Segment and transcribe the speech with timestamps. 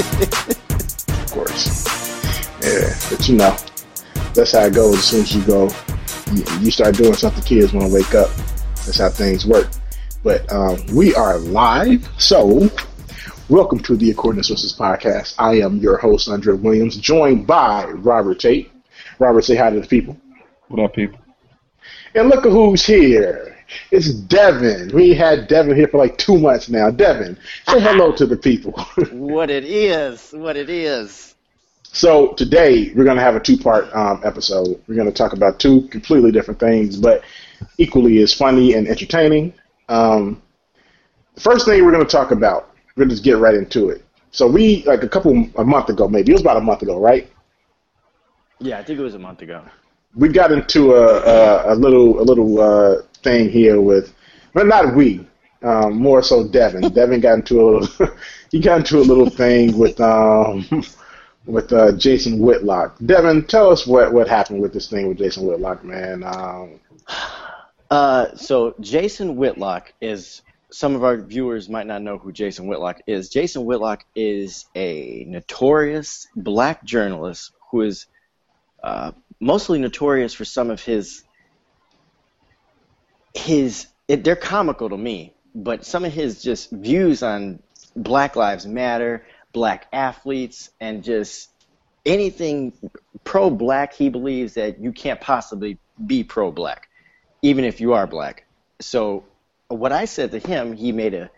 [1.08, 1.86] of course.
[2.62, 3.56] Yeah, but you know,
[4.34, 4.96] that's how it goes.
[4.96, 5.68] As soon as you go,
[6.32, 8.30] you, you start doing something, kids want to wake up.
[8.86, 9.68] That's how things work.
[10.22, 12.70] But um, we are live, so
[13.50, 15.34] welcome to the According to Sources podcast.
[15.38, 18.70] I am your host, Andre Williams, joined by Robert Tate.
[19.18, 20.16] Robert, say hi to the people.
[20.68, 21.18] What up, people?
[22.14, 23.59] And look at who's here.
[23.90, 24.90] It's Devin.
[24.94, 26.90] We had Devin here for like two months now.
[26.90, 27.36] Devin,
[27.68, 28.72] say hello to the people.
[29.12, 31.34] what it is, what it is.
[31.92, 34.80] So today we're going to have a two-part um, episode.
[34.86, 37.22] We're going to talk about two completely different things, but
[37.78, 39.52] equally as funny and entertaining.
[39.88, 40.40] Um,
[41.34, 43.90] the first thing we're going to talk about, we're going to just get right into
[43.90, 44.04] it.
[44.30, 46.98] So we, like a couple, a month ago maybe, it was about a month ago,
[47.00, 47.28] right?
[48.60, 49.64] Yeah, I think it was a month ago.
[50.14, 54.12] We got into a, a, a little, a little uh, thing here with,
[54.54, 55.26] well, not we,
[55.62, 56.88] um, more so Devin.
[56.92, 58.16] Devin got into a little,
[58.50, 60.66] he got into a little thing with um,
[61.46, 62.96] with uh, Jason Whitlock.
[63.04, 66.22] Devin, tell us what what happened with this thing with Jason Whitlock, man.
[66.24, 66.80] Um,
[67.90, 73.00] uh, so Jason Whitlock is some of our viewers might not know who Jason Whitlock
[73.06, 73.28] is.
[73.28, 78.06] Jason Whitlock is a notorious black journalist who is
[78.82, 81.24] uh, mostly notorious for some of his
[83.34, 87.62] his it, they're comical to me, but some of his just views on
[87.94, 91.50] Black Lives Matter, black athletes, and just
[92.04, 92.72] anything
[93.24, 96.88] pro-black, he believes that you can't possibly be pro-black,
[97.42, 98.46] even if you are black.
[98.80, 99.24] So
[99.68, 101.30] what I said to him, he made a,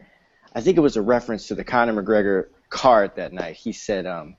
[0.55, 3.57] I think it was a reference to the Conor McGregor card that night.
[3.57, 4.37] He said, um,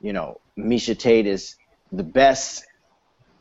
[0.00, 1.56] you know, Miesha Tate is
[1.90, 2.64] the best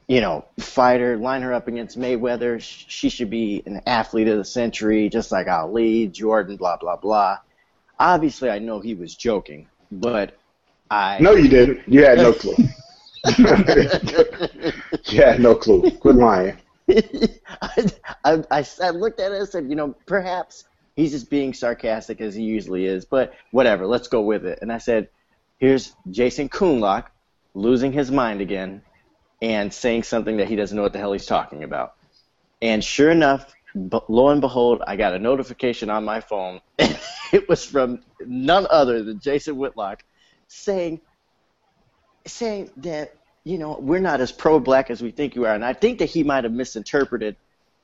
[0.07, 2.61] you know, fighter, line her up against Mayweather.
[2.61, 7.39] She should be an athlete of the century, just like Ali, Jordan, blah blah blah.
[7.99, 10.38] Obviously, I know he was joking, but
[10.91, 11.81] I no, you didn't.
[11.88, 12.55] You had no clue.
[15.05, 15.89] you had no clue.
[15.91, 16.57] Quit lying.
[16.89, 17.89] I,
[18.23, 20.65] I, I, I looked at it and said, you know, perhaps
[20.95, 24.59] he's just being sarcastic as he usually is, but whatever, let's go with it.
[24.61, 25.09] And I said,
[25.57, 27.05] here's Jason Coonlock
[27.55, 28.83] losing his mind again
[29.41, 31.96] and saying something that he doesn't know what the hell he's talking about.
[32.62, 33.53] And sure enough,
[34.07, 36.62] lo and behold, I got a notification on my phone.
[36.79, 40.03] it was from none other than Jason Whitlock
[40.47, 41.01] saying
[42.28, 45.74] saying that you know we're not as pro-black as we think you are, and I
[45.74, 47.35] think that he might have misinterpreted,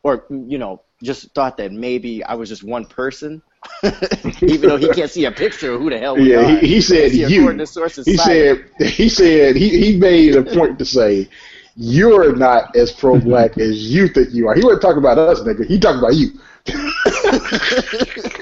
[0.03, 3.41] or you know, just thought that maybe I was just one person,
[4.41, 6.59] even though he can't see a picture of who the hell we yeah, are.
[6.59, 7.27] He, he said you.
[7.27, 11.29] he said he said he he made a point to say
[11.75, 14.55] you're not as pro black as you think you are.
[14.55, 15.66] He wasn't talking about us, nigga.
[15.66, 16.31] He talking about you.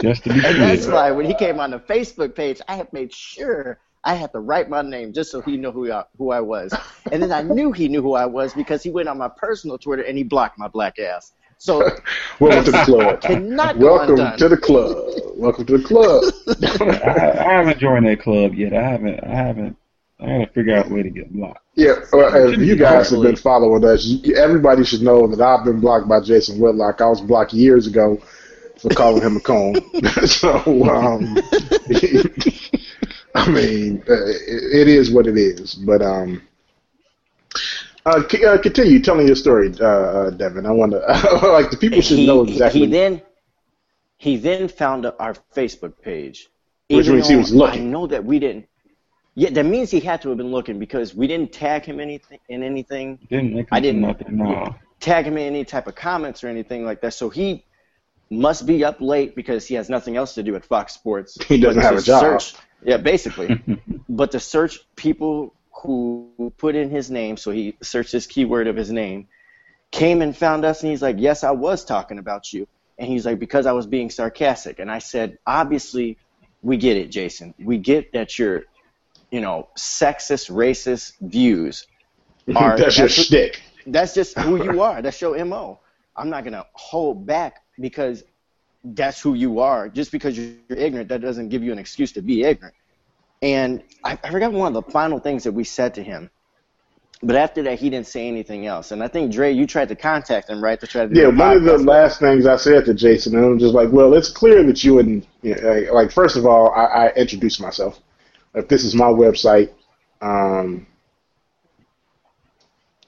[0.00, 2.92] Just to be and that's why when he came on the Facebook page, I had
[2.92, 6.30] made sure I had to write my name just so he knew who I, who
[6.30, 6.72] I was.
[7.10, 9.76] And then I knew he knew who I was because he went on my personal
[9.76, 11.32] Twitter and he blocked my black ass.
[11.58, 11.80] So
[12.40, 13.20] welcome to the club.
[13.20, 14.96] Cannot welcome to the club.
[15.36, 16.24] Welcome to the club.
[17.04, 18.72] I, I haven't joined that club yet.
[18.72, 19.24] I haven't.
[19.24, 19.76] I haven't.
[20.20, 21.64] I gotta figure out a way to get blocked.
[21.74, 25.80] Yeah, well, if you guys have been following us, everybody should know that I've been
[25.80, 27.00] blocked by Jason Whitlock.
[27.00, 28.20] I was blocked years ago
[28.78, 29.76] for calling him a cone.
[30.26, 30.50] so,
[30.88, 31.36] um,
[33.34, 35.74] I mean, uh, it, it is what it is.
[35.74, 36.42] But um,
[38.08, 40.66] uh, c- uh, continue telling your story, uh, uh Devin.
[40.66, 40.98] I want to
[41.58, 42.80] like the people should he, know exactly.
[42.80, 43.22] He then
[44.16, 46.48] he then found our Facebook page.
[46.90, 47.82] Which means he was looking.
[47.82, 48.66] I know that we didn't
[49.38, 52.40] yeah, that means he had to have been looking because we didn't tag him anything
[52.48, 53.20] in anything.
[53.30, 54.74] Didn't I didn't nothing, no.
[54.98, 57.14] tag him in any type of comments or anything like that.
[57.14, 57.64] So he
[58.30, 61.38] must be up late because he has nothing else to do at Fox Sports.
[61.46, 62.40] He doesn't have a job.
[62.40, 63.62] Search, yeah, basically.
[64.08, 68.76] but to search people who put in his name, so he searched his keyword of
[68.76, 69.28] his name,
[69.90, 72.66] came and found us, and he's like, "Yes, I was talking about you."
[72.98, 76.18] And he's like, "Because I was being sarcastic." And I said, "Obviously,
[76.62, 77.54] we get it, Jason.
[77.58, 78.64] We get that you're
[79.30, 81.86] you know, sexist, racist views
[82.56, 83.62] are that's, that's your shtick.
[83.86, 85.02] That's just who you are.
[85.02, 85.80] That's your mo.
[86.16, 88.24] I'm not gonna hold back because
[88.82, 89.88] that's who you are.
[89.88, 92.74] Just because you're ignorant, that doesn't give you an excuse to be ignorant.
[93.42, 96.30] And I, I forgot one of the final things that we said to him.
[97.20, 98.92] But after that, he didn't say anything else.
[98.92, 101.12] And I think Dre, you tried to contact him, right, to try to.
[101.12, 104.14] Yeah, one of the last things I said to Jason, and I'm just like, well,
[104.14, 108.00] it's clear that you and you know, like, first of all, I, I introduced myself
[108.54, 109.70] if this is my website,
[110.20, 110.86] um,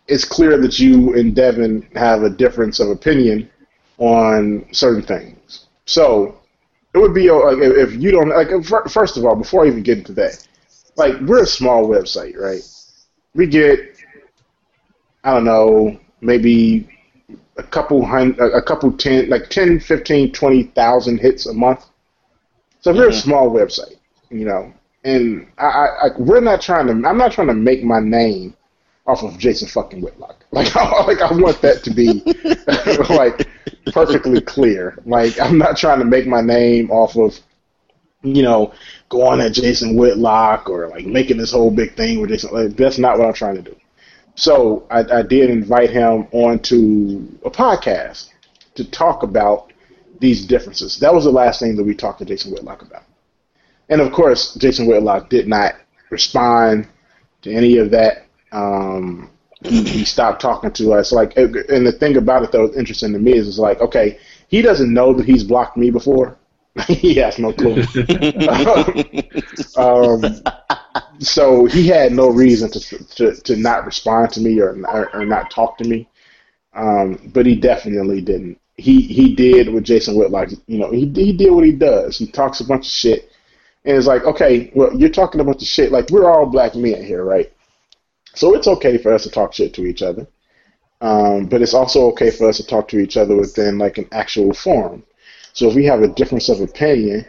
[0.06, 3.50] it's clear that you and Devin have a difference of opinion
[3.98, 5.66] on certain things.
[5.86, 6.39] So
[6.94, 8.48] it would be uh, like if you don't like.
[8.90, 10.46] First of all, before I even get into that,
[10.96, 12.62] like we're a small website, right?
[13.34, 13.78] We get,
[15.22, 16.88] I don't know, maybe
[17.56, 21.84] a couple hundred, a couple ten, like 10, 15, 20,000 hits a month.
[22.80, 23.22] So we're a Mhm.
[23.22, 23.96] small website,
[24.30, 24.72] you know,
[25.04, 26.92] and I, I, I, we're not trying to.
[27.08, 28.54] I'm not trying to make my name
[29.10, 30.36] off of Jason fucking Whitlock.
[30.52, 32.24] Like, I, like I want that to be
[33.14, 33.46] like
[33.92, 34.98] perfectly clear.
[35.06, 37.38] Like, I'm not trying to make my name off of,
[38.22, 38.74] you know,
[39.10, 42.52] going at Jason Whitlock or like making this whole big thing with Jason.
[42.52, 43.76] Like, that's not what I'm trying to do.
[44.34, 48.30] So I, I did invite him onto a podcast
[48.74, 49.72] to talk about
[50.18, 50.98] these differences.
[50.98, 53.04] That was the last thing that we talked to Jason Whitlock about.
[53.88, 55.74] And of course, Jason Whitlock did not
[56.10, 56.88] respond
[57.42, 58.26] to any of that.
[58.52, 59.30] Um,
[59.62, 61.12] he, he stopped talking to us.
[61.12, 64.18] Like, and the thing about it that was interesting to me is, is like, okay,
[64.48, 66.36] he doesn't know that he's blocked me before.
[66.86, 67.82] he has no clue.
[69.76, 70.22] um,
[71.18, 75.26] so he had no reason to, to to not respond to me or or, or
[75.26, 76.08] not talk to me.
[76.72, 78.60] Um, but he definitely didn't.
[78.76, 80.50] He he did what Jason Whitlock.
[80.68, 82.16] You know, he he did what he does.
[82.16, 83.32] He talks a bunch of shit,
[83.84, 85.90] and it's like, okay, well, you're talking a bunch of shit.
[85.90, 87.52] Like we're all black men here, right?
[88.40, 90.26] So it's okay for us to talk shit to each other.
[91.02, 94.08] Um, but it's also okay for us to talk to each other within like an
[94.12, 95.02] actual forum.
[95.52, 97.26] So if we have a difference of opinion,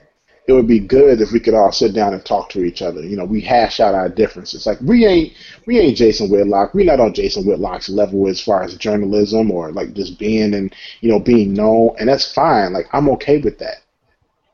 [0.48, 3.02] it would be good if we could all sit down and talk to each other.
[3.02, 4.66] You know, we hash out our differences.
[4.66, 5.34] Like we ain't
[5.66, 6.74] we ain't Jason Whitlock.
[6.74, 10.74] We're not on Jason Whitlock's level as far as journalism or like just being and
[11.02, 12.72] you know being known, and that's fine.
[12.72, 13.84] Like I'm okay with that.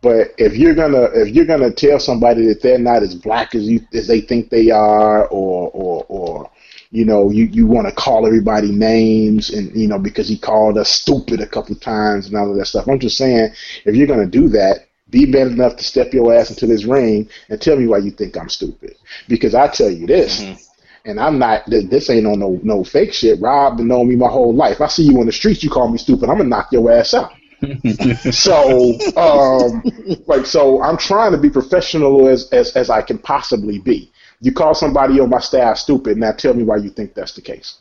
[0.02, 3.64] But if you're gonna if you're gonna tell somebody that they're not as black as
[3.68, 6.52] you as they think they are, or or or
[6.92, 10.78] you know you you want to call everybody names and you know because he called
[10.78, 12.88] us stupid a couple times and all of that stuff.
[12.88, 13.50] I'm just saying
[13.86, 17.28] if you're gonna do that, be man enough to step your ass into this ring
[17.50, 18.96] and tell me why you think I'm stupid.
[19.28, 20.60] Because I tell you this, Mhm.
[21.06, 21.64] and I'm not.
[21.68, 23.42] This ain't on no no fake shit.
[23.42, 24.80] Rob been knowing me my whole life.
[24.80, 26.30] I see you on the streets, you call me stupid.
[26.30, 27.32] I'm gonna knock your ass out.
[28.32, 29.84] So, um,
[30.28, 34.12] like, so I'm trying to be professional as, as as I can possibly be.
[34.42, 37.42] You call somebody on my staff stupid, now tell me why you think that's the
[37.42, 37.80] case.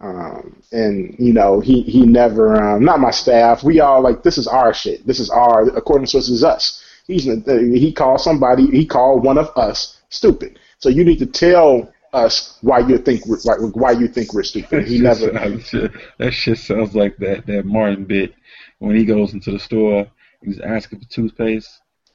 [0.00, 3.62] Um, and you know, he he never, um, not my staff.
[3.62, 5.06] We all like this is our shit.
[5.06, 6.82] This is our according to us is us.
[7.06, 8.66] He's he called somebody.
[8.66, 10.58] He called one of us stupid.
[10.78, 14.42] So you need to tell us why you think we're, why, why you think we're
[14.42, 14.86] stupid.
[14.88, 15.58] He That never.
[15.60, 18.34] shit sounds- that shit sounds like that that Martin bit
[18.80, 20.06] when he goes into the store.
[20.42, 21.70] He's asking for toothpaste.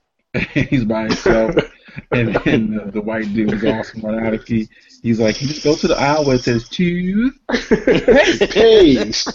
[0.53, 1.55] he's by himself,
[2.11, 4.67] and then the, the white dude is all smart out of key.
[5.01, 7.41] He's like, you just go to the aisle where it says toothpaste.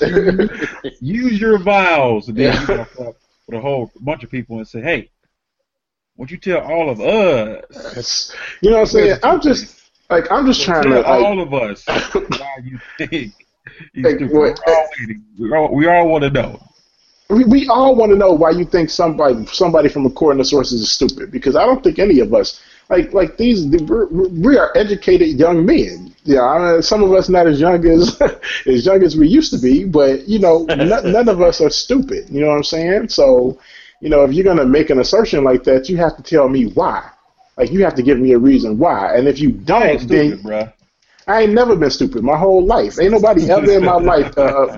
[1.01, 3.17] Use your vials, and then he walks up
[3.47, 5.11] with a whole bunch of people and say, hey,
[6.17, 7.65] won't you tell all of us?
[7.71, 9.19] That's- you know what I'm saying?
[9.23, 13.33] I'm just like I'm just trying to like, all of us why you think
[13.95, 14.31] stupid.
[14.33, 15.25] what- We're all waiting.
[15.39, 16.61] We all, we all want to know.
[17.31, 20.81] We, we all want to know why you think somebody somebody from according to sources
[20.81, 24.77] is stupid because I don't think any of us like like these we're, we are
[24.77, 26.15] educated young men.
[26.25, 28.21] Yeah, I mean, some of us not as young as
[28.67, 31.71] as young as we used to be, but you know, none, none of us are
[31.71, 32.29] stupid.
[32.29, 33.09] You know what I'm saying?
[33.09, 33.59] So,
[34.01, 36.67] you know, if you're gonna make an assertion like that, you have to tell me
[36.73, 37.09] why.
[37.57, 40.45] Like you have to give me a reason why, and if you don't, then stupid,
[40.45, 40.73] bruh.
[41.27, 42.99] I ain't never been stupid my whole life.
[42.99, 44.77] Ain't nobody ever in my life, uh,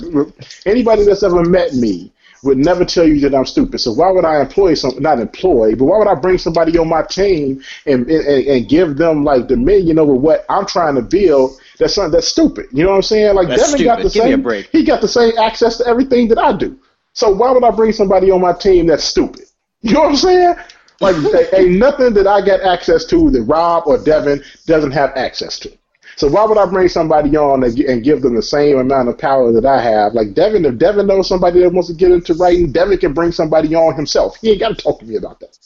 [0.66, 2.12] anybody that's ever met me
[2.42, 3.78] would never tell you that I'm stupid.
[3.80, 6.88] So why would I employ some, not employ, but why would I bring somebody on
[6.88, 11.58] my team and and, and give them like dominion over what I'm trying to build?
[11.78, 12.66] That's something that's stupid.
[12.72, 13.34] You know what I'm saying?
[13.34, 14.26] Like That's Devin got the stupid.
[14.26, 14.42] Give same.
[14.42, 14.68] break.
[14.72, 16.78] He got the same access to everything that I do.
[17.14, 19.44] So why would I bring somebody on my team that's stupid?
[19.82, 20.54] You know what I'm saying?
[21.00, 25.10] Like ain't- ain't nothing that I get access to that Rob or Devin doesn't have
[25.16, 25.72] access to.
[26.16, 29.18] So why would I bring somebody on and, and give them the same amount of
[29.18, 30.14] power that I have?
[30.14, 33.32] Like Devin, if Devin knows somebody that wants to get into writing, Devin can bring
[33.32, 34.36] somebody on himself.
[34.40, 35.56] He ain't got to talk to me about that.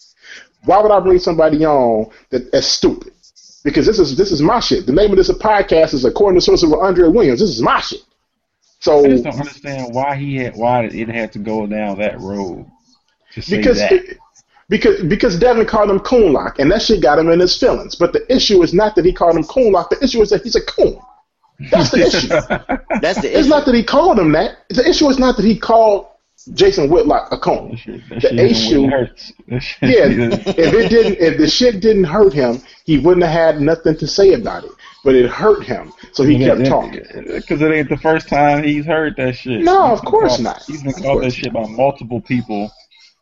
[0.64, 3.12] Why would I bring somebody on that, that's stupid?
[3.64, 4.86] Because this is this is my shit.
[4.86, 7.40] The name of this podcast is according to sources with Andre Williams.
[7.40, 8.00] This is my shit.
[8.78, 12.20] So I just don't understand why he had why it had to go down that
[12.20, 12.70] road
[13.32, 13.92] to say because that.
[13.92, 14.18] it,
[14.68, 17.94] because because Devin called him coonlock, and that shit got him in his feelings.
[17.94, 19.90] But the issue is not that he called him coonlock.
[19.90, 20.98] The issue is that he's a coon.
[21.70, 22.28] That's the issue.
[23.00, 23.38] That's the issue.
[23.38, 24.58] It's not that he called him that.
[24.68, 26.06] The issue is not that he called
[26.52, 27.76] Jason Whitlock a coon.
[27.76, 29.32] shit, that The issue- when hurts.
[29.48, 33.60] That Yeah, if it didn't, if the shit didn't hurt him, he wouldn't have had
[33.62, 34.70] nothing to say about it.
[35.02, 37.00] But it hurt him, so he kept talking.
[37.26, 39.62] Because it ain't the first time he's heard that shit.
[39.62, 40.62] No, He's of course called- not.
[40.66, 42.70] He's been called that shit by multiple people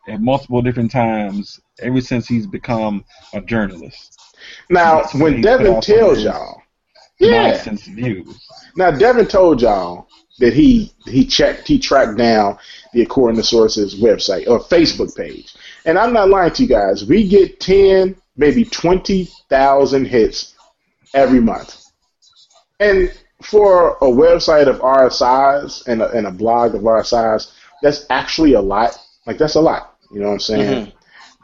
[0.07, 4.19] at multiple different times ever since he's become a journalist.
[4.69, 6.61] Now, when Devin tells y'all,
[7.19, 7.63] yeah.
[7.63, 8.47] Views.
[8.75, 10.07] Now, Devin told y'all
[10.39, 12.57] that he he checked, he tracked down
[12.93, 17.05] the According to Sources website or Facebook page, and I'm not lying to you guys.
[17.05, 20.55] We get ten, maybe twenty thousand hits
[21.13, 21.85] every month,
[22.79, 27.53] and for a website of our size and a, and a blog of our size,
[27.81, 28.97] that's actually a lot.
[29.25, 29.94] Like that's a lot.
[30.11, 30.93] You know what I'm saying?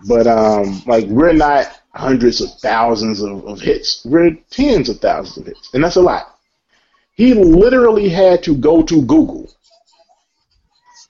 [0.08, 4.06] But um, like we're not hundreds of thousands of, of hits.
[4.06, 6.38] We're tens of thousands of hits, and that's a lot.
[7.14, 9.52] He literally had to go to Google,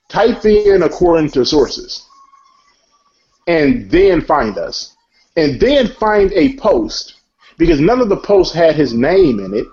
[0.08, 2.04] type in according to sources,
[3.46, 4.94] and then find us,
[5.36, 7.14] and then find a post
[7.56, 9.66] because none of the posts had his name in it.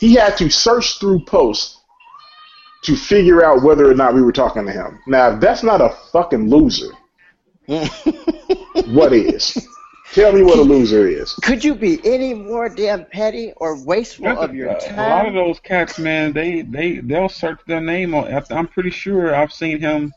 [0.00, 1.78] He had to search through posts
[2.82, 5.00] to figure out whether or not we were talking to him.
[5.06, 6.90] Now, if that's not a fucking loser,
[7.66, 9.68] what is?
[10.12, 11.32] Tell me what a loser is.
[11.36, 14.98] Could you be any more damn petty or wasteful That's of your time?
[14.98, 18.26] a lot of those cats, man, they they they'll search their name on.
[18.50, 20.12] I'm pretty sure I've seen him.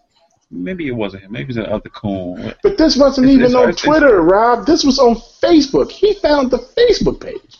[0.51, 1.31] Maybe it wasn't him.
[1.31, 2.53] Maybe it was the other coon.
[2.61, 4.65] But this wasn't It's- even it's- on it's- Twitter, Rob.
[4.65, 5.89] This was on Facebook.
[5.91, 7.57] He found the Facebook page.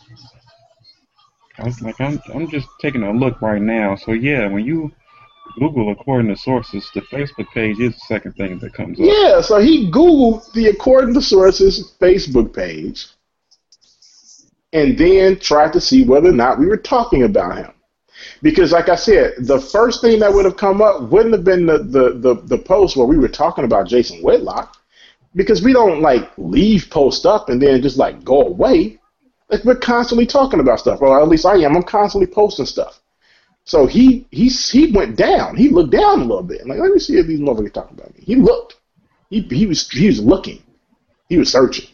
[1.58, 3.96] I was like, I'm I'm just taking a look right now.
[3.96, 4.92] So yeah, when you
[5.58, 9.06] Google according to sources, the Facebook page is the second thing that comes up.
[9.06, 13.06] Yeah, so he Googled the According to Sources Facebook page
[14.72, 17.72] and then tried to see whether or not we were talking about him.
[18.42, 21.64] Because, like I said, the first thing that would have come up wouldn't have been
[21.66, 24.76] the, the, the, the post where we were talking about Jason Whitlock.
[25.34, 28.98] Because we don't, like, leave post up and then just, like, go away.
[29.48, 31.00] Like, we're constantly talking about stuff.
[31.00, 31.76] Or at least I am.
[31.76, 33.00] I'm constantly posting stuff.
[33.66, 35.56] So he he he went down.
[35.56, 36.66] He looked down a little bit.
[36.66, 38.22] Like, let me see if these motherfuckers talking about me.
[38.24, 38.76] He looked.
[39.28, 40.62] He he was he was looking.
[41.28, 41.88] He was searching.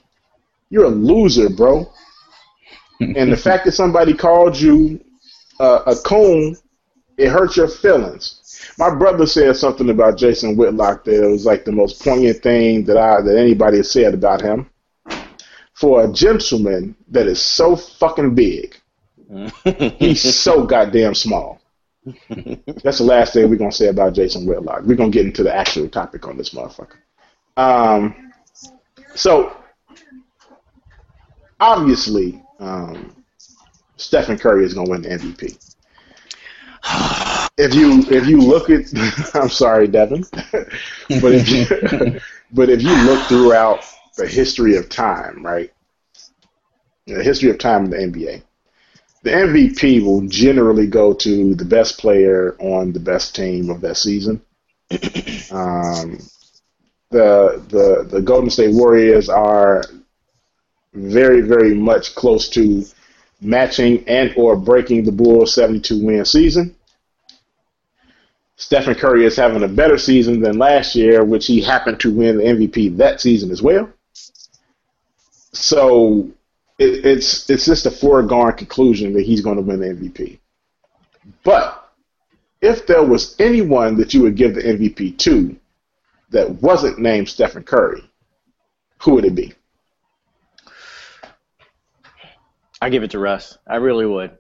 [0.69, 1.91] You're a loser, bro.
[3.01, 5.03] and the fact that somebody called you
[5.61, 6.57] uh, a coon,
[7.17, 8.39] it hurt your feelings.
[8.79, 12.85] My brother said something about Jason Whitlock that it was like the most poignant thing
[12.85, 14.69] that I that anybody has said about him.
[15.83, 18.77] For a gentleman that is so fucking big,
[19.99, 21.61] he's so goddamn small.
[22.85, 24.83] That's the last thing we're gonna say about Jason Whitlock.
[24.85, 26.99] We're gonna get into the actual topic on this motherfucker.
[27.57, 28.33] Um,
[29.17, 29.57] so
[31.59, 33.17] obviously, um,
[33.97, 35.59] Stephen Curry is gonna win the MVP.
[37.59, 38.85] If you if you look at,
[39.35, 42.21] I'm sorry, Devin, but if you,
[42.53, 43.85] but if you look throughout
[44.17, 45.73] the history of time, right,
[47.07, 48.43] the history of time in the NBA,
[49.23, 53.97] the MVP will generally go to the best player on the best team of that
[53.97, 54.41] season.
[55.53, 56.19] Um,
[57.11, 59.85] the the the Golden State Warriors are
[60.95, 62.85] very very much close to
[63.43, 66.75] matching and or breaking the Bulls 72 win season.
[68.57, 72.39] Stephen Curry is having a better season than last year, which he happened to win
[72.39, 73.93] the MVP that season as well.
[75.53, 76.31] So
[76.79, 80.39] it, it's it's just a foregone conclusion that he's going to win the MVP.
[81.45, 81.91] But
[82.61, 85.57] if there was anyone that you would give the MVP to
[86.31, 88.03] that wasn't named Stephen Curry,
[88.99, 89.53] who would it be?
[92.81, 93.59] I give it to Russ.
[93.67, 94.37] I really would.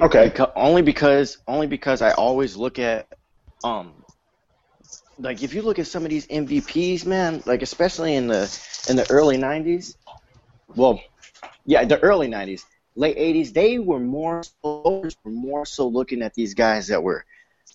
[0.00, 0.30] Okay.
[0.30, 3.06] Beca- only because only because I always look at
[3.62, 4.01] um
[5.22, 8.42] like if you look at some of these MVPs, man, like especially in the
[8.88, 9.96] in the early '90s,
[10.74, 11.00] well,
[11.64, 12.64] yeah, the early '90s,
[12.96, 17.24] late '80s, they were more so, were more so looking at these guys that were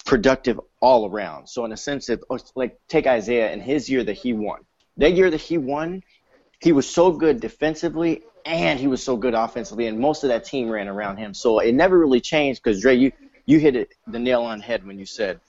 [0.06, 1.48] productive all around.
[1.48, 4.60] So in a sense that oh, like take Isaiah in his year that he won,
[4.98, 6.04] that year that he won,
[6.60, 10.46] he was so good defensively and he was so good offensively, and most of that
[10.46, 11.34] team ran around him.
[11.34, 13.14] So it never really changed because Dre, you
[13.46, 15.40] you hit it the nail on the head when you said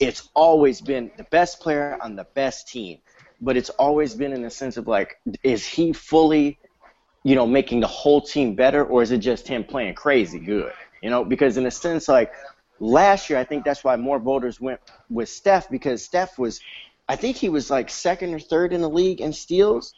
[0.00, 2.98] it's always been the best player on the best team,
[3.40, 6.58] but it's always been in the sense of like, is he fully,
[7.22, 10.72] you know, making the whole team better, or is it just him playing crazy good?
[11.02, 12.32] You know, because in a sense, like
[12.80, 14.80] last year, I think that's why more voters went
[15.10, 16.60] with Steph because Steph was,
[17.06, 19.94] I think he was like second or third in the league in steals,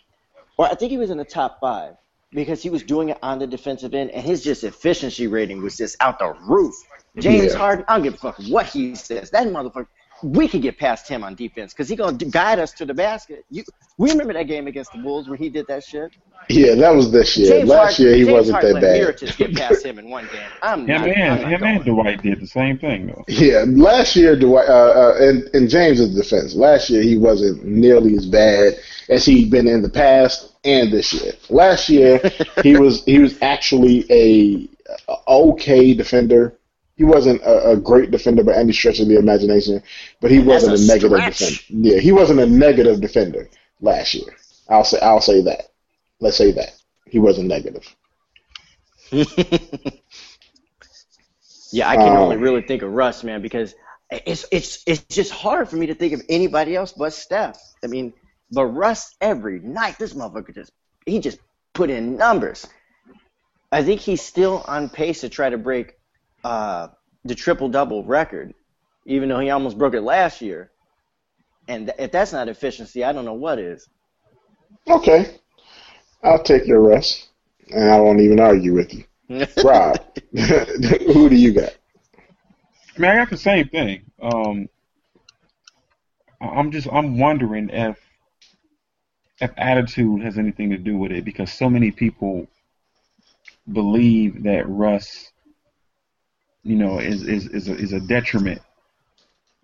[0.58, 1.94] or I think he was in the top five
[2.32, 5.76] because he was doing it on the defensive end, and his just efficiency rating was
[5.76, 6.74] just out the roof.
[7.18, 7.58] James Yeah.
[7.58, 9.30] Harden, I don't give a fuck what he says.
[9.30, 9.86] That motherfucker,
[10.22, 13.44] we could get past him on defense because he gonna guide us to the basket.
[13.50, 13.64] You,
[13.98, 16.12] we remember that game against the Bulls where he did that shit.
[16.48, 17.48] Yeah, that was this year.
[17.48, 19.16] James Last Harden, year he James wasn't Harden that let bad.
[19.16, 20.40] Mirotic get past him in one game.
[20.62, 21.84] I'm Him not, and I'm not him and.
[21.84, 23.24] Dwight did the same thing though.
[23.28, 28.14] Yeah, last year, Dwight, uh, uh, in, in James's defense, last year he wasn't nearly
[28.16, 28.74] as bad
[29.08, 31.32] as he'd been in the past and this year.
[31.50, 32.20] Last year
[32.62, 34.68] he was he was actually a,
[35.10, 36.56] a okay defender.
[37.02, 39.82] He wasn't a, a great defender by any stretch of the imagination,
[40.20, 41.26] but he wasn't a a, negative stretch.
[41.26, 41.60] defender.
[41.68, 44.36] Yeah, he wasn't a negative defender last year.
[44.68, 45.70] I'll say I'll say that.
[46.20, 46.70] Let's say that
[47.06, 47.84] he wasn't negative.
[51.72, 53.74] yeah, I can Um, only really think of Russ, man, because
[54.10, 57.58] it's it's it's just hard for me to think of anybody else but Steph.
[57.84, 58.14] I mean,
[58.50, 60.72] but Russ every night, this motherfucker just
[61.06, 61.38] he just
[61.74, 62.66] put in numbers.
[63.72, 65.94] I think he's still on pace to try to break
[66.44, 66.88] uh,
[67.24, 68.54] the triple double record,
[69.06, 70.70] even though he almost broke it last year.
[71.68, 73.88] And th- if that's not efficiency, I don't know what is.
[74.88, 75.36] Okay,
[76.22, 77.28] I'll take your Russ,
[77.70, 79.04] and I won't even argue with you.
[79.64, 79.98] Rob,
[80.32, 81.72] who do you got?
[82.96, 84.02] I mean, I got the same thing.
[84.20, 84.68] Um,
[86.40, 87.98] I- I'm just I'm wondering if
[89.40, 92.46] if attitude has anything to do with it because so many people
[93.72, 95.30] believe that Russ,
[96.64, 98.60] you know, is is is a, is a detriment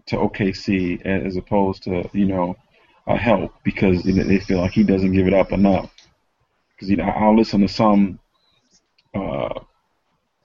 [0.07, 2.57] to OKC as opposed to you know
[3.07, 5.91] a help because you know, they feel like he doesn't give it up enough.
[6.75, 8.19] Because you know, I'll listen to some.
[9.15, 9.61] Uh,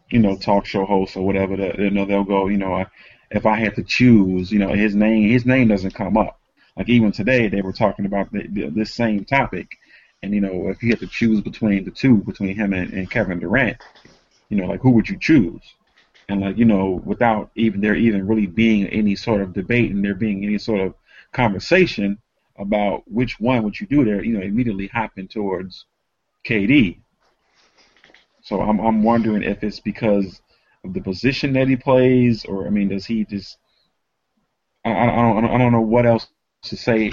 [0.09, 2.85] you know, talk show hosts or whatever, that you know, they'll go, you know, I,
[3.31, 6.39] if I had to choose, you know, his name, his name doesn't come up.
[6.77, 9.75] Like even today, they were talking about the, the, this same topic,
[10.21, 13.09] and you know, if you had to choose between the two, between him and, and
[13.09, 13.77] Kevin Durant,
[14.49, 15.61] you know, like who would you choose?
[16.29, 20.03] And like you know, without even there even really being any sort of debate and
[20.03, 20.95] there being any sort of
[21.33, 22.17] conversation
[22.57, 25.85] about which one would you do there, you know, immediately hopping towards
[26.45, 26.99] KD.
[28.41, 30.41] So I'm I'm wondering if it's because
[30.83, 33.57] of the position that he plays, or I mean, does he just?
[34.85, 36.27] I, I I don't I don't know what else
[36.63, 37.11] to say.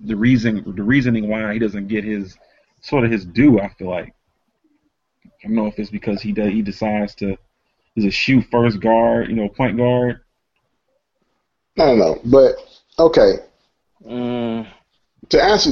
[0.00, 2.36] The reason the reasoning why he doesn't get his
[2.80, 3.60] sort of his due.
[3.60, 4.14] I feel like
[5.24, 7.38] I don't know if it's because he does, he decides to
[7.96, 10.20] is a shoe first guard, you know, point guard.
[11.78, 12.56] I don't know, but
[12.98, 13.32] okay.
[14.06, 14.66] Mm,
[15.30, 15.70] To answer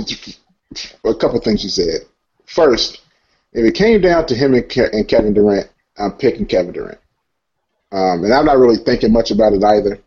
[1.05, 2.03] a couple things you said.
[2.47, 3.03] First,
[3.53, 6.99] if it came down to him and, Ke- and Kevin Durant, I'm picking Kevin Durant.
[7.93, 10.01] Um, and I'm not really thinking much about it either.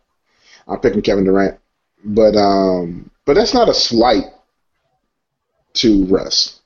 [0.66, 1.58] I'm picking Kevin Durant,
[2.04, 4.24] but um, but that's not a slight
[5.74, 6.60] to Russ.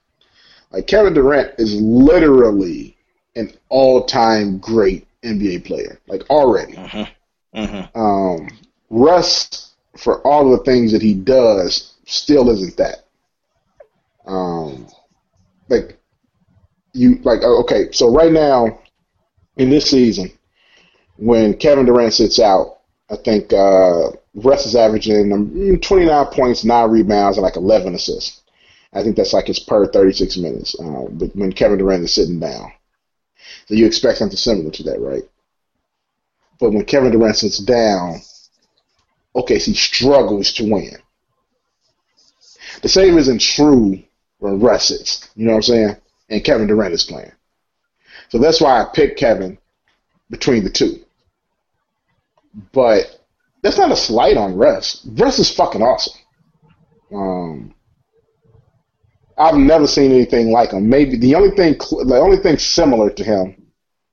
[0.72, 2.96] Like Kevin Durant is literally
[3.36, 6.74] an all-time great NBA player, like already.
[6.74, 7.08] mhm,
[7.54, 7.96] mhm.
[7.96, 8.48] Um,
[8.90, 13.04] Russ, for all of the things that he does, still isn't that.
[14.26, 14.86] Um,
[15.68, 15.98] like
[16.92, 18.80] you, like oh, okay, so right now
[19.56, 20.30] in this season,
[21.16, 22.78] when Kevin Durant sits out,
[23.10, 28.40] I think uh, Russ is averaging um, 29 points, nine rebounds, and like 11 assists.
[28.92, 30.76] I think that's like his per 36 minutes.
[30.78, 32.72] Uh, but when Kevin Durant is sitting down,
[33.66, 35.22] so you expect something similar to that, right?
[36.58, 38.20] But when Kevin Durant sits down,
[39.34, 40.96] okay, OKC struggles to win.
[42.82, 44.02] The same isn't true
[44.38, 45.28] when Russ.
[45.36, 45.96] You know what I'm saying?
[46.30, 47.32] And Kevin Durant is playing.
[48.28, 49.58] So that's why I picked Kevin
[50.30, 51.00] between the two.
[52.72, 53.20] But
[53.62, 55.06] that's not a slight on Russ.
[55.12, 56.20] Russ is fucking awesome.
[57.12, 57.74] Um,
[59.38, 60.88] I've never seen anything like him.
[60.88, 61.74] Maybe the only thing,
[62.06, 63.56] the only thing similar to him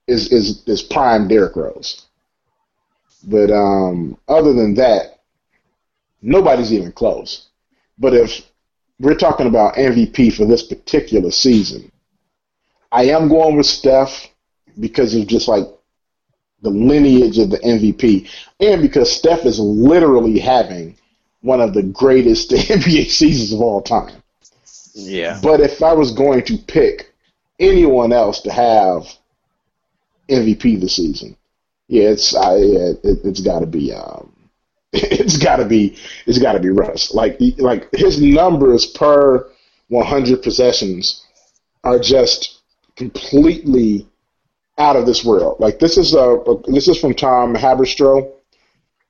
[0.07, 2.05] is is is prime Derrick Rose.
[3.23, 5.19] But um, other than that,
[6.21, 7.47] nobody's even close.
[7.97, 8.41] But if
[8.99, 11.91] we're talking about MVP for this particular season,
[12.91, 14.27] I am going with Steph
[14.79, 15.65] because of just like
[16.61, 18.29] the lineage of the MVP,
[18.59, 20.97] and because Steph is literally having
[21.41, 24.21] one of the greatest NBA seasons of all time.
[24.93, 25.39] Yeah.
[25.41, 27.13] But if I was going to pick
[27.59, 29.07] anyone else to have
[30.29, 31.35] MVP this season,
[31.87, 34.31] yeah, it's I, yeah, it, it's got to be um,
[34.93, 37.13] it's got to be it's got to be Russ.
[37.13, 39.49] Like like his numbers per
[39.89, 41.25] 100 possessions
[41.83, 42.59] are just
[42.95, 44.07] completely
[44.77, 45.59] out of this world.
[45.59, 48.31] Like this is a, a this is from Tom Haberstroh.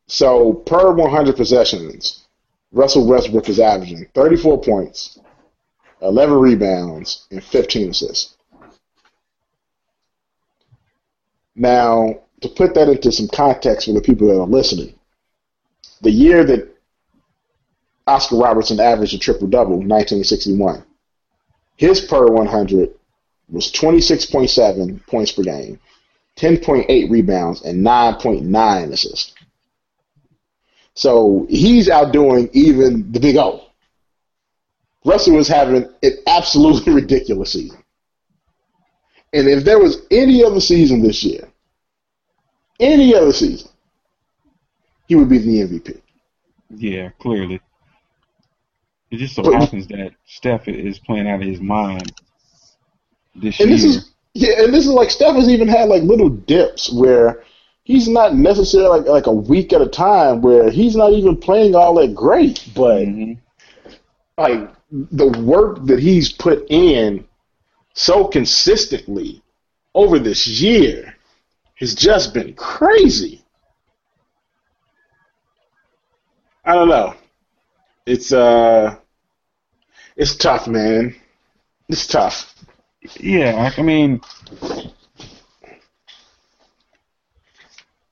[0.07, 2.25] So per 100 possessions,
[2.71, 5.19] Russell Westbrook is averaging 34 points,
[6.01, 8.35] 11 rebounds, and 15 assists.
[11.55, 14.95] Now, to put that into some context for the people that are listening,
[16.01, 16.73] the year that
[18.07, 20.83] Oscar Robertson averaged a triple double, 1961.
[21.75, 22.93] His per 100
[23.49, 25.79] was 26.7 points per game,
[26.37, 29.33] 10.8 rebounds, and 9.9 assists.
[30.93, 33.68] So he's outdoing even the Big O.
[35.05, 37.81] Russell was having an absolutely ridiculous season.
[39.33, 41.47] And if there was any other season this year,
[42.79, 43.69] any other season,
[45.07, 46.01] he would be the MVP.
[46.75, 47.59] Yeah, clearly.
[49.11, 52.11] It just so But- happens that Steph is playing out of his mind
[53.35, 53.77] this And year.
[53.77, 57.43] this is yeah, and this is like Steph has even had like little dips where
[57.83, 61.73] he's not necessarily like like a week at a time where he's not even playing
[61.75, 63.37] all that great, but Mhm.
[64.37, 67.25] like the work that he's put in
[67.93, 69.41] so consistently
[69.93, 71.15] over this year
[71.75, 73.43] has just been crazy.
[76.65, 77.15] I don't know.
[78.05, 78.95] It's uh
[80.15, 81.15] it's tough, man.
[81.87, 82.53] It's tough.
[83.19, 84.21] Yeah, I mean,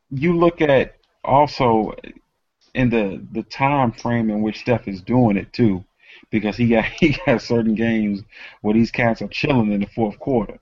[0.09, 1.93] you look at also
[2.73, 5.83] in the the time frame in which Steph is doing it too,
[6.31, 8.21] because he got he got certain games
[8.61, 10.59] where these cats are chilling in the fourth quarter.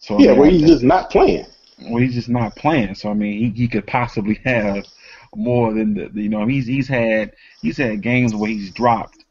[0.00, 1.46] So I Yeah, mean, where he's just not playing.
[1.78, 2.94] well, he's just not playing.
[2.94, 4.84] So I mean, he, he could possibly have
[5.34, 6.46] more than the, the- you know.
[6.46, 9.24] He's he's had he's had games where he's dropped,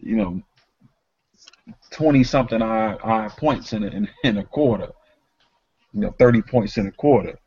[0.00, 0.42] you know,
[1.90, 4.88] twenty something odd, odd points in a, in, in a quarter,
[5.92, 7.38] you know, thirty points in a quarter,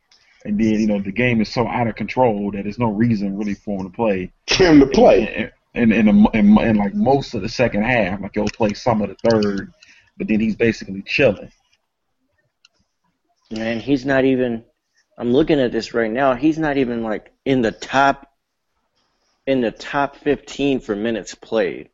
[0.46, 3.38] and then you know the game is so out of control that there's no reason
[3.38, 4.32] really for him to play.
[4.48, 5.28] him to play.
[5.36, 9.02] And in, in, in, in like most of the second half, like he'll play some
[9.02, 9.72] of the third,
[10.18, 11.52] but then he's basically chilling.
[13.52, 14.66] And he's not even.
[15.18, 16.34] I'm looking at this right now.
[16.34, 18.30] He's not even like in the top.
[19.46, 21.90] In the top 15 for minutes played,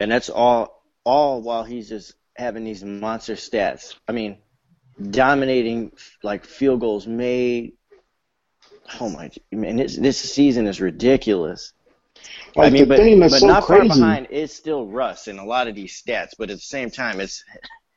[0.00, 0.82] and that's all.
[1.04, 3.96] All while he's just having these monster stats.
[4.08, 4.38] I mean,
[5.10, 7.72] dominating like field goals made.
[9.00, 9.30] Oh my!
[9.50, 11.72] Man, this this season is ridiculous.
[12.54, 14.86] Like I mean, the but, thing that's but so not crazy, far behind is still
[14.86, 16.30] Russ in a lot of these stats.
[16.38, 17.42] But at the same time, it's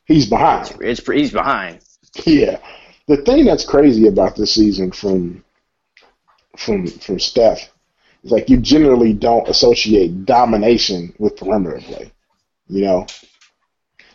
[0.06, 0.76] he's behind.
[0.82, 1.80] it's he's behind.
[2.26, 2.60] Yeah,
[3.08, 5.44] the thing that's crazy about this season from
[6.58, 7.70] from from Steph
[8.24, 12.12] is like you generally don't associate domination with perimeter play.
[12.68, 13.08] You know,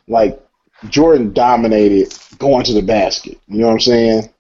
[0.08, 0.42] like
[0.88, 3.38] Jordan dominated going to the basket.
[3.46, 4.30] You know what I'm saying?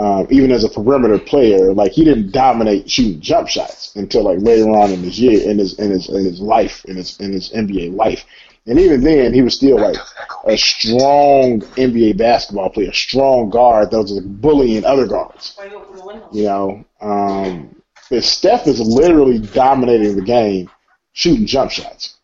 [0.00, 4.38] Um, even as a perimeter player, like he didn't dominate shooting jump shots until like
[4.40, 7.32] later on in his year, in his in his in his life, in his in
[7.32, 8.24] his NBA life.
[8.66, 9.98] And even then, he was still like
[10.46, 15.58] a strong NBA basketball player, a strong guard that was like bullying other guards.
[16.32, 17.82] You know, um,
[18.20, 20.70] Steph is literally dominating the game,
[21.12, 22.19] shooting jump shots.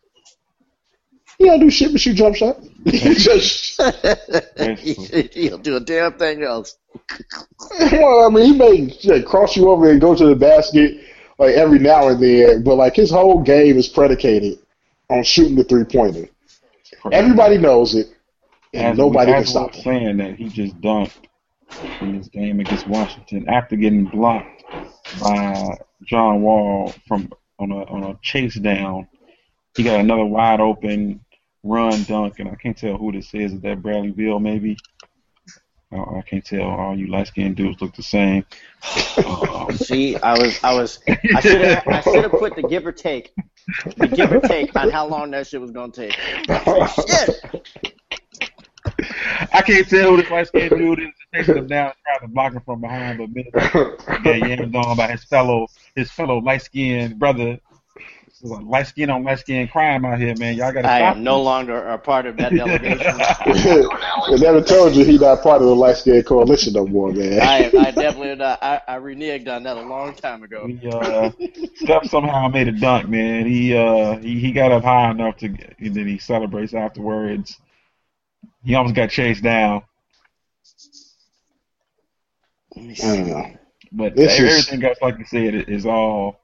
[1.37, 2.67] He don't do shit but shoot jump shots.
[2.87, 3.81] He just,
[5.33, 6.77] He'll do a damn thing else.
[7.91, 11.01] well, I mean, he may like, cross you over and go to the basket
[11.37, 14.59] like every now and then, but like his whole game is predicated
[15.09, 16.29] on shooting the three pointer.
[17.11, 18.07] Everybody knows it,
[18.73, 19.83] and As- nobody can as stop we're him.
[19.83, 21.11] saying that he just dunked
[22.01, 24.63] in this game against Washington after getting blocked
[25.21, 29.07] by John Wall from on a on a chase down.
[29.75, 31.19] He got another wide open
[31.63, 33.53] run dunk, and I can't tell who this is.
[33.53, 34.77] Is that Bradley Beal maybe?
[35.91, 36.61] I, I can't tell.
[36.61, 38.45] All you light skinned dudes look the same.
[39.17, 42.85] Um, See, I was, I was, I should have, I should have put the give
[42.85, 43.33] or take,
[43.97, 46.13] the give or take on how long that shit was gonna take.
[46.13, 47.67] Shit.
[49.51, 51.07] I can't tell who this light skinned dude is.
[51.33, 53.53] Chasing him down, trying to block him from behind, but minute
[54.23, 57.59] get yammed on by his fellow his fellow light skinned brother.
[58.39, 60.55] This is a light skin on light skin crime out here, man.
[60.55, 62.99] Y'all gotta I stop am no longer a part of that delegation.
[63.19, 67.41] I never told you he not part of the light skinned coalition no more, man.
[67.41, 68.61] I, am, I definitely not.
[68.61, 70.67] I, I reneged on that a long time ago.
[70.67, 71.31] He uh
[71.77, 73.47] Steph somehow made a dunk, man.
[73.47, 75.47] He uh he, he got up high enough to
[75.79, 77.57] and then he celebrates afterwards.
[78.63, 79.81] He almost got chased down.
[82.75, 83.07] Let me I see.
[83.07, 83.45] don't know.
[83.93, 86.39] But This is- everything else, like you said, it is all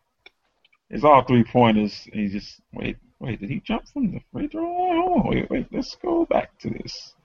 [0.93, 2.07] it's all three pointers.
[2.13, 5.01] He just wait, wait, did he jump from the free throw line?
[5.01, 7.15] Hold on, wait, wait, let's go back to this.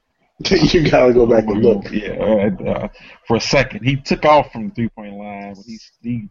[0.73, 1.91] you gotta go back and look.
[1.91, 2.89] Yeah, uh, uh,
[3.27, 6.29] for a second, he took off from the three point line, but he, he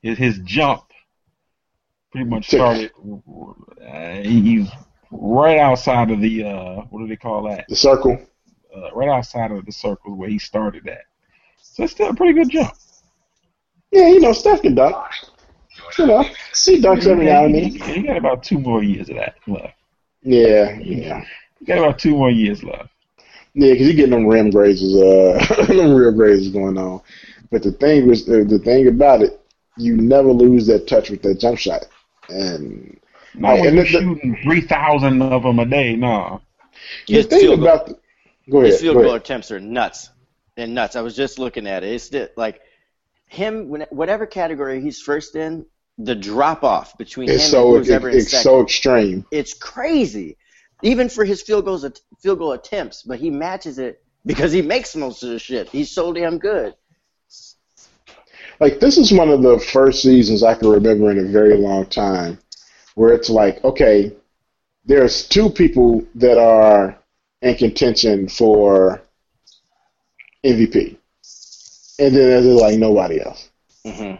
[0.00, 0.84] his, his jump
[2.12, 2.92] pretty much started.
[3.86, 4.70] Uh, he's
[5.10, 7.66] right outside of the uh, what do they call that?
[7.68, 8.18] The circle.
[8.74, 11.02] Uh, right outside of the circle where he started at.
[11.60, 12.72] So it's still a pretty good jump.
[13.90, 14.96] Yeah, you know, Steph can dunk.
[15.98, 17.72] You know, he dunks every now and then.
[17.72, 19.74] You got about two more years of that left.
[20.22, 21.24] Yeah, yeah.
[21.60, 22.88] You got about two more years left.
[23.54, 27.00] Yeah, because you're getting them rim grazes, uh, them rim grazes going on.
[27.50, 29.40] But the thing was, uh, the thing about it,
[29.76, 31.86] you never lose that touch with that jump shot.
[32.28, 32.98] And
[33.34, 35.96] Not when and you're the- shooting three thousand of them a day.
[35.96, 36.40] No.
[37.08, 37.98] the His thing field goal, about the,
[38.50, 39.22] go ahead, his field go goal ahead.
[39.22, 40.10] attempts are nuts
[40.56, 40.94] and nuts.
[40.94, 41.92] I was just looking at it.
[42.12, 42.60] It's like
[43.30, 45.64] him, whatever category he's first in,
[45.98, 48.42] the drop off between him It's and so who's it, ever in it's second.
[48.42, 49.24] so extreme.
[49.30, 50.36] it's crazy.
[50.82, 51.86] Even for his field goals,
[52.22, 55.68] field goal attempts, but he matches it because he makes most of the shit.
[55.68, 56.74] He's so damn good.
[58.58, 61.86] Like this is one of the first seasons I can remember in a very long
[61.86, 62.38] time
[62.94, 64.12] where it's like, okay,
[64.84, 66.98] there's two people that are
[67.42, 69.00] in contention for
[70.44, 70.96] MVP,
[72.00, 73.50] and then there's like nobody else.
[73.84, 74.14] hmm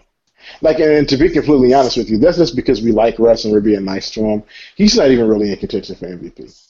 [0.62, 3.52] Like, and to be completely honest with you, that's just because we like Russ and
[3.52, 4.42] we're being nice to him.
[4.76, 6.66] He's not even really in contention for MVP.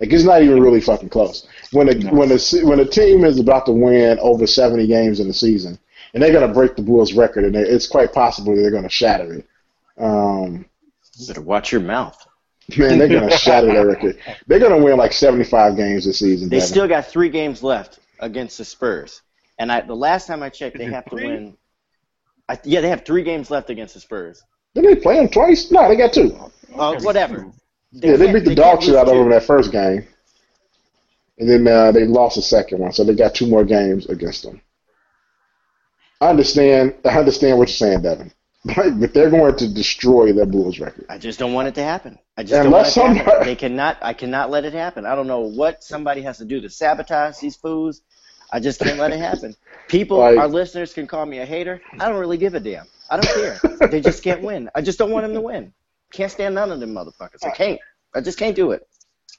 [0.00, 1.46] Like, it's not even really fucking close.
[1.72, 2.10] When a No.
[2.12, 5.78] when a when a team is about to win over seventy games in the season,
[6.12, 9.46] and they're gonna break the Bulls' record, and it's quite possible they're gonna shatter it.
[9.96, 10.66] Um,
[11.28, 12.18] Better watch your mouth.
[12.76, 14.18] man, they're gonna shatter that record.
[14.48, 16.48] They're gonna win like seventy five games this season.
[16.48, 16.68] They Devin.
[16.68, 19.22] still got three games left against the Spurs,
[19.58, 21.56] and I, the last time I checked, they Is it have to win.
[22.48, 24.42] I, yeah, they have three games left against the Spurs.
[24.74, 25.70] Didn't they play them twice?
[25.70, 26.36] No, they got two.
[26.76, 27.50] Uh, whatever.
[27.92, 30.06] yeah, they beat the can't dog shit out of them in that first game,
[31.38, 34.42] and then uh, they lost the second one, so they got two more games against
[34.42, 34.60] them.
[36.20, 36.94] I understand.
[37.04, 38.32] I understand what you're saying, Devin,
[38.64, 41.06] but they're going to destroy that Bulls record.
[41.08, 42.18] I just don't want it to happen.
[42.36, 43.16] I just don't want Unless it to happen.
[43.26, 43.98] somebody- They cannot.
[44.02, 45.06] I cannot let it happen.
[45.06, 48.02] I don't know what somebody has to do to sabotage these fools.
[48.54, 49.56] I just can't let it happen.
[49.88, 51.82] People, Like- our listeners can call me a hater.
[51.98, 52.86] I don't really give a damn.
[53.10, 53.88] I don't care.
[53.88, 54.70] they just can't win.
[54.76, 55.72] I just don't want them to win.
[56.12, 57.44] Can't stand none of them motherfuckers.
[57.44, 57.80] I can't.
[58.14, 58.86] I just can't do it.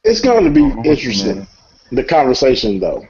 [0.04, 1.48] It's going to be interesting
[1.92, 3.08] the conversation though,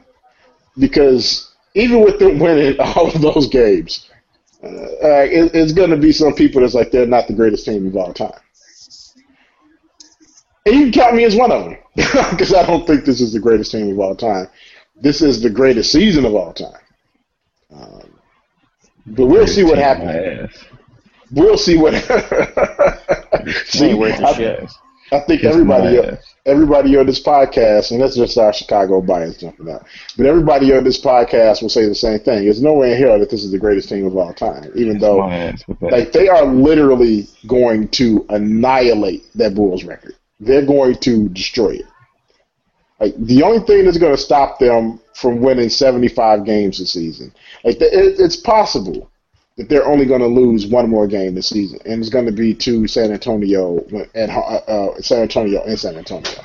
[0.78, 4.10] because even with them winning all of those games,
[4.64, 7.66] uh, uh, it, it's going to be some people that's like they're not the greatest
[7.66, 8.40] team of all time.
[10.66, 13.34] And you can count me as one of them because I don't think this is
[13.34, 14.48] the greatest team of all time.
[14.96, 16.82] This is the greatest season of all time.
[17.74, 18.20] Um,
[19.06, 20.52] but we'll see what happens.
[21.32, 21.94] We'll see what.
[23.66, 24.68] see, ain't worth a I.
[25.12, 26.00] I think Kiss everybody,
[26.48, 29.86] everybody on this podcast, and that's just our Chicago bias jumping out.
[30.18, 32.46] But everybody on this podcast will say the same thing.
[32.46, 35.02] There's nowhere in hell that this is the greatest team of all time, even Kiss
[35.02, 35.92] though my ass with that.
[35.92, 40.16] like they are literally going to annihilate that Bulls record.
[40.40, 41.86] They're going to destroy it.
[43.00, 47.34] Like the only thing that's going to stop them from winning 75 games this season,
[47.64, 49.12] like it, it's possible
[49.58, 52.32] that they're only going to lose one more game this season, and it's going to
[52.32, 53.80] be to San Antonio
[54.16, 56.42] at uh, San Antonio in San Antonio.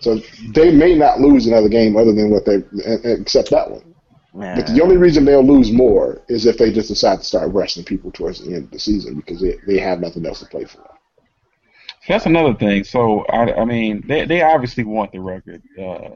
[0.00, 0.20] So
[0.54, 2.62] they may not lose another game other than what they
[3.04, 3.94] except that one.
[4.56, 7.84] But the only reason they'll lose more is if they just decide to start resting
[7.84, 10.64] people towards the end of the season because they, they have nothing else to play
[10.64, 10.82] for.
[12.08, 12.84] That's another thing.
[12.84, 15.62] So I, I mean, they they obviously want the record.
[15.78, 16.10] Uh,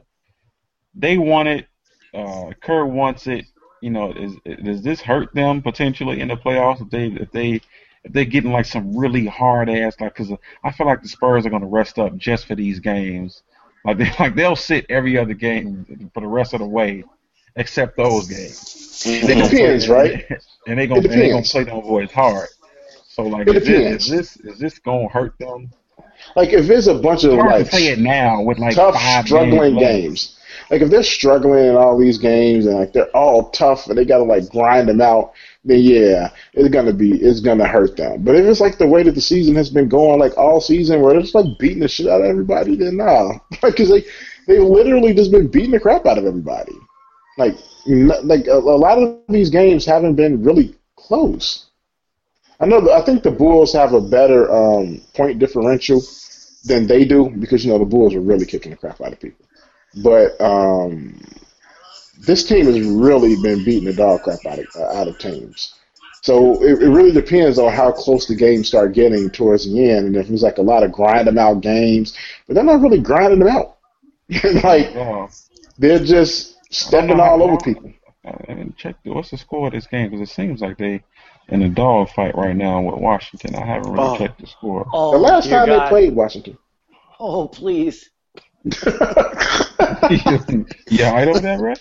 [0.93, 1.67] they want it.
[2.13, 3.45] Uh, Kerr wants it.
[3.81, 7.61] You know, is does this hurt them potentially in the playoffs if they if they
[8.03, 10.31] if they're getting like some really hard ass like because
[10.63, 13.43] I feel like the Spurs are going to rest up just for these games.
[13.85, 17.03] Like they like they'll sit every other game for the rest of the way,
[17.55, 19.03] except those games.
[19.05, 20.25] It depends, play, right?
[20.67, 22.49] And they gonna they gonna play them boys hard.
[23.07, 25.71] So like, is this, is this is this gonna hurt them?
[26.35, 29.77] Like if there's a bunch of like play it now with like tough, five struggling
[29.77, 30.35] games.
[30.69, 34.05] Like if they're struggling in all these games and like they're all tough and they
[34.05, 35.33] gotta like grind them out,
[35.65, 38.23] then yeah, it's gonna be it's gonna hurt them.
[38.23, 41.01] But if it's like the way that the season has been going, like all season,
[41.01, 44.03] where they're just like beating the shit out of everybody, then nah, because they
[44.47, 46.73] they literally just been beating the crap out of everybody.
[47.37, 47.55] Like
[47.87, 51.68] n- like a, a lot of these games haven't been really close.
[52.59, 52.91] I know.
[52.91, 56.01] I think the Bulls have a better um, point differential
[56.65, 59.19] than they do because you know the Bulls are really kicking the crap out of
[59.19, 59.45] people.
[60.03, 61.19] But um,
[62.19, 65.75] this team has really been beating the dog crap out of uh, out of teams.
[66.21, 70.07] So it, it really depends on how close the games start getting towards the end,
[70.07, 72.99] and if it's like a lot of grind them out games, but they're not really
[72.99, 73.77] grinding them out.
[74.63, 75.27] like Uh,
[75.77, 77.93] they're just stepping all over people.
[78.25, 81.01] I didn't check the, what's the score of this game because it seems like they
[81.51, 83.55] in a dog fight right now with Washington.
[83.55, 84.17] I haven't really Oh.
[84.17, 84.85] checked the score.
[84.93, 85.85] Oh, The last time God.
[85.85, 86.57] they played Washington.
[87.19, 88.09] Oh, please.
[90.89, 91.79] yeah, I know that, right?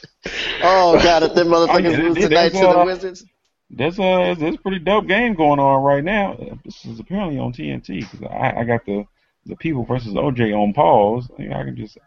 [0.62, 3.24] Oh, God, if them I mean, motherfuckers they- lose tonight to the Wizards.
[3.70, 6.36] there's a there's a pretty dope game going on right now.
[6.64, 9.04] This is apparently on TNT because I, I got the
[9.46, 11.28] the people versus OJ on pause.
[11.38, 11.98] I, I can just.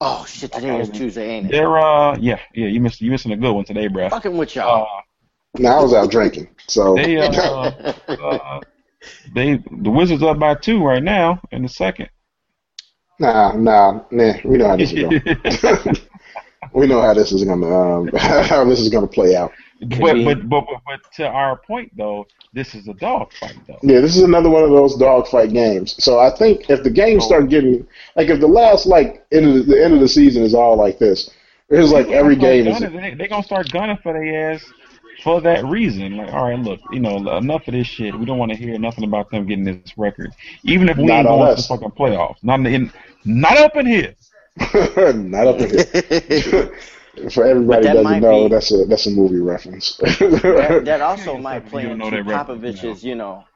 [0.00, 0.52] Oh shit!
[0.52, 1.52] Today is Tuesday, ain't it?
[1.52, 4.08] They're uh yeah yeah you missed you missing a good one today, bro.
[4.10, 4.82] Fucking with y'all.
[4.84, 5.02] Uh,
[5.56, 7.30] Now I was out drinking, so they uh,
[8.08, 8.60] uh
[9.34, 12.08] they the Wizards up by two right now in the second.
[13.20, 14.34] nah, nah, nah.
[14.44, 15.22] We know how this is going.
[16.72, 19.52] we know how this is gonna um, how this is gonna play out.
[19.80, 23.78] But, but but but but to our point though, this is a dog fight though.
[23.82, 26.02] Yeah, this is another one of those dogfight games.
[26.02, 27.86] So I think if the games start getting
[28.16, 30.76] like if the last like end of the, the end of the season is all
[30.76, 31.30] like this,
[31.68, 32.80] it's like every game is.
[32.80, 34.64] They're they, they gonna start gunning for their ass
[35.24, 36.18] for that reason.
[36.18, 38.18] Like, all right, look, you know, enough of this shit.
[38.18, 40.34] We don't want to hear nothing about them getting this record,
[40.64, 41.62] even if we Not ain't on going to us.
[41.62, 42.44] the fucking playoffs.
[42.44, 42.92] Not in,
[43.24, 44.16] not up in here.
[45.14, 46.70] Not up in here.
[47.30, 49.96] For everybody that doesn't know, be- that's a that's a movie reference.
[50.54, 53.46] that, that also Yeah, might you play into that Popovich's, you know,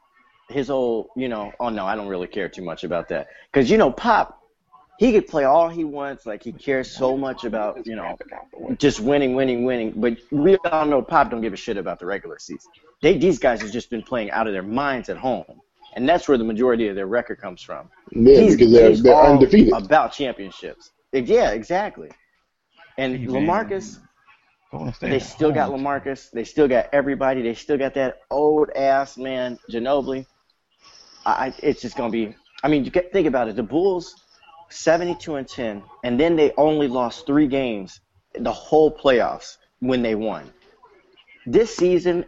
[0.49, 3.27] his whole, you know, oh no, I don't really care too much about that.
[3.51, 4.38] Because, you know, Pop,
[4.99, 6.25] he could play all he wants.
[6.25, 8.17] Like, he cares so much about, you know,
[8.77, 9.93] just winning, winning, winning.
[9.95, 12.69] But we all know Pop don't give a shit about the regular season.
[13.01, 15.45] They, these guys have just been playing out of their minds at home.
[15.95, 17.89] And that's where the majority of their record comes from.
[18.11, 19.73] yeah, He's- because they're he's they're all undefeated.
[19.73, 20.91] About championships.
[21.13, 22.09] Yeah, exactly.
[22.97, 23.25] And Hey.
[23.25, 23.99] LaMarcus,
[24.99, 25.81] they at still got home.
[25.81, 26.29] LaMarcus.
[26.31, 27.41] They still got everybody.
[27.41, 30.25] They still got that old ass man, Ginobili.
[31.25, 32.35] I, I- it's just gonna be.
[32.63, 33.55] I mean, you get, think about it.
[33.55, 34.13] The Bulls,
[34.69, 37.99] seventy-two and ten, and then they only lost three games
[38.39, 40.51] the whole playoffs when they won.
[41.45, 42.25] This season,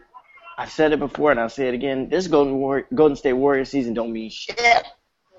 [0.57, 2.09] I've said it before and I'll say it again.
[2.09, 4.59] This Golden War- Golden State Warriors season don't mean shit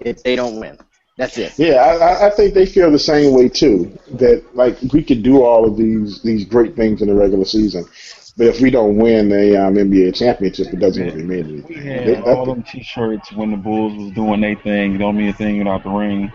[0.01, 0.79] if they don't win.
[1.19, 1.59] That's it.
[1.59, 3.97] Yeah, I, I- I think they feel the same way too.
[4.13, 7.85] That like we could do all of these these great things in the regular season,
[8.37, 11.83] but if we don't win the um, NBA championship, it doesn't really mean We anything.
[11.83, 14.97] had They- all them T-shirts when the Bulls was doing their thing.
[14.99, 16.33] Don't mean a thing without the ring.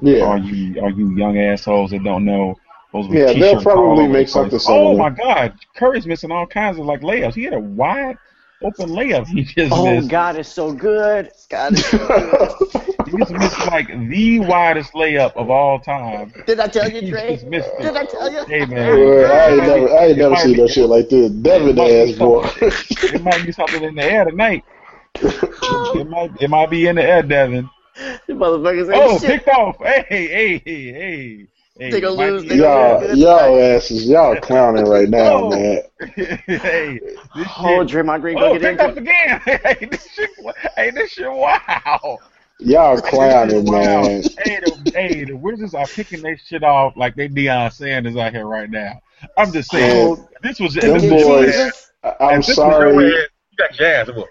[0.00, 2.58] Yeah, Are you are you young assholes that don't know?
[2.92, 4.62] Those were Yeah, they'll probably make something place.
[4.62, 4.94] similar.
[4.94, 7.34] Oh my God, Curry's missing all kinds of like layups.
[7.34, 8.16] He had a wide
[8.62, 9.26] open layup.
[9.26, 10.08] He just Oh missed.
[10.10, 11.30] God, it's so good.
[11.50, 12.50] God, it's so good.
[13.04, 16.32] He just missed like the widest layup of all time.
[16.46, 17.34] Did I tell you, He Dre?
[17.34, 17.82] just it.
[17.82, 18.42] Did I tell you?
[18.46, 21.30] Hey man, Well, I ain't never, I ain't never seen be- no shit like this.
[21.30, 22.50] Devin it might ass boy.
[23.14, 24.64] it might be something in the air tonight.
[25.22, 27.68] It might it might be in the air, Devin.
[28.28, 29.30] You motherfuckers ain't Oh, shit.
[29.44, 29.76] picked off.
[29.78, 30.92] Hey, hey, hey, hey.
[31.78, 35.32] hey They gonna might lose, be- they gonna y'all, y'all asses, y'all clowning right now,
[35.34, 35.50] Oh.
[35.50, 35.82] man.
[36.14, 37.00] hey,
[37.34, 37.96] this Oh, shit.
[38.06, 39.40] Draymond Green Oh, get picked off again.
[39.44, 40.30] Hey, this shit.
[40.76, 41.30] Hey, this shit.
[41.30, 42.18] Wow.
[42.60, 44.22] Y'all clowning, man.
[44.38, 48.32] Hey, the, hey, the Wizards are picking their shit off like they Deion Sanders out
[48.32, 49.00] here right now.
[49.36, 50.14] I'm just saying.
[50.16, 51.70] Man, this was them this boys- your.
[52.04, 52.46] I- I'm If
[53.58, 54.08] this your ass, You got jazz.
[54.08, 54.30] Look.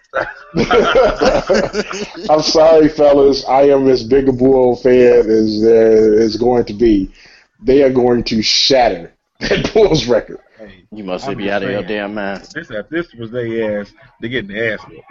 [2.29, 3.45] I'm sorry, fellas.
[3.45, 7.11] I am as big a Bull fan as there is going to be.
[7.61, 10.39] They are going to shatter that Bulls record.
[10.57, 12.41] Hey, You must be out of your damn mind.
[12.53, 15.03] this if this was their ass, they're getting the ass whooped.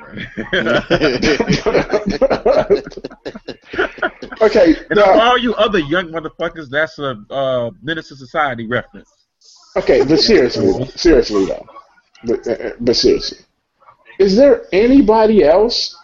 [4.43, 9.09] okay, And now, all you other young motherfuckers, that's a uh, Menace to Society reference.
[9.77, 11.65] okay, but seriously, seriously though,
[12.25, 13.39] but, uh, but seriously,
[14.19, 15.97] is there anybody else?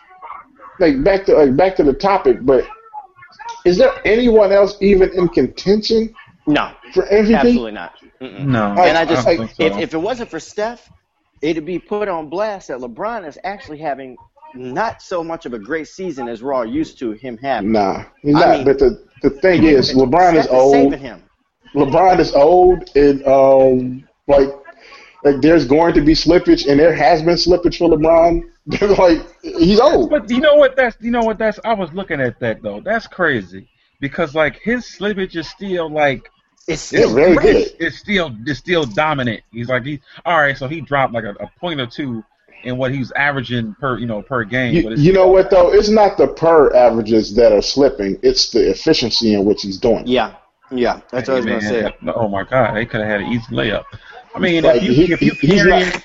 [0.79, 2.65] Like back to like back to the topic, but
[3.65, 6.15] is there anyone else even in contention
[6.47, 7.37] No, for MVP?
[7.39, 7.95] absolutely not.
[8.21, 8.47] Mm-mm.
[8.47, 10.89] No, And I just, I don't think if, if it wasn't for Steph,
[11.43, 14.17] it'd be put on blast that LeBron is actually having
[14.55, 17.73] not so much of a great season as we're all used to him having.
[17.73, 18.57] Nah, he's I not.
[18.59, 20.73] mean- but the the thing is, LeBron is Steph old.
[20.75, 21.23] saving him.
[21.77, 24.49] LeBron is old, and um, like,
[25.25, 28.43] like there's going to be slippage, and there has been slippage for LeBron.
[28.99, 30.11] like, he's old.
[30.11, 30.77] But you know what?
[30.77, 31.39] That's you know what?
[31.39, 32.81] That's I was looking at that though.
[32.81, 33.69] That's crazy
[34.01, 36.31] because like his slippage is still like
[36.67, 37.69] It's Yeah, still very good.
[37.79, 39.43] it's still it's still dominant.
[39.53, 40.57] He's like he all right.
[40.57, 42.25] So he dropped like a, a point or two
[42.65, 44.75] in what he's averaging per you know per game.
[44.75, 45.73] You, but it's you know what though?
[45.73, 50.07] It's not the per averages that are slipping; it's the efficiency in which he's doing.
[50.09, 50.09] it.
[50.09, 50.35] Yeah,
[50.71, 51.95] yeah, that's what I was Hey, gonna say.
[52.15, 53.85] Oh my God, they could have had an easy layup.
[54.35, 56.03] I mean, Like, if you he- if you he- he's not-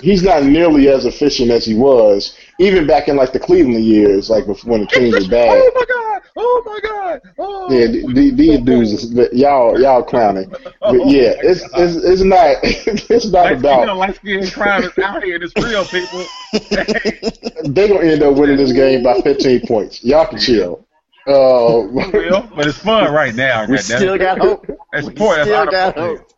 [0.00, 4.30] He's not nearly as efficient as he was, even back in like the Cleveland years,
[4.30, 5.50] like before when the Kings were bad.
[5.62, 6.22] Oh my God!
[6.36, 7.20] Oh my God!
[7.38, 7.70] Oh.
[7.70, 10.50] Yeah, th- th- these dudes, y'all, y'all clowning.
[10.80, 13.96] But yeah, it's it's, it's not it's not Like, you know, about.
[13.98, 15.38] light skinned crowd is out here.
[15.40, 16.24] It's real, people.
[17.72, 20.02] They gonna end up winning this game by 15 points.
[20.02, 20.84] Y'all can chill.
[21.28, 21.82] Uh,
[22.12, 23.66] real, but it's fun right now.
[23.66, 23.80] We goddammit.
[23.96, 24.66] still got hope.
[24.92, 25.42] It's we Porter.
[25.44, 26.32] still Otto got hope.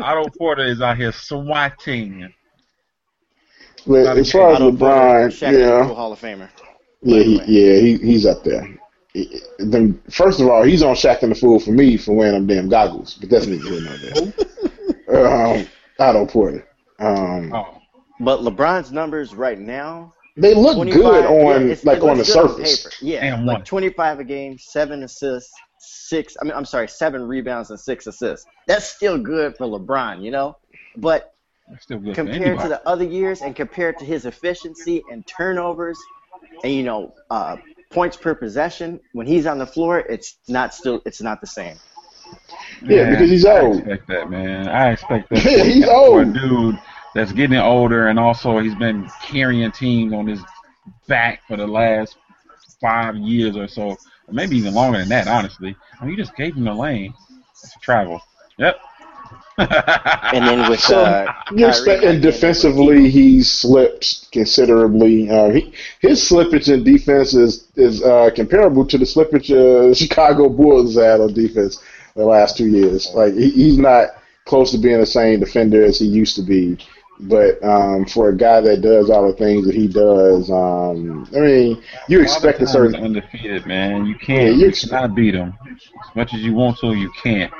[0.00, 2.32] Otto Porter is out here swatting.
[3.86, 6.48] But as far as Otto LeBron, Shaq is a yeah, Hall of Famer.
[7.02, 8.68] yeah, he, yeah, he, he's up there.
[9.14, 12.34] He- Then first of all, he's on Shaq and the Fool for me for wearing
[12.34, 15.58] them damn goggles, but that's neither here nor there.
[15.60, 15.66] um,
[15.98, 16.66] Otto Porter.
[16.98, 17.78] Um, Oh,
[18.20, 22.48] But LeBron's numbers right now, they look good on it's- like on the looks good
[22.50, 22.82] surface.
[22.84, 22.94] paper.
[23.00, 23.64] Yeah, And like one.
[23.64, 26.36] 25 a game, seven assists, six.
[26.40, 28.46] I mean, I'm sorry, seven rebounds and six assists.
[28.66, 30.56] That's still good for LeBron, you know.
[30.96, 31.34] But
[31.78, 35.98] still good compared to the other years and compared to his efficiency and turnovers
[36.64, 37.56] and you know uh,
[37.90, 41.76] points per possession when he's on the floor it's not still it's not the same
[42.82, 43.56] Yeah, Man, because he's old.
[43.56, 43.76] I old.
[43.78, 44.68] expect that, man.
[44.68, 45.44] I expect that.
[45.44, 46.28] Yeah, he's for old.
[46.28, 46.78] A dude
[47.14, 50.40] that's getting older, and also he's been carrying teams on his
[51.06, 52.16] back for the last
[52.80, 53.96] five years or so, or
[54.32, 55.28] maybe even longer than that.
[55.28, 57.14] Honestly, I mean, you just gave him the lane
[57.62, 58.20] to travel.
[58.58, 58.80] Yep.
[59.58, 65.28] and then with So uh, you're Kyrie expecting not being defensively, he's slipped considerably.
[65.28, 70.48] Uh, he, his slippage in defense is is uh, comparable to the slippage uh, Chicago
[70.48, 71.82] Bulls had on defense
[72.16, 73.10] the last two years.
[73.12, 74.08] Like he, he's not
[74.46, 76.78] close to being the same defender as he used to be.
[77.22, 81.40] But um, for a guy that does all the things that he does, um, I
[81.40, 83.04] mean, you expect a Father Time is certain.
[83.04, 84.06] undefeated, man.
[84.06, 84.54] You can't.
[84.54, 86.94] you you ex- cannot beat him as much as you want to.
[86.94, 87.52] You can't.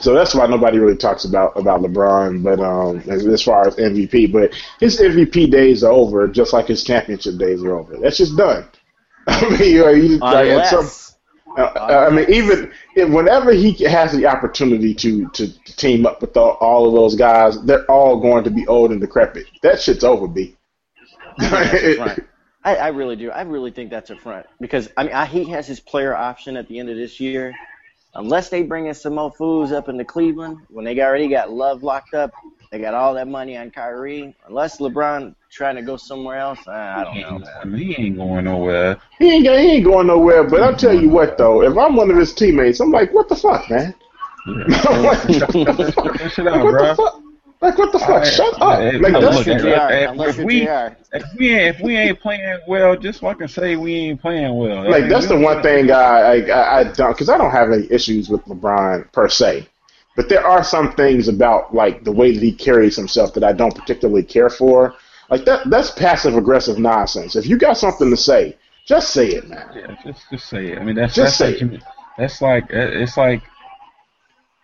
[0.00, 3.74] So that's why nobody really talks about about LeBron, but um, as, as far as
[3.76, 7.96] MVP, but his MVP days are over, just like his championship days are over.
[7.96, 8.68] That's just done.
[9.26, 11.17] I mean, you know, you, like, some, unless
[11.58, 16.20] uh, I mean, even if, whenever he has the opportunity to, to, to team up
[16.20, 19.46] with all, all of those guys, they're all going to be old and decrepit.
[19.62, 20.56] That shit's over, B.
[21.38, 22.24] that's a front.
[22.64, 23.30] I, I really do.
[23.30, 26.56] I really think that's a front because I mean I, he has his player option
[26.56, 27.54] at the end of this year.
[28.14, 31.82] Unless they bring in some more fools up into Cleveland when they already got Love
[31.82, 32.32] locked up,
[32.70, 34.34] they got all that money on Kyrie.
[34.46, 37.48] Unless LeBron trying to go somewhere else, I, I don't know.
[37.60, 38.98] I mean, he ain't going nowhere.
[39.18, 40.44] He ain't, he ain't going nowhere.
[40.44, 43.28] But I'll tell you what, though, if I'm one of his teammates, I'm like, what
[43.28, 43.94] the fuck, man?
[44.46, 46.86] That shit Like, out, what bro.
[46.88, 47.22] the fuck?
[47.60, 48.08] Like, what the fuck?
[48.10, 48.78] Alright, Shut up.
[48.78, 50.96] hey, Like, look, that's, Unless you're if- if- if we- JR.
[51.12, 54.78] If we ain't, if we ain't playing well, just fucking say we ain't playing well.
[54.86, 57.50] I like that's we the one thing I I, I, I don't because I don't
[57.50, 59.66] have any issues with LeBron per se,
[60.14, 63.52] but there are some things about like the way that he carries himself that I
[63.52, 64.94] don't particularly care for.
[65.30, 67.36] Like that that's passive aggressive nonsense.
[67.36, 68.56] If you got something to say,
[68.86, 69.70] just say it, man.
[69.74, 70.78] Yeah, just just say it.
[70.78, 71.82] I mean, that's Just that's say like Jimmy,
[72.16, 73.42] that's like it's like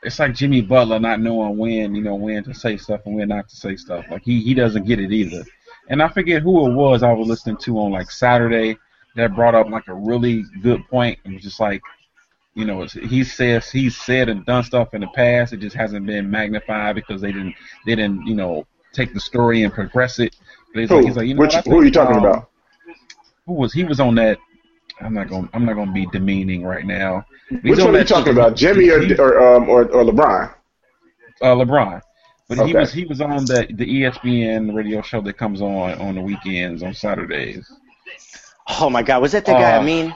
[0.03, 3.29] it's like Jimmy Butler not knowing when you know when to say stuff and when
[3.29, 4.07] not to say stuff.
[4.11, 5.45] Like he he doesn't get it either.
[5.89, 8.79] And I forget who it was I was listening to on like Saturday
[9.17, 11.19] that brought up like a really good point.
[11.25, 11.83] It was just like
[12.55, 15.53] you know, he says he's said and done stuff in the past.
[15.53, 17.55] It just hasn't been magnified because they didn't
[17.85, 20.37] they didn't you know take the story and progress it.
[20.75, 20.97] But he's Who?
[20.97, 22.51] like, he's like, you know, Which, what, who are you talking um, about?
[23.47, 24.39] Who was he was on that?
[25.01, 27.25] I'm not gonna I'm not gonna be demeaning right now.
[27.49, 29.83] He's Which on one are you that- talking about, Jimmy or he- or um or,
[29.85, 30.53] or LeBron?
[31.43, 32.01] uh, LeBron.
[32.49, 36.15] But he was he was on the the ESPN radio show that comes on on
[36.17, 37.71] the weekends on Saturdays.
[38.81, 40.15] Oh my God, was that the guy Uh, I mean?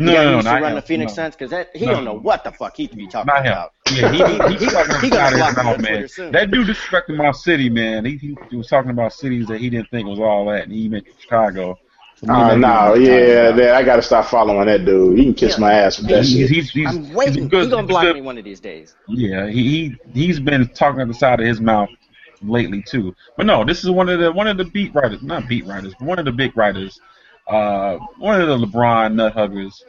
[0.00, 0.76] No, the no, no, not run him.
[0.76, 1.16] the Phoenix no.
[1.16, 1.92] Suns because that he No.
[1.92, 3.52] don't know what the fuck he be talking Not him.
[3.52, 3.72] about.
[3.92, 5.92] Yeah, he he, he, talking he gonna about block his mouth, man.
[5.92, 6.32] Twitter soon.
[6.32, 8.04] That dude disrespected my city, man.
[8.04, 10.72] He, he he was talking about cities that he didn't think was all that, and
[10.72, 11.78] he meant Chicago.
[12.22, 13.12] To Uh, no, yeah,
[13.48, 15.16] about- that, I got to stop following that dude.
[15.18, 15.60] He can kiss Yeah.
[15.60, 16.50] my ass with that He's, shit.
[16.50, 17.44] he's, he's, I'm waiting.
[17.44, 18.94] a good, he gonna he's block good- me one of these days.
[19.08, 19.96] Yeah, he, he
[20.26, 21.88] he's been talking at the side of his mouth
[22.42, 23.14] lately too.
[23.36, 25.94] But no, this is one of the one of the beat writers, not beat writers,
[25.98, 27.00] but one of the big writers,
[27.50, 29.82] uh, one of the LeBron nut huggers.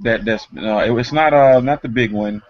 [0.00, 2.42] That that's uh, it, it's not uh not the big one.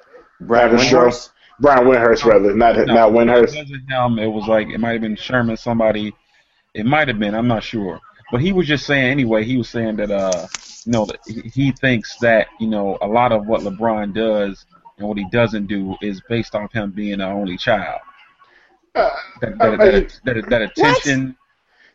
[0.78, 1.04] Shaw.
[1.10, 1.30] Windhorst.
[1.60, 4.18] Brian Windhorst, rather, not No, not It wasn't him.
[4.18, 5.56] It was like it might have been Sherman.
[5.56, 6.14] Somebody.
[6.74, 7.34] It might have been.
[7.34, 8.00] I'm not sure.
[8.30, 9.44] But he was just saying anyway.
[9.44, 10.46] He was saying that uh,
[10.86, 14.64] you know, that he thinks that you know a lot of what LeBron does
[14.98, 18.00] and what he doesn't do is based off him being an only child.
[18.94, 21.36] Uh, That that, I- that, that, that attention.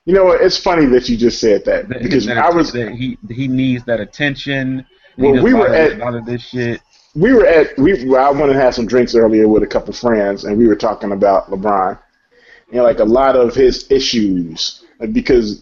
[0.07, 0.39] You know what?
[0.41, 3.47] It's funny that you just said that That, because that, I was that he he
[3.49, 4.85] needs that attention.
[5.17, 6.79] Well, we were at- a lot of this shit.
[7.13, 10.45] we were at we I went and had some drinks earlier with a couple friends,
[10.45, 11.99] and we were talking about LeBron.
[12.71, 15.61] You know, like a lot of his issues, because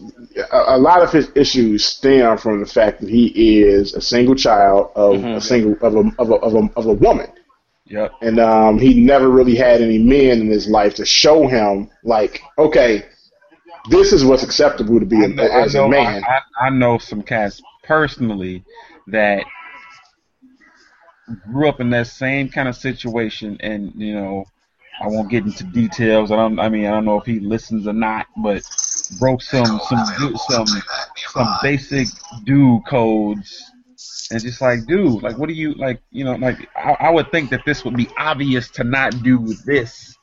[0.52, 3.26] a, a lot of his issues stem from the fact that he
[3.62, 5.36] is a single child of Mhm.
[5.36, 7.30] a single of a of a of a, of a woman,
[7.86, 8.12] Yep.
[8.22, 12.40] and um, he never really had any men in his life to show him like,
[12.58, 13.04] okay,
[13.90, 16.24] this is what's acceptable to be I a, know, I, as a know man.
[16.24, 18.64] I, I, I know some cats personally
[19.08, 19.44] that
[21.52, 24.44] grew up in that same kind of situation and you know
[25.00, 26.30] I won't get into details.
[26.30, 26.58] I don't.
[26.58, 28.62] I mean, I don't know if he listens or not, but
[29.18, 30.66] broke some some good some
[31.16, 32.08] some basic
[32.44, 33.72] dude codes.
[34.30, 36.02] And just like, dude, like, what do you like?
[36.10, 39.54] You know, like, I, I would think that this would be obvious to not do
[39.66, 40.15] this.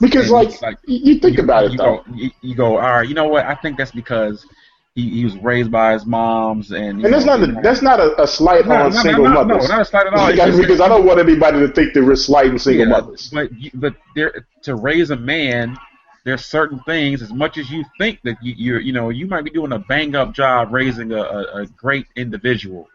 [0.00, 2.04] Because like, like, you think you, about it you though.
[2.06, 3.08] Go, you, you go, all right.
[3.08, 3.46] You know what?
[3.46, 4.46] I think that's because
[4.94, 8.00] he, he was raised by his moms, and And that's know, not a, that's not
[8.00, 9.68] a, a slight no, on no, no, single no, no, mothers.
[9.68, 10.32] not a slight at all.
[10.32, 13.30] Just- because I don't want anybody to think that we're slighting single Yeah, mothers.
[13.32, 15.76] But but there to raise a man,
[16.24, 17.22] there's certain things.
[17.22, 19.78] As much as you think that you you're, you know you might be doing a
[19.78, 22.88] bang up job raising a, a, a great individual,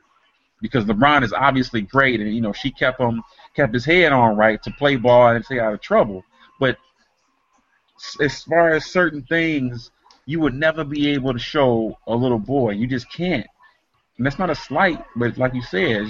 [0.62, 3.22] because LeBron is obviously great, and you know she kept him
[3.56, 6.24] kept his head on right to play ball and stay out of trouble.
[6.60, 6.78] But
[8.22, 9.92] as far as certain things,
[10.26, 12.72] you would never be able to show a little boy.
[12.72, 13.48] You just can't.
[14.18, 16.08] And that's not a slight, but like you said,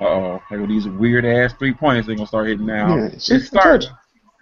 [0.00, 2.96] uh oh, like with these weird ass three pointers they're gonna start hitting now.
[2.96, 3.90] Yeah, see, it's I told starting.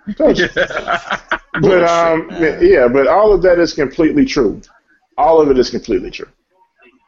[0.06, 0.48] I told you.
[1.60, 2.28] But um,
[2.60, 4.60] yeah, but all of that is completely true.
[5.16, 6.26] All of it is completely true.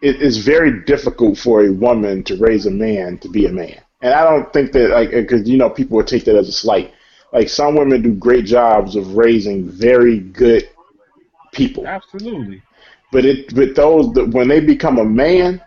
[0.03, 3.80] It is very difficult for a woman to raise a man to be a man,
[4.03, 6.53] and I don't think that like because you know people would take that as a
[6.53, 6.93] slight.
[7.32, 10.68] Like some women do great jobs of raising very good
[11.52, 12.62] people, Absolutely.
[13.12, 15.60] but it but those that when they become a man,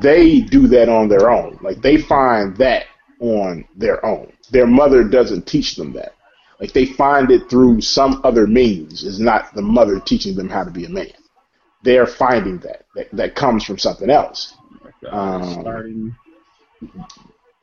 [0.00, 1.58] they do that on their own.
[1.62, 2.86] Like they find that
[3.20, 4.32] on their own.
[4.50, 6.14] Their mother doesn't teach them that.
[6.60, 9.04] Like they find it through some other means.
[9.04, 11.12] It's not the mother teaching them how to be a man.
[11.82, 12.84] They're finding that.
[12.94, 14.54] That, that comes from something else.
[15.10, 16.16] Um, starting.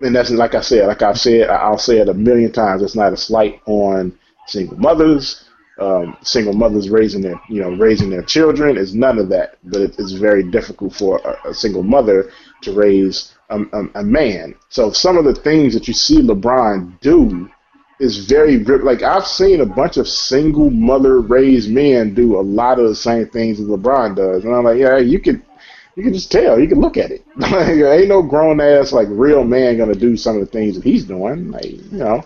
[0.02, 2.82] And that's like I said, like I've said, I'll say it a million times.
[2.82, 5.44] It's not a slight on single mothers,
[5.80, 8.78] um, single mothers raising their, you know, raising their children.
[8.78, 9.58] It's none of that.
[9.64, 12.32] But it, it's very difficult for a, a single mother
[12.62, 14.56] to raise a, a, a man.
[14.70, 17.50] So some of the things that you see LeBron do
[18.00, 18.58] is very.
[18.60, 22.96] Like I've seen a bunch of single mother raised men do a lot of the
[22.96, 25.44] same things that LeBron does, and I'm like, yeah, you can,
[25.96, 26.60] you can just tell.
[26.60, 27.26] You can look at it.
[27.36, 30.84] like, ain't no grown ass like real man gonna do some of the things that
[30.84, 31.52] he's doing.
[31.52, 32.24] Like you know,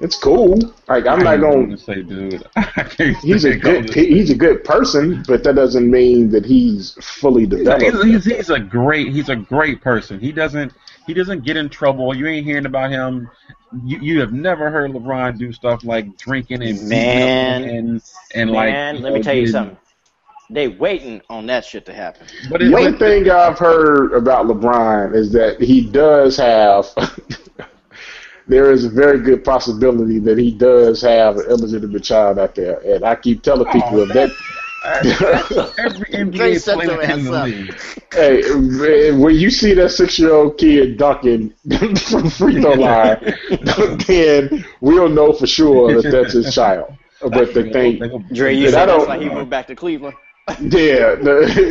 [0.00, 0.58] it's cool.
[0.88, 1.78] Like I'm I not ain't gonna.
[1.78, 2.44] say, dude.
[2.56, 6.44] I can't He's a good he- he's a good person, but that doesn't mean that
[6.44, 8.04] he's fully developed.
[8.04, 10.20] He's, he's, he's a great he's a great person.
[10.20, 10.72] He doesn't
[11.06, 12.14] he doesn't get in trouble.
[12.14, 13.28] You ain't hearing about him.
[13.84, 17.62] You you have never heard LeBron do stuff like drinking and Man.
[17.62, 18.02] up and
[18.34, 19.76] and like Man, let me tell you something.
[20.50, 22.26] They waiting on that shit to happen.
[22.50, 26.86] But The it, only thing I've heard about LeBron is that he does have.
[28.48, 32.78] there is a very good possibility that he does have an illegitimate child out there,
[32.80, 34.30] and I keep telling people Oh, that.
[35.78, 37.74] every NBA player your in the league.
[38.12, 41.52] Hey, when you see that six-year-old kid dunking
[42.08, 43.34] from free throw line,
[44.06, 46.94] then we'll know for sure that that's his child.
[47.20, 47.98] But the thing,
[48.32, 50.16] Dre, you said that's don't- why he moved back to Cleveland.
[50.60, 51.16] Yeah,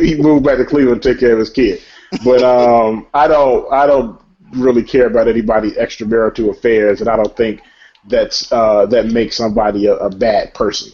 [0.00, 1.80] he moved back to Cleveland to take care of his kid.
[2.24, 4.20] But um, I don't, I don't
[4.52, 7.60] really care about anybody's extramarital affairs, and I don't think
[8.08, 10.92] that's uh, that makes somebody a, a bad person.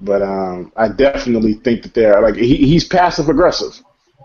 [0.00, 3.80] But um, I definitely think that they're like he, he's passive aggressive.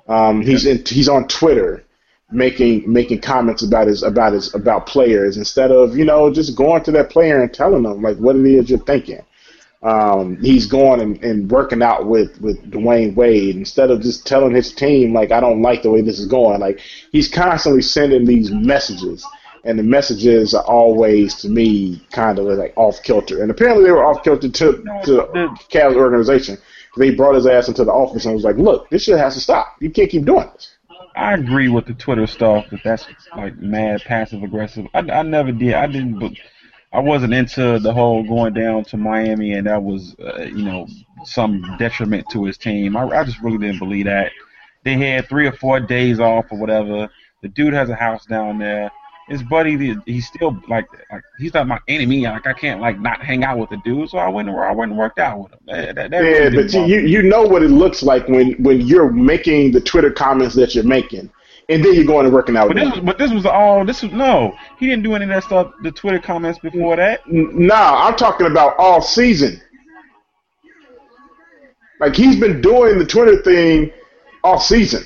[0.07, 1.83] Um, he's in, he's on Twitter
[2.31, 6.83] making making comments about his about his about players instead of you know just going
[6.83, 9.21] to that player and telling them like what it is you're thinking.
[9.83, 14.55] Um, he's going and, and working out with, with Dwyane Wade instead of just telling
[14.55, 16.61] his team like I don't like the way this is going.
[16.61, 16.79] Like
[17.11, 19.25] he's constantly sending these messages,
[19.65, 23.41] and the messages are always to me kind of like off kilter.
[23.41, 24.71] And apparently they were off kilter to
[25.03, 26.57] to the Cavs organization.
[26.95, 29.41] They brought his ass into the office and was like, "Look, this shit has to
[29.41, 29.75] stop.
[29.81, 30.77] You can't keep doing this."
[31.15, 33.05] I agree with the Twitter stuff that that's
[33.35, 34.87] like mad passive aggressive.
[34.93, 35.73] I, I never did.
[35.73, 36.37] I didn't.
[36.93, 40.87] I wasn't into the whole going down to Miami and that was uh, you know
[41.25, 42.95] some detriment to his team.
[42.95, 44.31] I, I just really didn't believe that.
[44.83, 47.09] They had three or four days off or whatever.
[47.41, 48.91] The dude has a house down there.
[49.29, 52.21] His buddy, he's still like, like he's not my enemy.
[52.27, 54.09] Like I can't like not hang out with the dude.
[54.09, 55.59] So I went, and- I went and worked out with him.
[55.67, 57.09] That, that, that Yeah, didn't but you, bother you me.
[57.11, 60.83] you know what it looks like when when you're making the Twitter comments that you're
[60.83, 61.31] making,
[61.69, 63.85] and then you're going and working out But this, was, but this was all.
[63.85, 64.55] This was no.
[64.79, 65.71] He didn't do any of that stuff.
[65.81, 67.21] The Twitter comments before that.
[67.27, 69.61] N- Nah, I'm talking about all season.
[71.99, 73.91] Like he's been doing the Twitter thing
[74.43, 75.03] all season.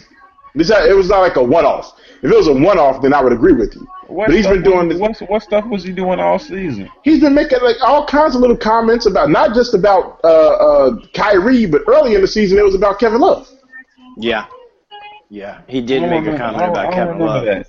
[0.55, 1.93] This it was not like a one-off.
[2.23, 3.85] If it was a one-off, then I would agree with you.
[4.07, 4.97] What but he's stuff been doing this.
[4.99, 6.89] what, what stuff was he doing all season?
[7.03, 10.97] He's been making like all kinds of little comments about not just about uh, uh,
[11.13, 13.47] Kyrie, but early in the season it was about Kevin Love.
[14.17, 14.47] Yeah.
[15.29, 15.61] Yeah.
[15.67, 17.45] He did I don't make a comment about Kevin Love.
[17.45, 17.67] that.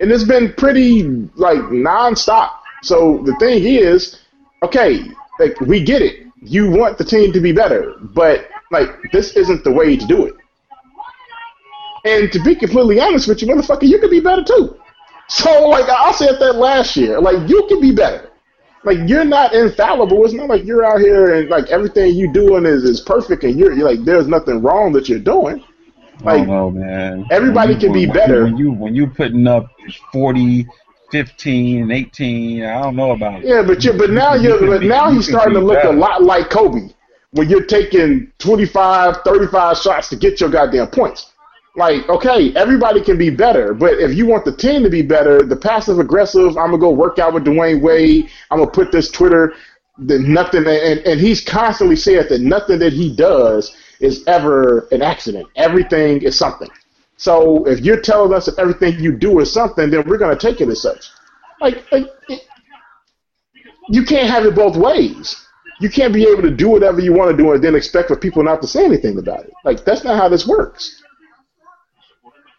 [0.00, 1.02] and it's been pretty
[1.34, 2.50] like nonstop
[2.82, 4.20] So the thing is,
[4.62, 5.02] okay,
[5.38, 6.26] like we get it.
[6.40, 10.26] You want the team to be better, but like this isn't the way to do
[10.26, 10.34] it.
[12.04, 14.76] And to be completely honest with you, motherfucker, you could be better too.
[15.28, 18.30] So like I said that last year, like you can be better.
[18.84, 20.22] Like you're not infallible.
[20.24, 23.58] It's not like you're out here and like everything you doing is, is perfect and
[23.58, 25.64] you're, you're like there's nothing wrong that you're doing.
[26.22, 27.26] Like, don't man.
[27.30, 28.44] Everybody you, can be when, better.
[28.44, 29.70] When you when you putting up
[30.12, 30.66] 40,
[31.10, 33.46] 15, 18, I don't know about it.
[33.46, 35.88] Yeah, but you but now you're but now he's starting to look better.
[35.88, 36.90] a lot like Kobe
[37.34, 41.32] when you're taking 25, 35 shots to get your goddamn points.
[41.76, 45.42] Like, okay, everybody can be better, but if you want the team to be better,
[45.42, 48.30] the passive aggressive, I'm gonna go work out with Dwyane Wade.
[48.52, 49.54] I'm gonna put this Twitter,
[49.98, 55.02] that nothing, and, and he's constantly saying that nothing that he does is ever an
[55.02, 55.48] accident.
[55.56, 56.68] Everything is something.
[57.16, 60.60] So if you're telling us that everything you do is something, then we're gonna take
[60.60, 61.06] it as such.
[61.60, 62.42] Like, like it,
[63.88, 65.46] you can't have it both ways.
[65.80, 68.16] You can't be able to do whatever you want to do and then expect for
[68.16, 69.52] people not to say anything about it.
[69.64, 71.02] Like that's not how this works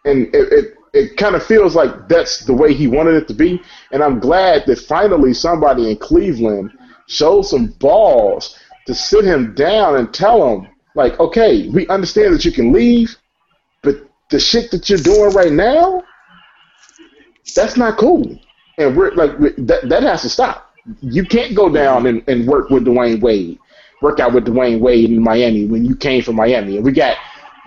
[0.06, 3.34] and it, it, it kind of feels like that's the way he wanted it to
[3.34, 3.62] be.
[3.92, 6.72] And I'm glad that finally somebody in Cleveland
[7.08, 12.46] showed some balls to sit him down and tell him, like, okay, we understand that
[12.46, 13.16] you can leave,
[13.84, 13.96] but
[14.32, 16.04] the shit that you're doing right now,
[17.56, 18.40] that's not cool.
[18.78, 20.74] And we're like, that, that has to stop.
[21.02, 23.60] You can't go down and, and work with Dwyane Wade,
[24.02, 26.78] work out with Dwyane Wade in Miami when you came from Miami.
[26.78, 27.18] And we got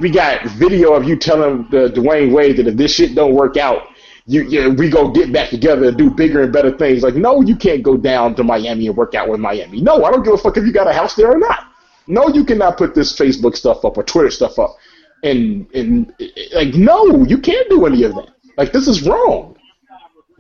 [0.01, 3.57] we got video of you telling the Dwyane Wade that if this shit don't work
[3.57, 3.89] out,
[4.27, 7.03] you, you we go get back together and do bigger and better things.
[7.03, 9.81] Like, no, you can't go down to Miami and work out with Miami.
[9.81, 11.68] No, I don't give a fuck if you got a house there or not.
[12.09, 14.77] No, you cannot put this Facebook stuff up or Twitter stuff up.
[15.23, 16.13] And and
[16.55, 18.31] like, no, you can't do any of that.
[18.57, 19.57] Like, this is wrong.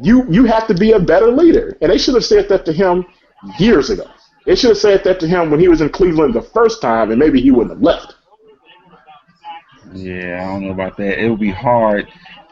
[0.00, 1.76] You you have to be a better leader.
[1.80, 3.04] And they should have said that to him
[3.58, 4.08] years ago.
[4.46, 7.10] They should have said that to him when he was in Cleveland the first time,
[7.10, 8.14] and maybe he wouldn't have left.
[9.92, 11.22] Yeah, I don't know about that.
[11.22, 12.08] It would be hard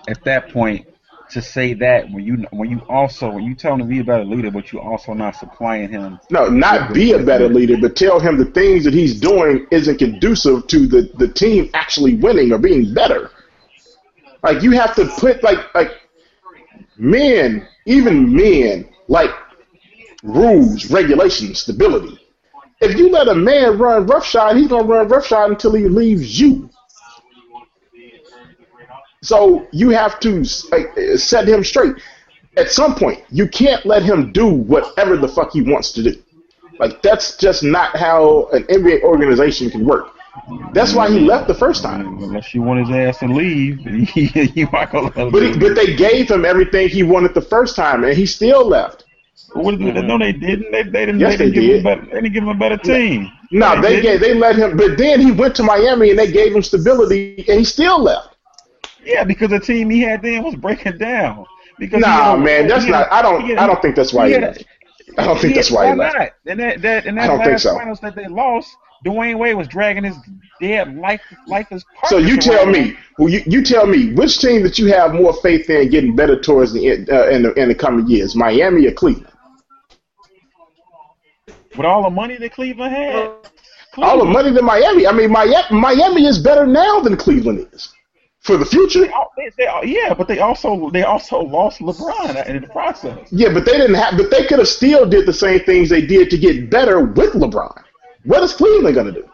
[0.08, 0.86] at that point
[1.30, 4.04] to say that when you when you also when you tell him to be a
[4.04, 6.18] better leader, but you also not supplying him.
[6.30, 9.98] No, not be a better leader, but tell him the things that he's doing isn't
[9.98, 13.30] conducive to the the team actually winning or being better.
[14.42, 15.92] Like you have to put like like
[16.96, 19.30] men, even men like
[20.22, 22.18] rules, regulations, stability.
[22.80, 26.68] If you let a man run roughshod, he's gonna run roughshod until he leaves you.
[29.22, 31.96] So you have to uh, set him straight.
[32.56, 36.22] At some point, you can't let him do whatever the fuck he wants to do.
[36.78, 40.12] Like that's just not how an NBA organization can work.
[40.72, 42.22] That's why he left the first time.
[42.22, 43.80] Unless you want his ass to leave,
[44.16, 45.10] you might go.
[45.10, 48.66] But he, but they gave him everything he wanted the first time, and he still
[48.66, 49.04] left.
[49.54, 50.70] What, no, they didn't.
[50.70, 51.20] They, they didn't.
[51.20, 51.84] Yes, they, didn't they did.
[51.84, 53.32] Better, they didn't give him a better team.
[53.50, 54.20] No, they, they gave.
[54.20, 54.76] They let him.
[54.76, 58.35] But then he went to Miami, and they gave him stability, and he still left.
[59.06, 61.46] Yeah, because the team he had then was breaking down.
[61.78, 63.10] Because nah, man, that's not.
[63.12, 63.56] I don't.
[63.56, 64.64] I don't think that's why he, he left.
[65.16, 66.16] I don't think that's why he left.
[66.16, 66.30] Not?
[66.46, 67.76] And that, that, and that last so.
[67.76, 70.16] finals that they lost, Dwyane Wade was dragging his
[70.60, 74.64] dead life, life as So you tell me, well, you, you tell me, which team
[74.64, 77.68] that you have more faith in getting better towards the end, uh, in the in
[77.68, 79.32] the coming years, Miami or Cleveland?
[81.76, 83.30] With all the money that Cleveland had,
[83.92, 84.10] Cleveland.
[84.10, 85.06] all the money that Miami.
[85.06, 87.92] I mean, Miami, Miami is better now than Cleveland is
[88.46, 89.06] for the future.
[89.36, 93.28] They, they, yeah, but they also they also lost LeBron in the process.
[93.30, 94.16] Yeah, but they didn't have.
[94.16, 97.34] But they could have still did the same things they did to get better with
[97.34, 97.82] LeBron.
[98.24, 99.28] What is Cleveland going to do?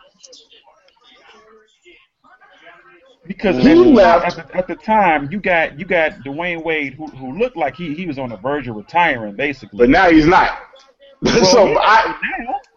[3.24, 7.06] Because he left at the, at the, time, you got you got Dwyane Wade, who,
[7.06, 9.78] who looked like he, he was on the verge of retiring, basically.
[9.78, 10.58] But now he's not.
[11.24, 12.18] Well, so I,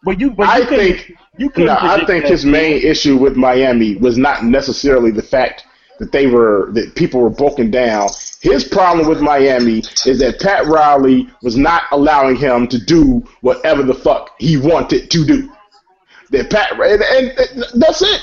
[0.04, 3.96] but you, but I you think you no, I think his main issue with Miami
[3.96, 5.66] was not necessarily the fact
[6.00, 8.10] that they were that people were broken down.
[8.42, 13.84] His problem with Miami is that Pat Riley was not allowing him to do whatever
[13.84, 15.52] the fuck he wanted to do.
[16.32, 18.22] That Pat and, and that's it.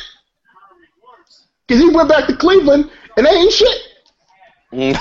[1.67, 3.92] Because he went back to Cleveland and they ain't shit.
[4.73, 4.97] Mm.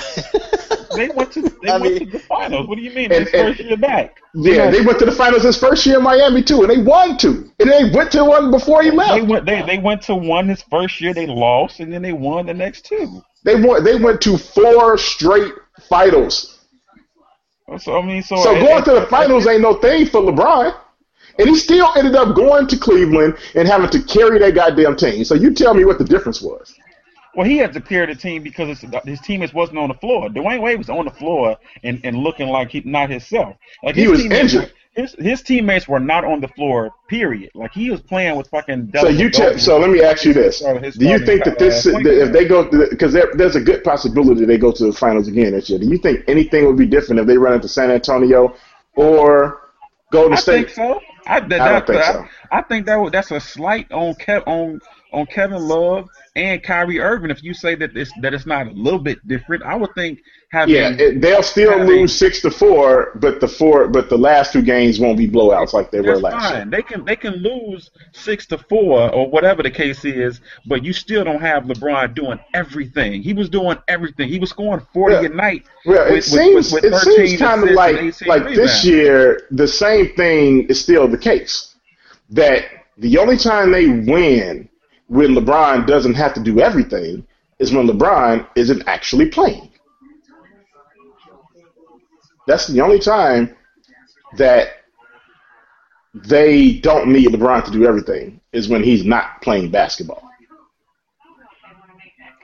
[0.96, 2.68] they went to they I went mean, to the finals.
[2.68, 3.12] What do you mean?
[3.12, 4.18] And, his first year back.
[4.34, 7.18] Yeah, they went to the finals his first year in Miami too, and they won
[7.18, 7.52] two.
[7.60, 9.14] And they went to one before he left.
[9.14, 12.14] They went they, they went to one his first year, they lost, and then they
[12.14, 13.22] won the next two.
[13.44, 15.54] They won they went to four straight
[15.88, 16.60] finals.
[17.68, 20.76] Oh, so I mean so So going to the finals ain't no thing for LeBron.
[21.40, 25.24] And he still ended up going to Cleveland and having to carry that goddamn team.
[25.24, 26.76] So you tell me what the difference was.
[27.36, 30.28] Well, he had to carry the team because his, his teammates wasn't on the floor.
[30.30, 33.56] Dwyane Wade was on the floor and, and looking like he not himself.
[33.84, 34.74] Like he his was injured.
[34.94, 36.92] His his teammates were not on the floor.
[37.08, 37.52] Period.
[37.56, 38.92] Like he was playing with fucking.
[39.00, 41.92] So you te- so let me ask you this: Do you think that this uh,
[41.92, 45.30] that if they go because there, there's a good possibility they go to the finals
[45.30, 45.80] again this year?
[45.80, 48.54] Do you think anything would be different if they run into San Antonio
[48.98, 49.62] or
[50.12, 50.72] Golden I State?
[50.72, 51.00] think so.
[51.26, 52.28] I, that, I don't that- think so.
[52.52, 54.82] I think that that's a slight on Kev, on
[55.14, 57.30] on Kevin Love and Kyrie Irving.
[57.30, 60.20] If you say that it's that it's not a little bit different, I would think
[60.52, 64.18] having Yeah, it, they'll still having- lose six to four, but the four but the
[64.18, 66.56] last two games won't be blowouts like they were last fine.
[66.56, 66.66] year.
[66.70, 70.94] They can they can lose six to four or whatever the case is, but you
[70.94, 73.22] still don't have LeBron doing everything.
[73.22, 74.30] He was doing everything.
[74.30, 75.24] He was scoring forty Yeah.
[75.24, 75.64] a night.
[75.86, 78.86] Well, it with- with- seems with it seems kind of like and 18 like this
[78.86, 81.76] year the same thing is still the case.
[82.30, 82.64] That
[82.98, 84.70] the only time they win
[85.12, 87.28] when LeBron doesn't have to do everything
[87.60, 89.70] is when LeBron isn't actually playing.
[92.48, 93.54] That's the only time
[94.38, 94.70] that
[96.14, 100.24] they don't need LeBron to do everything is when he's not playing basketball.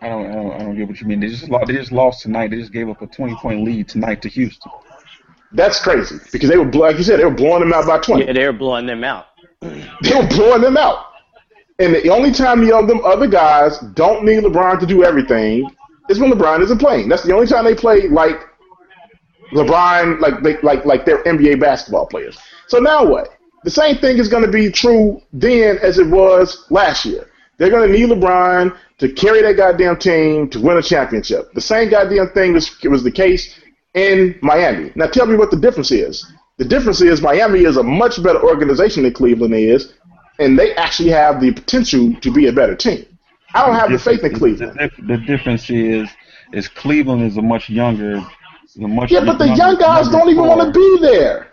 [0.02, 1.22] I don't, I don't I don't get what you mean.
[1.22, 2.52] They just lost, they just lost tonight.
[2.52, 4.72] They just gave up a twenty point lead tonight to Houston.
[5.54, 8.00] That's crazy because they were blo- like you said they were blowing them out by
[8.00, 8.26] twenty.
[8.26, 9.28] Yeah, they were blowing them out.
[9.62, 11.06] They were blowing them out.
[11.80, 15.70] And the only time the other, other guys don't need LeBron to do everything
[16.10, 17.08] is when LeBron isn't playing.
[17.08, 18.40] That's the only time they play like
[19.52, 22.38] LeBron, like they, like like they're NBA basketball players.
[22.68, 23.38] So now what?
[23.64, 27.28] The same thing is going to be true then as it was last year.
[27.58, 31.52] They're going to need LeBron to carry that goddamn team to win a championship.
[31.54, 33.60] The same goddamn thing was was the case
[33.94, 34.92] in Miami.
[34.96, 36.26] Now tell me what the difference is.
[36.58, 39.94] The difference is Miami is a much better organization than Cleveland is,
[40.40, 43.06] and they actually have the potential to be a better team.
[43.54, 44.78] I don't have the faith in Cleveland.
[44.78, 46.10] dif- the difference is
[46.54, 50.30] is Cleveland is a much younger, a much Yeah, but the younger- young guys don't
[50.30, 51.48] even want to be there.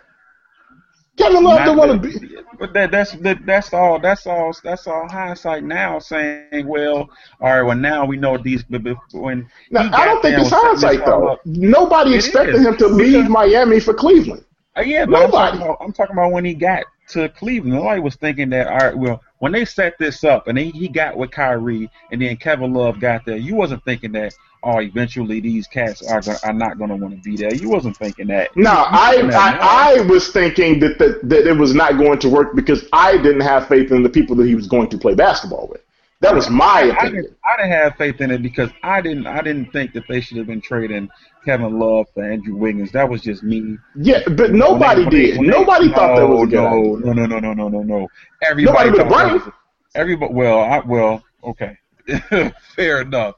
[1.17, 2.35] Kevin Love don't want to be.
[2.59, 3.99] But that, that's that, that's all.
[3.99, 4.53] That's all.
[4.63, 5.97] That's all hindsight now.
[5.99, 7.09] Saying, well,
[7.39, 7.61] all right.
[7.61, 8.63] Well, now we know these.
[8.63, 8.81] But
[9.13, 11.27] when Now, I don't think it's hindsight though.
[11.29, 14.43] up- Nobody expected is, him to leave Miami for Cleveland.
[14.77, 15.51] Uh, yeah, but I'm Nobody.
[15.57, 17.75] talking, about, I'm talking about when he got to Cleveland.
[17.75, 18.67] Nobody was thinking that.
[18.67, 22.37] All right, well, when they set this up and he got with Kyrie and then
[22.37, 24.33] Kevin Love got there, you wasn't thinking that.
[24.63, 27.53] Oh, eventually these cats are are not going to want to be there.
[27.53, 28.49] You wasn't thinking that.
[28.55, 29.61] No, I, that.
[29.61, 33.17] I I was thinking that, that that it was not going to work because I
[33.17, 35.84] didn't have faith in the people that he was going to play basketball with.
[36.25, 37.23] That was my I opinion.
[37.23, 40.21] didn't, I didn't have faith in it because I didn't I didn't think that they
[40.21, 41.09] should have been trading
[41.45, 42.91] Kevin Love for Andrew Wiggins.
[42.93, 43.77] That was just me.
[43.95, 45.35] Yeah, but nobody When they- did.
[45.37, 47.05] they- nobody thought that was a good no, idea.
[47.05, 48.07] No, no, no, no, no, no, no.
[48.41, 49.53] Everybody Nobody but thought that was
[49.95, 51.77] Everybody, well, I, well, okay,
[52.75, 53.35] fair enough.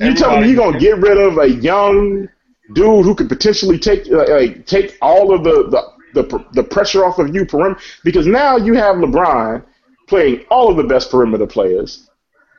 [0.00, 2.28] You telling me you're gonna get rid of a young
[2.72, 5.68] dude who could potentially take uh, like take all of the,
[6.14, 9.62] the the the pressure off of you perimeter because now you have LeBron
[10.08, 12.10] playing all of the best perimeter players,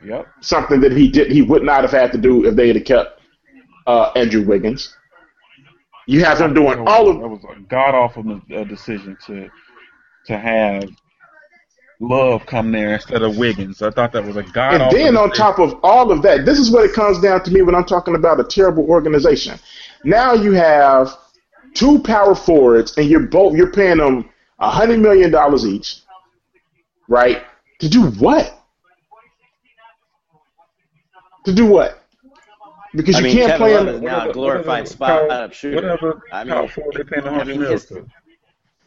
[0.05, 0.27] Yep.
[0.41, 3.21] something that he did he would not have had to do if they had kept
[3.87, 4.95] uh, Andrew Wiggins.
[6.07, 9.49] You have him doing all of that was a god awful uh, decision to
[10.27, 10.89] to have
[11.99, 13.81] Love come there instead of Wiggins.
[13.81, 14.97] I thought that was a god awful.
[14.97, 17.51] and then on top of all of that, this is what it comes down to
[17.51, 19.57] me when I'm talking about a terrible organization.
[20.03, 21.15] Now you have
[21.73, 24.29] two power forwards, and you're both you're paying them
[24.59, 26.01] a hundred million dollars each,
[27.07, 27.43] right?
[27.79, 28.62] To do what?
[31.45, 31.99] To do what?
[32.95, 33.95] Because I you mean, can't Kevin play Love him.
[33.95, 35.75] is now a glorified spot up shooter.
[35.77, 37.91] Whatever I mean, forward they paying I 100 mean, his-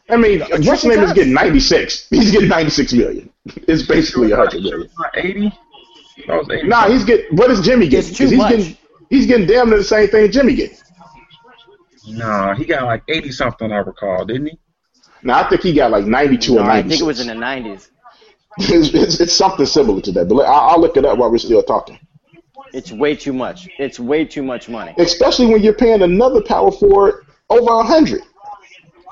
[0.08, 2.06] I mean, what's his name is getting 96.
[2.10, 3.28] He's getting 96 million.
[3.66, 4.88] It's basically a hundred million.
[5.14, 5.52] 80.
[6.28, 6.68] That was 80.
[6.68, 7.36] Nah, he's getting.
[7.36, 8.08] What is Jimmy getting?
[8.10, 8.50] It's too 'Cause he's much.
[8.56, 8.76] getting.
[9.10, 10.76] He's getting damn near the same thing Jimmy getting.
[12.08, 13.72] Nah, he got like 80 something.
[13.72, 14.58] I recall, didn't he?
[15.24, 17.32] Now I think he got like 92 No, or I think it was in the
[17.44, 17.88] 90s.
[18.58, 21.38] it's, it's, it's something similar to that, but I'll, I'll look it up while we're
[21.38, 21.98] still talking.
[22.76, 23.68] It's way too much.
[23.78, 24.92] It's way too much money.
[24.98, 28.22] Especially when you're paying another power forward over a hundred.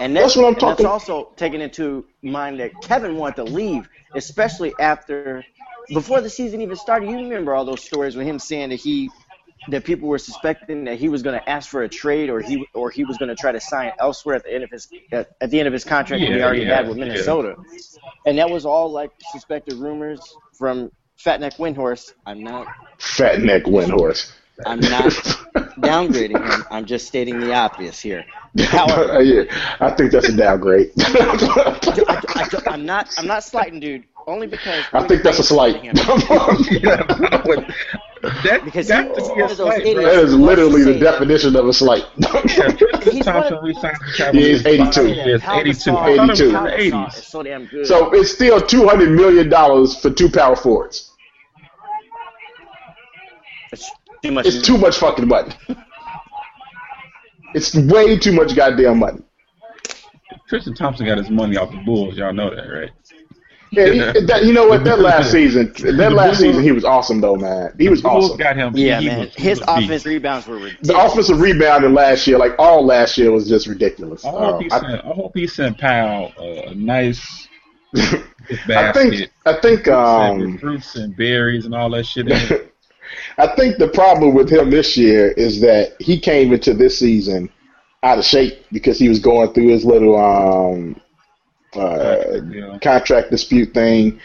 [0.01, 3.45] And That's that's, what I'm talking- That's also taking into mind that Kevin wanted to
[3.45, 5.45] leave, especially after
[5.89, 7.09] before the season even started.
[7.09, 9.11] You remember all those stories with him saying that he
[9.69, 12.67] that people were suspecting that he was going to ask for a trade or he
[12.75, 15.31] or he was going to try to sign elsewhere at the end of his at,
[15.41, 17.07] at the end of his contract that he already yeah, had with yeah.
[17.07, 17.57] Minnesota.
[18.27, 20.21] And that was all like suspected rumors
[20.53, 22.15] from Fatneck Windhorst.
[22.27, 22.67] I'm not
[22.99, 24.33] Fat neck Windhorst.
[24.67, 25.13] I'm not
[25.81, 26.65] downgrading him.
[26.71, 28.25] I'm just stating the obvious here.
[28.67, 29.45] However, yeah,
[29.81, 30.93] I think that's a downgrade.
[30.99, 33.13] I, am not.
[33.19, 34.05] I'm not slighting, dude.
[34.27, 35.85] Only because I think that's a slight.
[38.25, 40.05] Yeah, but That, Because that he to was one of those slight, idiots.
[40.15, 42.05] That is literally the uh, definition of a slight.
[42.19, 44.61] Yeah, Tristan He's one Thompson of- re-signed the Yeah, Cavaliers.
[44.63, 45.09] he's 82.
[45.09, 45.91] Yes, Pau 82.
[45.91, 46.49] Gasol- I thought it was 82.
[46.49, 47.19] in Pau the Gasol 80s.
[47.19, 47.87] is so damn good.
[47.87, 51.11] so it's still two hundred million dollars for two power forwards.
[53.73, 53.91] it's
[54.23, 54.47] too much.
[54.47, 55.53] It's too much fucking money.
[57.55, 59.21] It's way too much goddamn money.
[60.49, 62.17] Tristan Thompson got his money off the Bulls.
[62.17, 62.91] Y'all know that, right?
[63.71, 64.85] Yeah, he, that, you know what?
[64.85, 67.75] That last season, that last season, he was awesome though, man.
[67.79, 68.37] He was awesome.
[68.37, 68.73] got him.
[68.77, 69.19] yeah, he man.
[69.21, 69.87] Was, His was a beast.
[69.87, 70.87] offense rebounds were ridiculous.
[70.89, 74.25] The offensive rebounding last year, like all last year, was just ridiculous.
[74.25, 77.49] I hope, Uh, he I- sent, I hope he sent Powell uh, a nice
[77.97, 82.29] I think I think um, um fruits and berries and all that shit.
[82.29, 82.37] In.
[83.39, 87.51] I think the problem with him this year is that he came into this season
[88.03, 91.01] out of shape because he was going through his little um
[91.77, 92.79] uh Yeah.
[92.81, 94.21] contract dispute thing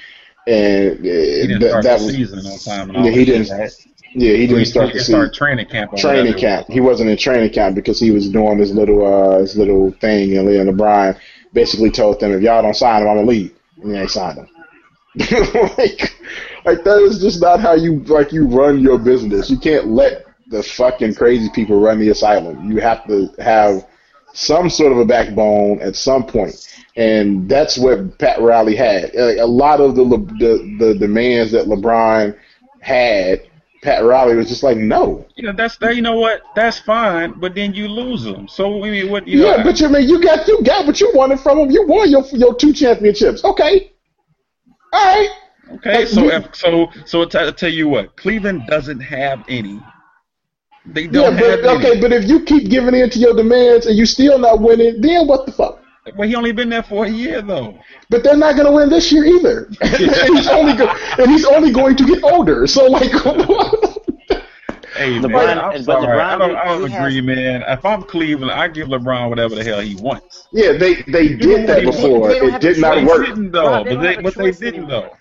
[0.47, 2.89] and uh, He didn't that, start that was season on time.
[2.95, 3.72] And yeah he didn't right?
[4.16, 5.95] yeah he didn't start he the didn't start season training camp.
[5.95, 6.68] Training camp.
[6.68, 10.38] He wasn't in training camp because he was doing his little uh his little thing
[10.38, 11.20] and Leon LeBron
[11.54, 13.54] basically told them if y'all don't sign him, I'm gonna leave.
[13.82, 14.47] And they ain't signed him.
[15.78, 16.16] like
[16.66, 19.50] like that is just not how you like you run your business.
[19.50, 22.72] You can't let the fucking crazy people run the asylum.
[22.72, 23.86] You have to have
[24.34, 26.56] some sort of a backbone at some point.
[26.96, 29.16] And that's what Pat Riley had.
[29.16, 32.38] A lot of the, the the demands that LeBron
[32.82, 33.42] had,
[33.84, 35.26] Pat Riley was just like, no.
[35.38, 35.96] Yeah, that's that.
[35.96, 36.42] You know what?
[36.56, 38.48] That's fine, but then you lose them.
[38.48, 39.28] So I mean, what?
[39.28, 41.60] You Yeah, know, but you I mean you got you got what you wanted from
[41.60, 41.72] him.
[41.72, 43.44] You won your your two championships.
[43.44, 43.92] Okay,
[44.94, 45.30] all right.
[45.76, 49.80] Okay, so if, so so I tell you what, Cleveland doesn't have any.
[50.94, 51.78] They Yeah, don't but have any.
[51.88, 55.02] okay, but if you keep giving in to your demands and you still not winning,
[55.02, 55.80] then what the fuck?
[56.18, 57.78] Well, he only been there for a year though.
[58.10, 59.96] But they're not going to win this year either, and
[60.36, 62.66] he's only go- and he's only going to get older.
[62.68, 63.12] So like,
[64.96, 66.08] Hey LeBron- man, I'm but sorry.
[66.08, 67.64] LeBron, I don't, I don't he agree, man.
[67.68, 70.48] If I'm Cleveland, I give LeBron whatever the hell he wants.
[70.52, 72.28] yeah, they they did that before.
[72.30, 73.26] they It did not work.
[73.28, 74.90] didn't though, but they but they didn't anymore.
[74.90, 75.16] though.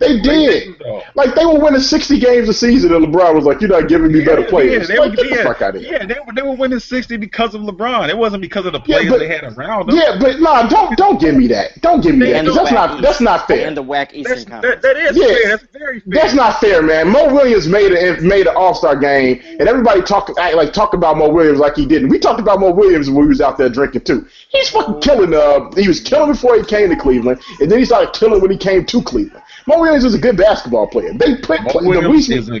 [0.00, 0.78] They They did.
[0.78, 1.04] didn't.
[1.14, 4.10] Like they were winning sixty games a season, and LeBron was like, "You're not giving
[4.10, 5.92] me better players." Yeah, they like, were, get the fuck out of here.
[5.92, 8.08] yeah, they were they were winning sixty because of LeBron.
[8.08, 9.96] It wasn't because of the Yeah, players but- they had around them.
[9.96, 11.78] Yeah, but nah, don't don't give me that.
[11.82, 12.36] Don't give me that.
[12.46, 13.66] And that's whack not that's not fair.
[13.68, 14.82] And the whack Eastern That's, Conference.
[14.82, 15.26] that, that is Yeah.
[15.26, 15.48] fair.
[15.48, 16.12] That's very fair.
[16.14, 17.08] That's not fair, man.
[17.10, 20.94] Mo Williams made a made an All Star game, and everybody talk act like talk
[20.94, 22.08] about Mo Williams like he didn't.
[22.08, 24.26] We talked about Mo Williams when we was out there drinking too.
[24.48, 25.34] He's fucking killing.
[25.34, 28.50] Uh, he was killing before he came to Cleveland, and then he started killing when
[28.50, 29.42] he came to Cleveland.
[29.66, 31.12] Mo Williams is a good basketball player.
[31.14, 32.60] They put Mo play, the Williams reason, is a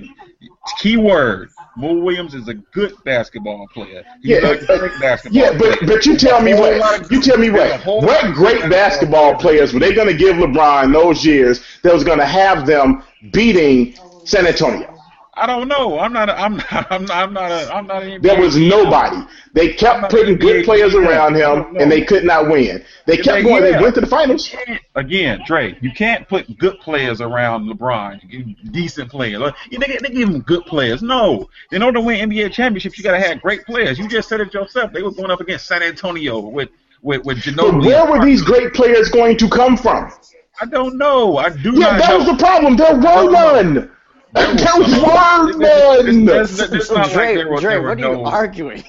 [0.78, 1.50] key word.
[1.76, 4.04] Mo Williams is a good basketball player.
[4.22, 5.96] He's Yeah, uh, basketball yeah, but player.
[5.96, 8.68] but you tell me There's a whole lot what you tell me what what great
[8.68, 12.66] basketball players were they going to give LeBron those years that was going to have
[12.66, 13.94] them beating
[14.24, 14.99] San Antonio?
[15.40, 15.98] I don't know.
[15.98, 16.28] I'm not.
[16.28, 16.72] A, I'm not.
[16.90, 17.10] I'm not.
[17.10, 17.50] I'm not.
[17.50, 18.02] A, I'm not.
[18.02, 19.16] An There was nobody.
[19.54, 22.84] They kept putting good players around him, and they could not win.
[23.06, 23.62] They kept going.
[23.62, 24.54] They went to the finals.
[24.94, 28.72] Again, Dre, you can't put good players around LeBron.
[28.72, 29.52] Decent players.
[29.70, 31.02] They, they give him good players.
[31.02, 31.48] No.
[31.72, 33.98] In order to win NBA championships, you got to have great players.
[33.98, 34.92] You just said it yourself.
[34.92, 36.68] They were going up against San Antonio with
[37.02, 37.86] with with But Ginobili.
[37.86, 40.12] where were these great players going to come from?
[40.60, 41.38] I don't know.
[41.38, 42.18] I do Yeah, that know.
[42.18, 42.76] was the problem.
[42.76, 43.90] There were none.
[44.32, 46.28] There were none.
[46.28, 48.84] It's- it's- it's not like there were- Dre, there were what are you no- arguing?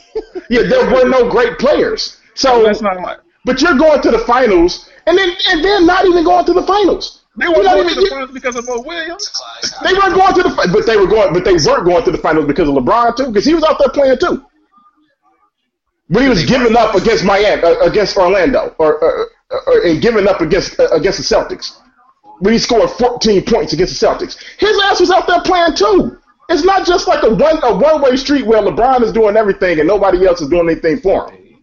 [0.49, 2.17] Yeah, there were no great players.
[2.35, 6.05] So, That's not like but you're going to the finals, and then and they're not
[6.05, 7.21] even going to the finals.
[7.37, 9.31] they were not going even- to the finals because of Mo Williams.
[9.83, 12.17] They weren't going to the, but they were going, but they weren't going to the
[12.19, 14.45] finals because of LeBron too, because he was out there playing too.
[16.09, 19.29] But he was giving up against Miami, uh, against Orlando, or, or,
[19.65, 21.77] or and giving up against uh, against the Celtics.
[22.41, 26.17] When he scored 14 points against the Celtics, his ass was out there playing too.
[26.49, 29.79] It's not just like a one a one way street where LeBron is doing everything
[29.79, 31.59] and nobody else is doing anything for him.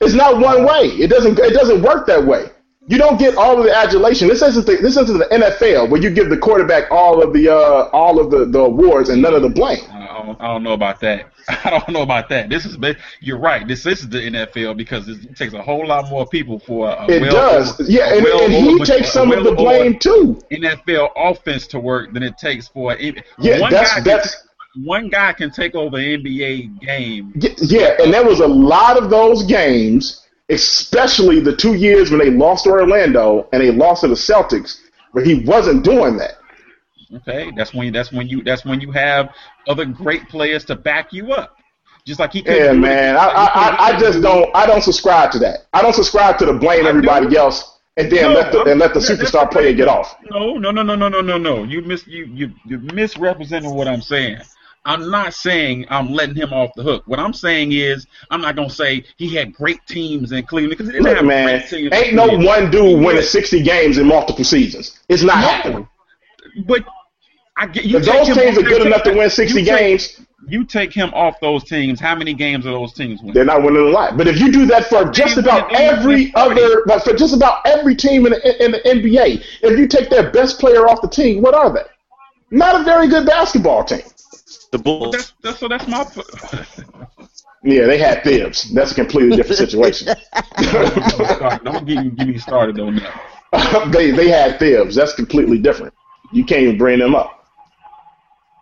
[0.00, 0.86] It's not one way.
[0.86, 2.46] It doesn't it doesn't work that way.
[2.88, 4.28] You don't get all of the adulation.
[4.28, 7.48] This isn't the, this isn't the NFL where you give the quarterback all of the
[7.48, 9.80] uh, all of the, the awards and none of the blame.
[10.22, 11.32] I don't, I don't know about that.
[11.64, 12.48] I don't know about that.
[12.48, 12.76] This is
[13.20, 13.66] you're right.
[13.66, 17.06] This, this is the NFL because it takes a whole lot more people for a
[17.10, 19.98] It well, does, yeah, a and, well- and he a takes some of the blame
[19.98, 20.40] too.
[20.52, 23.24] NFL offense to work than it takes for it.
[23.38, 24.46] Yeah, one that's- guy can- that's-
[24.84, 27.32] one guy can take over an NBA game.
[27.58, 32.30] Yeah, and there was a lot of those games, especially the two years when they
[32.30, 36.38] lost to Orlando and they lost to the Celtics, where he wasn't doing that.
[37.14, 39.34] Okay, that's when that's when you that's when you have
[39.68, 41.58] other great players to back you up.
[42.06, 44.82] Just like he couldn't Yeah, it- man, I, I, I- I just don't I don't
[44.82, 45.66] subscribe to that.
[45.72, 47.36] I don't subscribe to the blame I everybody do.
[47.36, 47.78] else.
[47.96, 50.16] and then No, let the and let the superstar player get off.
[50.30, 51.64] No, no, no, no, no, no, no, no.
[51.64, 54.38] You mis you you you misrepresenting what I'm saying.
[54.84, 57.04] I'm not saying I'm letting him off the hook.
[57.06, 60.92] What I'm saying is I'm not gonna say he had great teams in Cleveland because
[61.00, 64.98] Look, have man, ain't no one dude winning 60 games in multiple seasons.
[65.08, 65.86] It's not happening.
[66.66, 66.84] But
[67.56, 67.98] I get you.
[67.98, 71.12] If those teams are good enough to win 60 you take- games, You take him
[71.14, 72.00] off those teams.
[72.00, 73.34] How many games are those teams winning?
[73.34, 74.16] they're not winning a lot.
[74.16, 77.14] But if you do that for just about win- they win every other, like for
[77.14, 80.88] just about every team in the, in the NBA, if you take their best player
[80.88, 81.84] off the team, what are they?
[82.50, 84.02] Not a very good basketball team.
[84.72, 85.12] The Bulls.
[85.12, 86.04] That's, that's so that's my.
[87.64, 88.72] Yeah, they had Thibs.
[88.74, 90.08] That's a completely different situation.
[91.64, 93.90] Don't get me, get me started on that.
[93.92, 94.96] they they had Thibs.
[94.96, 95.94] That's completely different.
[96.32, 97.41] You can't even bring them up.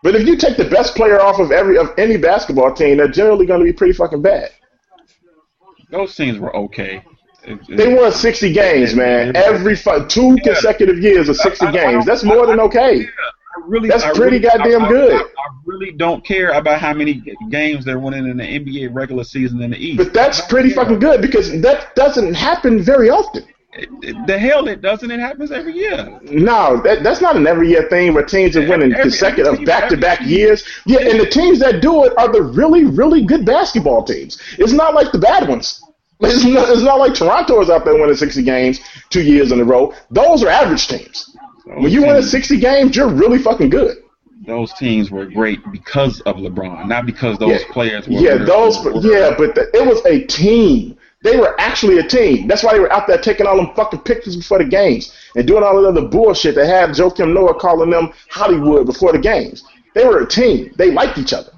[0.03, 3.09] But if you take the best player off of every of any basketball team, they're
[3.09, 4.51] generally going to be pretty fucking bad.
[5.91, 7.03] Those teams were okay.
[7.45, 9.35] It- it- They won 60 games, man.
[9.37, 11.93] Every fu- two consecutive years of 60 I- I- I games.
[11.93, 13.07] don't- That's more than I- I- okay.
[13.57, 15.13] I really, That's I pretty really- goddamn I- I- good.
[15.15, 19.25] I, I really don't care about how many games they're winning in the NBA regular
[19.25, 19.97] season in the East.
[19.99, 23.45] But that's pretty fucking good because that doesn't happen very often.
[23.73, 25.11] The hell it doesn't.
[25.11, 26.19] It happens every year.
[26.23, 29.65] No, that, that's not an every year thing where teams are winning Every- consecutive every
[29.65, 30.65] back to back years.
[30.87, 34.43] Yeah, and the teams that do it are the really, really good basketball teams.
[34.59, 35.83] It's not like the bad ones.
[36.23, 39.61] It's not, it's not like Toronto is out there winning 60 games two years in
[39.61, 39.95] a row.
[40.11, 41.35] Those are average teams.
[41.65, 43.97] When you win teams- 60 games, you're really fucking good.
[44.47, 48.15] those teams were great because of LeBron, not because those yeah, players were.
[48.15, 48.85] Yeah, those.
[48.85, 50.99] were- Yeah, but the, it was a team.
[51.23, 52.49] They were actually a team.
[52.49, 55.47] That's why they were out there taking all them fucking pictures before the games and
[55.47, 56.55] doing all the other bullshit.
[56.55, 59.65] They had Joakim Noah calling them Hollywood before the games.
[59.95, 60.73] They were a team.
[60.79, 61.53] They liked each other.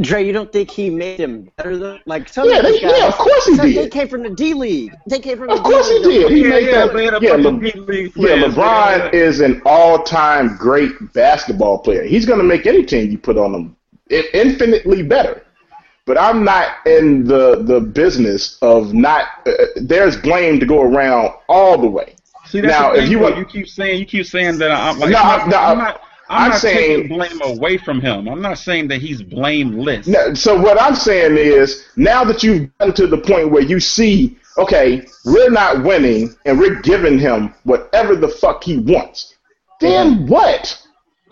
[0.00, 1.98] Dre, you don't think he made them better though?
[2.06, 3.76] Like some Yeah, of these they- guys, yeah, of course he some- did.
[3.76, 4.94] They came from the D League.
[5.06, 6.20] They came from the Of course he D League.
[6.28, 6.30] did.
[6.30, 6.94] He Yeah, made yeah, that.
[6.94, 9.10] man, a Yeah, bunch Le- of league yeah, players, LeBron yeah.
[9.20, 12.02] is an all-time great basketball player.
[12.04, 13.76] He's going to make any team you put on him
[14.32, 15.42] infinitely better.
[16.10, 19.26] But I'm not in the the business of not.
[19.46, 22.16] Uh, there's blame to go around all the way.
[22.46, 25.10] See, that's Now, if you want- you keep saying you keep saying that I'm like
[25.10, 28.00] No, I'm, I'm- not, no, I'm not I'm, I'm not saying- taking blame away from
[28.00, 28.26] him.
[28.26, 30.08] I'm not saying that he's blameless.
[30.08, 33.78] No, so what I'm saying is, now that you've gotten to the point where you
[33.78, 39.36] see, okay, we're not winning, and we're giving him whatever the fuck he wants,
[39.80, 40.76] then what?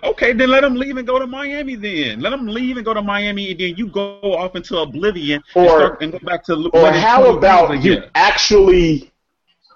[0.05, 1.75] Okay, then let them leave and go to Miami.
[1.75, 5.43] Then let them leave and go to Miami, and then you go off into oblivion
[5.57, 9.11] and, start, and go back to Or how about you actually?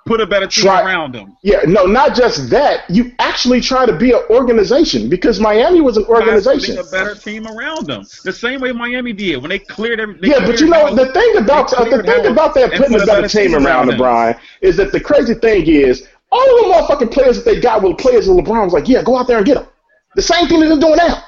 [0.04, 1.36] put a better team try- around them?
[1.42, 2.88] Yeah, no, not just that.
[2.90, 6.78] You actually try to be an organization because Miami was an organization.
[6.78, 10.18] A better team around them, the same way Miami did when they cleared every.
[10.20, 10.96] They Yeah, but you know house.
[10.96, 13.98] the thing about uh, the thing about that putting put a better team around him.
[13.98, 17.82] LeBron is that the crazy thing is all of the motherfucking players that they got
[17.82, 19.66] were players that LeBron was like, yeah, go out there and get them.
[20.16, 21.24] The same thing that they're doing now.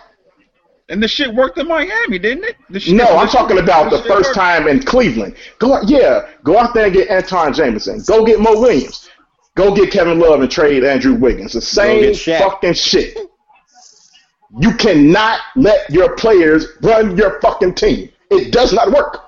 [0.91, 2.57] And the shit worked in Miami, didn't it?
[2.69, 4.35] The shit, No, the I'm shit- talking about the shit first worked.
[4.37, 5.35] time in Cleveland.
[5.59, 8.03] Go out, yeah, go out there and get Antawn Jamison.
[8.07, 9.09] Go get Mo Williams.
[9.57, 11.53] Go get Kevin Love and trade Andrew Wiggins.
[11.55, 13.17] The same get fucking shit.
[14.61, 18.11] You cannot let your players run your fucking team.
[18.31, 19.21] It does not work.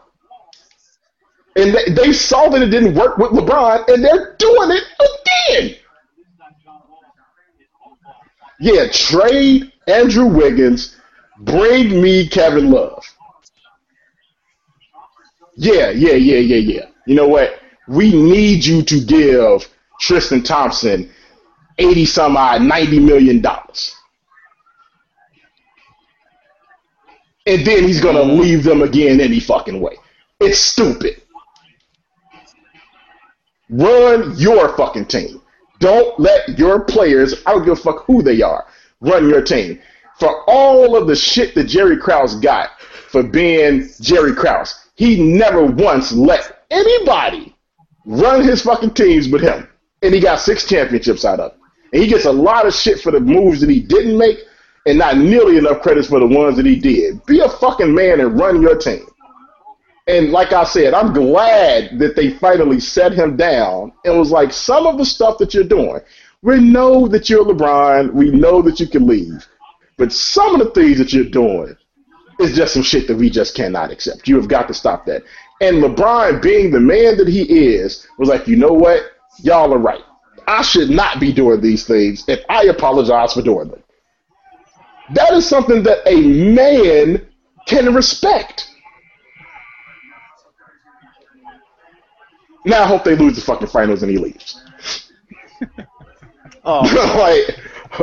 [1.56, 4.84] And they, they saw that it didn't work with LeBron, and they're doing it
[5.48, 5.76] again.
[8.60, 10.96] Yeah, trade Andrew Wiggins.
[11.40, 13.04] Bring me Kevin Love.
[15.56, 16.86] Yeah, yeah, yeah, yeah, yeah.
[17.06, 17.60] You know what?
[17.88, 19.68] We need you to give
[20.00, 21.10] Tristan Thompson
[21.78, 23.94] 80 some odd, 90 million dollars.
[27.46, 28.40] And then he's going to mm-hmm.
[28.40, 29.96] leave them again any fucking way.
[30.40, 31.22] It's stupid.
[33.70, 35.40] Run your fucking team.
[35.78, 38.66] Don't let your players, I don't give a fuck who they are,
[39.00, 39.80] run your team.
[40.18, 42.70] For all of the shit that Jerry Krause got
[43.10, 47.54] for being Jerry Krause, he never once let anybody
[48.06, 49.68] run his fucking teams with him.
[50.02, 51.58] And he got six championships out of it.
[51.92, 54.38] And he gets a lot of shit for the moves that he didn't make
[54.86, 57.24] and not nearly enough credits for the ones that he did.
[57.26, 59.06] Be a fucking man and run your team.
[60.06, 64.52] And like I said, I'm glad that they finally set him down and was like,
[64.52, 66.00] some of the stuff that you're doing,
[66.42, 69.46] we know that you're LeBron, we know that you can leave,
[69.96, 71.76] but some of the things that you're doing
[72.38, 74.28] is just some shit that we just cannot accept.
[74.28, 75.22] You have got to stop that.
[75.60, 79.02] And LeBron, being the man that he is, was like, you know what?
[79.42, 80.02] Y'all are right.
[80.46, 83.82] I should not be doing these things, and I apologize for doing them.
[85.14, 87.26] That is something that a man
[87.66, 88.70] can respect.
[92.66, 94.62] Now I hope they lose the fucking finals and he leaves.
[96.68, 96.80] Oh,
[97.20, 97.60] like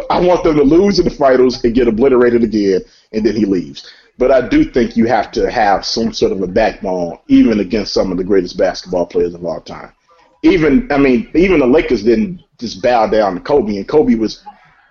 [0.10, 3.44] I want them to lose in the finals and get obliterated again, and then he
[3.46, 3.92] leaves.
[4.18, 7.94] But I do think you have to have some sort of a backbone, even against
[7.94, 9.92] some of the greatest basketball players of all time.
[10.44, 14.46] Even I mean, even the Lakers didn't just bow down to Kobe, and Kobe was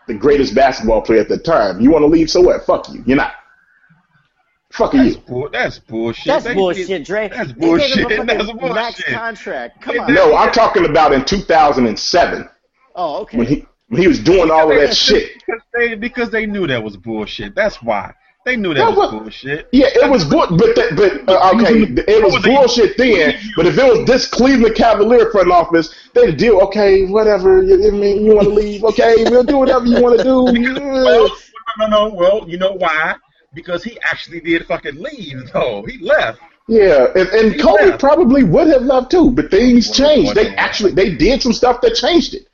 [0.07, 1.81] the greatest basketball player at the time.
[1.81, 2.66] You want to leave, so what?
[2.66, 3.03] Fuck you.
[3.07, 3.33] You're not.
[4.73, 5.20] Fuck That's, you.
[5.29, 6.25] bull, that's bullshit.
[6.27, 7.29] that's They- bullshit, Dre.
[7.29, 8.62] That's They gave him a bullshit.
[8.75, 9.83] Max contract.
[9.83, 10.14] Come on.
[10.14, 12.49] No, I'm talking about in 2007
[12.95, 13.37] Oh, okay.
[13.39, 15.33] when he when he was doing all of that shit.
[15.47, 17.55] Because they, because they knew that was bullshit.
[17.55, 18.14] That's why.
[18.47, 19.68] They knew that That was was- bullshit.
[19.73, 23.39] Yeah, it was bull, but that, but uh, okay, it was was the- bullshit then.
[23.57, 26.59] But if it was this Cleveland Cavalier front office, they'd deal.
[26.62, 27.62] Okay, whatever.
[27.62, 28.83] You, I mean, you want to leave?
[28.85, 30.43] Okay, we'll do whatever you want to do.
[31.79, 32.14] Well, no, no, no.
[32.14, 33.14] Well, you know why?
[33.55, 35.84] Because he actually did fucking leave, though.
[35.86, 36.40] He left.
[36.68, 37.96] Yeah, and, and Kobe Yeah.
[37.96, 40.34] probably would have left too, but things changed.
[40.34, 42.46] They actually they did some stuff that changed it.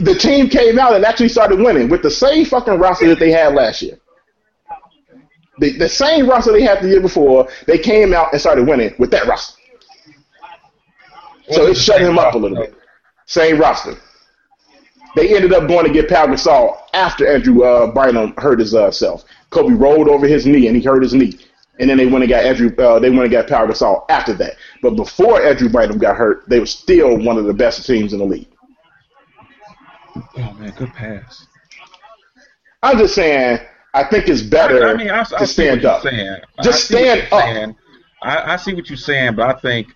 [0.00, 3.30] The team came out and actually started winning with the same fucking roster that they
[3.30, 3.98] had last year.
[5.58, 8.92] The, the same roster they had the year before, they came out and started winning
[8.98, 9.60] with that roster.
[11.50, 12.74] So it shut him up a little bit.
[13.26, 13.94] Same roster.
[15.14, 18.90] They ended up going to get Pau Gasol after Andrew uh, Bynum hurt his uh,
[18.90, 19.24] self.
[19.54, 21.38] Kobe rolled over his knee and he hurt his knee,
[21.78, 22.74] and then they went and got Andrew.
[22.76, 24.56] Uh, they went and got Pau Gasol after that.
[24.82, 28.18] But before Andrew Bynum got hurt, they were still one of the best teams in
[28.18, 28.48] the league.
[30.16, 31.46] Oh man, good pass.
[32.82, 33.60] I'm just saying.
[33.94, 36.02] I think it's better I, I mean, I, I to stand up.
[36.02, 36.40] saying.
[36.62, 37.76] Just I see what stand up.
[38.22, 39.88] I, I see what you're saying, but I think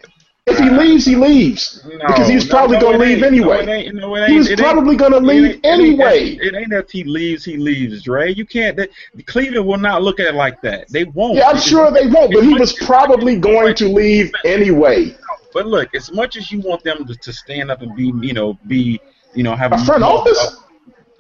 [0.51, 3.17] If he leaves, he leaves no, because he's no, probably no, going to it leave
[3.25, 3.27] ain't.
[3.27, 3.57] anyway.
[3.67, 3.95] No, it ain't.
[3.95, 4.31] No, it ain't.
[4.31, 6.39] He was It ain't- probably going to leave it anyway.
[6.41, 8.33] It ain't that he leaves, he leaves, Dre.
[8.33, 8.77] You can't.
[8.77, 8.91] That,
[9.27, 10.89] Cleveland will not look at it like that.
[10.89, 11.37] They won't.
[11.37, 15.17] Yeah, I'm sure they won't, but he was probably going to leave anyway.
[15.53, 18.33] But look, as much as you want them to, to stand up and be, you
[18.35, 19.01] know, be,
[19.35, 20.57] you know, have A front office,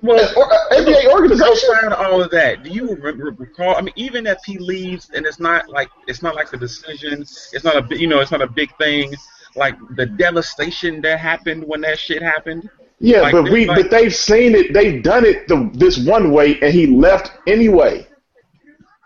[0.00, 1.46] well, or, uh, NBA organization.
[1.48, 3.76] outside of all of that, do you re- re- recall?
[3.76, 7.22] I mean, even if he leaves, and it's not like it's not like the decision.
[7.22, 9.14] It's not a, you know, it's not a big thing.
[9.56, 12.68] Like the devastation that happened when that shit happened.
[13.00, 14.72] Yeah, Like, but we like- but they've seen it.
[14.72, 18.06] They've done it the, this one way, and he left anyway.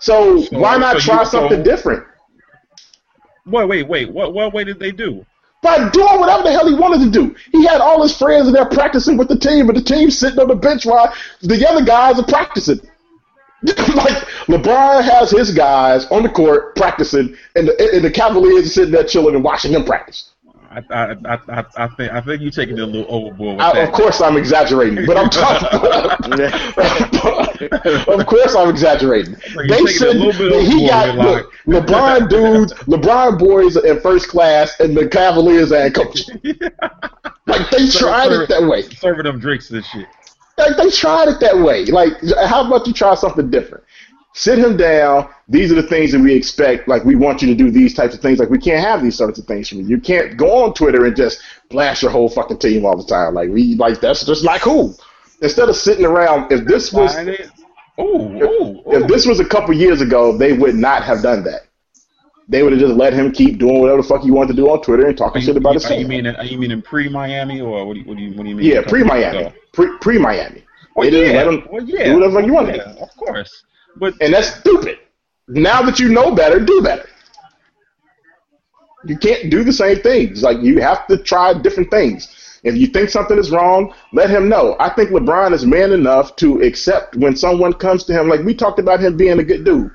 [0.00, 2.04] So, So- why not so try you- so- something different?
[3.46, 4.10] Wait, wait, wait.
[4.10, 5.24] What what way did they do?
[5.62, 7.36] By doing whatever the hell he wanted to do.
[7.52, 10.40] He had all his friends in there practicing with the team, but the team's sitting
[10.40, 12.80] on the bench while the other guys are practicing.
[13.62, 14.16] like
[14.48, 18.90] LeBron has his guys on the court practicing, and the, and the Cavaliers are sitting
[18.90, 20.30] there chilling and watching him practice.
[20.68, 23.64] I I I, I, I think I think you're taking it a little overboard with
[23.64, 23.88] I, that.
[23.88, 25.68] of course, I'm exaggerating, but I'm talking.
[27.60, 29.36] of course, I'm exaggerating.
[29.54, 34.96] you're They said he got look, LeBron dudes, LeBron boys are in first class, and
[34.96, 36.22] the Cavaliers in coach.
[37.46, 38.82] Like they tried it that way.
[38.82, 40.06] Serving them drinks and shit.
[40.56, 41.84] Like they tried it that way.
[41.86, 42.12] Like,
[42.46, 43.84] how about you try something different?
[44.34, 45.28] Sit him down.
[45.48, 46.88] These are the things that we expect.
[46.88, 48.38] Like, we want you to do these types of things.
[48.38, 49.86] Like, we can't have these sorts of things from you.
[49.86, 53.34] You can't go on Twitter and just blast your whole fucking team all the time.
[53.34, 54.96] Like, we like that's just not cool.
[55.42, 57.50] Instead of sitting around, if this was it.
[58.00, 61.62] Ooh, ooh, if this was a couple years ago, they would not have done that.
[62.48, 64.70] They would have just let him keep doing whatever the fuck he wanted to do
[64.70, 66.00] on Twitter and talking Are shit about his are team.
[66.00, 68.48] you mean you meaning pre Miami or what do you what do you what do
[68.48, 68.66] you mean?
[68.66, 70.64] yeah, pre Miami, pre pre Miami.
[70.96, 71.42] Well, they didn't yeah.
[71.42, 72.04] let him well, yeah.
[72.04, 72.76] do whatever you Well, wanted.
[72.84, 73.64] yeah, of course.
[73.96, 74.98] But And that's stupid.
[75.48, 77.08] Now that you know better, do better.
[79.04, 80.42] You can't do the same things.
[80.42, 82.28] Like you have to try different things.
[82.62, 84.76] If you think something is wrong, let him know.
[84.78, 88.28] I think LeBron is man enough to accept when someone comes to him.
[88.28, 89.90] Like we talked about him being a good dude.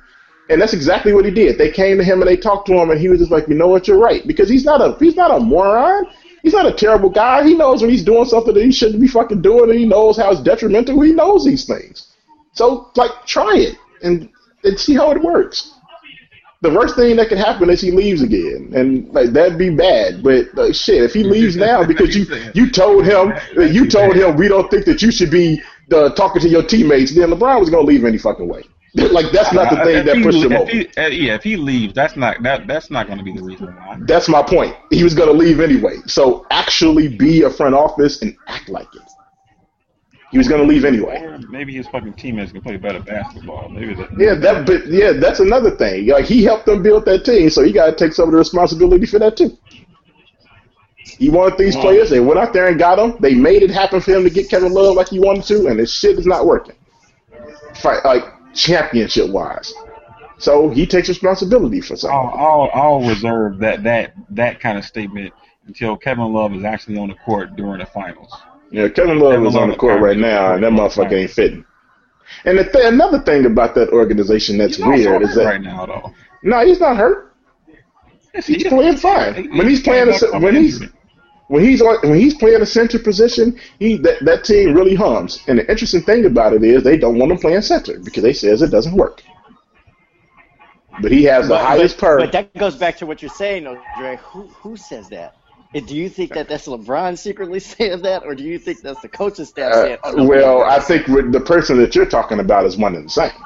[0.49, 1.57] And that's exactly what he did.
[1.57, 3.55] They came to him and they talked to him and he was just like, you
[3.55, 4.25] know what, you're right.
[4.27, 6.05] Because he's not a he's not a moron.
[6.43, 7.43] He's not a terrible guy.
[7.43, 10.17] He knows when he's doing something that he shouldn't be fucking doing and he knows
[10.17, 11.01] how it's detrimental.
[11.01, 12.13] He knows these things.
[12.53, 14.29] So like try it and
[14.63, 15.73] and see how it works.
[16.61, 20.23] The worst thing that could happen is he leaves again, and like that'd be bad.
[20.23, 22.25] But like, shit, if he leaves now because you
[22.55, 25.61] you told him you told him we don't think that you should be
[25.93, 28.63] uh, talking to your teammates, then LeBron was gonna leave any fucking way.
[28.95, 30.71] like that's not the thing if that he- pushed him if over.
[30.71, 33.43] he- uh, yeah, if he leaves, that's not that that's not going to be the
[33.43, 33.97] reason why.
[34.01, 34.75] That's my point.
[34.89, 35.97] He was gonna leave anyway.
[36.07, 39.06] So actually be a front office and act like it.
[40.31, 41.21] He was gonna leave anyway.
[41.21, 43.69] Or maybe his fucking teammates can play better basketball.
[43.69, 44.09] Maybe that.
[44.17, 46.07] Yeah, that but yeah, that's another thing.
[46.07, 48.37] Like he helped them build that team, so he got to take some of the
[48.37, 49.57] responsibility for that too.
[51.17, 52.09] He wanted these players.
[52.09, 53.17] They went out there and got them.
[53.21, 55.79] They made it happen for him to get Kevin Love like he wanted to, and
[55.79, 56.75] this shit is not working.
[57.75, 58.23] Fight like
[58.53, 59.73] championship wise.
[60.39, 62.17] So he takes responsibility for something.
[62.17, 65.33] I'll, I'll I'll reserve that that that kind of statement
[65.65, 68.31] until Kevin Love is actually on the court during the finals.
[68.71, 71.09] Yeah, Kevin Love Kevin is on the court right now, and that on the court.
[71.09, 71.65] motherfucker ain't fitting.
[72.45, 75.61] And the th- another thing about that organization that's He's also weird is that right
[75.61, 76.13] now though.
[76.43, 77.33] no, he's not hurt.
[78.33, 78.69] Yes, He's is.
[78.69, 79.57] playing fine.
[79.57, 80.83] When he's playing, back a, when he's
[81.47, 85.41] when he's on, when he's playing a center position, he that, that team really hums.
[85.47, 88.33] And the interesting thing about it is they don't want him playing center because they
[88.33, 89.23] says it doesn't work.
[91.01, 92.19] But he has the But, highest but, per.
[92.19, 94.17] but that goes back to what you're saying, though, Dre.
[94.17, 95.36] Who who says that?
[95.73, 99.01] And do you think that that's LeBron secretly saying that, or do you think that's
[99.01, 99.97] the coaching staff Uh, saying?
[100.15, 103.31] No, well, I think the person that you're talking about is one and the same.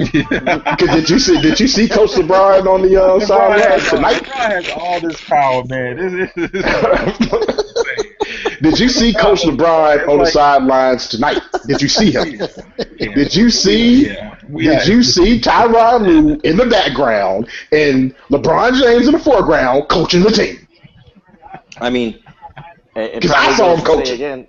[0.00, 4.22] Because did you see did you see Coach LeBron on the uh, sideline tonight?
[4.22, 5.96] LeBron has all this power, man.
[5.96, 6.64] This, this, this,
[8.62, 11.42] Did you see Coach LeBron on the sidelines tonight?
[11.66, 12.38] Did you see him?
[12.98, 14.06] Did you see?
[14.06, 14.36] Yeah.
[14.48, 19.88] We Did you see Tyronn Lue in the background and LeBron James in the foreground
[19.88, 20.66] coaching the team?
[21.78, 22.18] I mean,
[22.96, 24.14] it, it 'Cause I saw him coaching.
[24.14, 24.46] Again,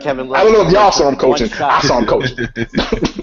[0.00, 0.40] Kevin Love.
[0.40, 1.48] I don't know if only y'all took saw him one coaching.
[1.48, 1.84] shot.
[1.84, 2.48] I saw him coaching.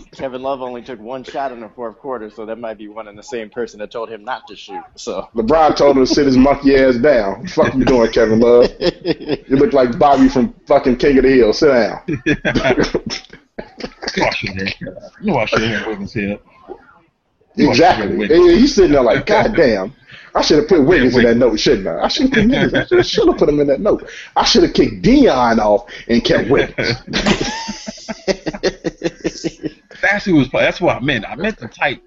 [0.13, 3.07] Kevin Love only took one shot in the fourth quarter, so that might be one
[3.07, 4.83] and the same person that told him not to shoot.
[4.95, 5.27] So.
[5.35, 7.39] LeBron told him to sit his monkey ass down.
[7.39, 8.69] What the fuck are you doing, Kevin Love?
[9.47, 11.53] You look like Bobby from fucking King of the Hill.
[11.53, 12.01] Sit down.
[14.17, 14.67] Wash your hair.
[15.21, 16.37] You wash your hair, Wiggins here.
[17.57, 18.27] exactly.
[18.27, 19.93] He's sitting there like, God damn.
[20.33, 22.03] I should have put Wiggins in that note, shouldn't I?
[22.03, 22.93] I should have put Wiggins.
[22.93, 24.09] I should have put him in that note.
[24.35, 26.77] I should have kicked Dion off and kept Wiggins.
[30.01, 30.49] That's who was.
[30.51, 31.29] That's what I meant.
[31.29, 32.01] I meant to type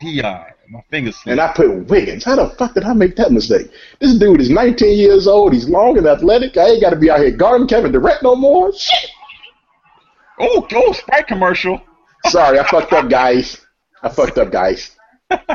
[0.00, 0.46] Dion.
[0.68, 1.28] My finger slipped.
[1.28, 2.24] And I put Wiggins.
[2.24, 3.70] How the fuck did I make that mistake?
[4.00, 5.52] This dude is 19 years old.
[5.52, 6.56] He's long and athletic.
[6.56, 8.72] I ain't got to be out here guarding Kevin Durant no more.
[8.72, 9.10] Shit.
[10.40, 11.80] oh, oh, Sprite commercial.
[12.26, 13.64] Sorry, I fucked up, guys.
[14.02, 14.95] I fucked up, guys.
[15.30, 15.46] Pass.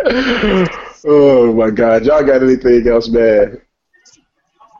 [1.06, 3.60] oh my god, y'all got anything else, man?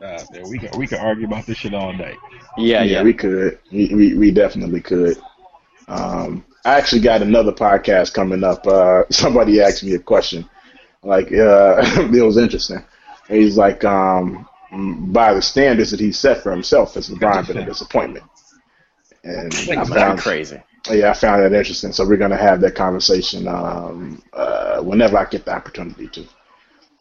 [0.02, 2.14] Uh, we can we can argue about this shit all day.
[2.56, 3.02] Yeah, yeah.
[3.02, 3.58] we could.
[3.72, 5.18] We, we we definitely could.
[5.88, 8.66] Um, I actually got another podcast coming up.
[8.66, 10.48] Uh, somebody asked me a question,
[11.02, 11.76] like uh,
[12.12, 12.84] it was interesting.
[13.28, 14.48] He's like, um,
[15.12, 18.24] by the standards that he set for himself, has LeBron been a disappointment?
[19.24, 20.62] And I That's found, crazy.
[20.90, 21.92] Yeah, I found that interesting.
[21.92, 26.24] So we're gonna have that conversation um, uh, whenever I get the opportunity to.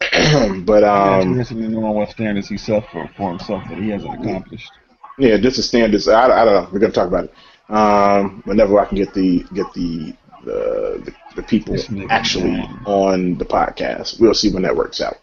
[0.64, 3.90] but I'm um, interested in knowing what standards he set for, for himself that he
[3.90, 4.70] hasn't accomplished.
[5.18, 6.06] Yeah, just the standards.
[6.06, 6.68] I, I don't know.
[6.72, 7.34] We're gonna talk about it.
[7.68, 10.14] Um, whenever I can get the get the
[10.44, 11.76] the, the, the people
[12.10, 12.80] actually man.
[12.86, 15.18] on the podcast, we'll see when that works out.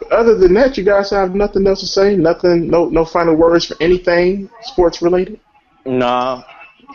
[0.00, 2.16] But other than that, you guys have nothing else to say.
[2.16, 2.68] Nothing.
[2.68, 5.38] No no final words for anything sports related.
[5.86, 6.42] No,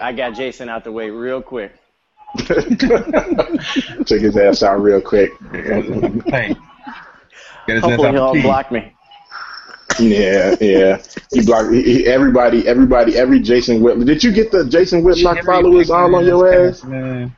[0.01, 1.73] I got Jason out the way real quick.
[2.37, 5.31] Took his ass out real quick.
[5.51, 6.55] hey,
[7.65, 8.47] get his ass Hopefully he'll the key.
[8.47, 8.93] unblock me.
[9.99, 11.01] yeah, yeah.
[11.31, 12.67] He blocked he, he- everybody.
[12.67, 13.17] Everybody.
[13.17, 14.05] Every Jason Whitlock.
[14.05, 16.83] Did you get the Jason Whitlock followers all on your ass?
[16.83, 17.35] Man.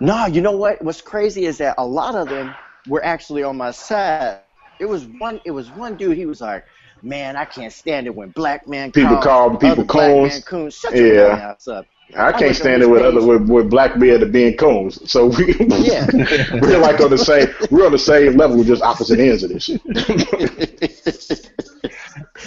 [0.00, 0.82] No, you know what?
[0.82, 2.54] What's crazy is that a lot of them
[2.86, 4.40] were actually on my side.
[4.78, 5.40] It was one.
[5.44, 6.16] It was one dude.
[6.16, 6.64] He was like,
[7.06, 10.42] "Man, I can't stand it when black men People call other people black coons." man
[10.42, 10.74] coons.
[10.74, 11.04] Shut Yeah.
[11.12, 13.14] damn ass up." I can't at stand it with page.
[13.16, 15.10] other with, with black men to being coons.
[15.10, 16.06] So we Yeah.
[16.60, 19.64] we're like on the same we're on the same level, just opposite ends of this
[19.64, 21.50] shit.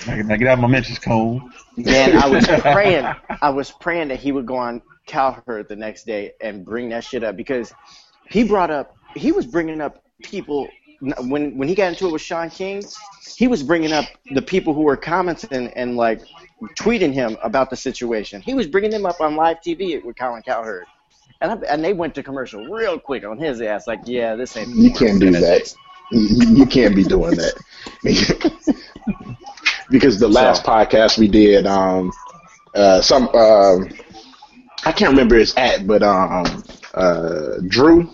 [0.08, 1.52] Now, now get out my mentions, Cone.
[1.78, 3.06] Man, I was praying.
[3.42, 7.04] I was praying that he would go on Cowherd the next day and bring that
[7.04, 7.74] shit up because
[8.30, 8.96] he brought up.
[9.16, 10.68] He was bringing up people
[11.02, 12.84] when when he got into it with Shaun King.
[13.38, 16.22] He was bringing up the people who were commenting and like
[16.78, 18.42] tweeting him about the situation.
[18.42, 20.86] He was bringing them up on live TV with Colin Cowherd,
[21.40, 23.88] and I, and they went to commercial real quick on his ass.
[23.88, 24.76] Like, yeah, this ain't.
[24.76, 25.74] You can't do that.
[26.12, 27.54] You, can't be doing that.
[29.92, 32.12] because the last So- podcast we did, um,
[32.76, 33.90] uh, some um,
[34.86, 36.64] I can't remember his at, but um,
[36.94, 38.12] uh, Drew.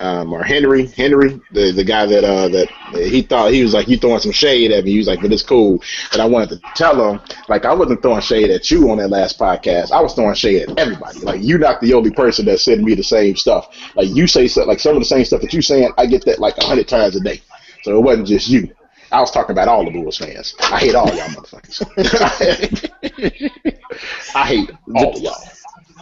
[0.00, 3.88] Um, or Henry, Henry, the the guy that uh that he thought he was like
[3.88, 4.92] you throwing some shade at me.
[4.92, 5.82] He was like, but it's cool.
[6.12, 9.08] And I wanted to tell him like I wasn't throwing shade at you on that
[9.08, 9.90] last podcast.
[9.90, 11.20] I was throwing shade at everybody.
[11.20, 13.76] Like you're not the only person that's sending me the same stuff.
[13.96, 15.92] Like you say like some of the same stuff that you saying.
[15.98, 17.42] I get that like a hundred times a day.
[17.82, 18.72] So it wasn't just you.
[19.10, 20.54] I was talking about all the Bulls fans.
[20.60, 21.82] I hate all y'all motherfuckers.
[24.34, 25.34] I hate all y'all.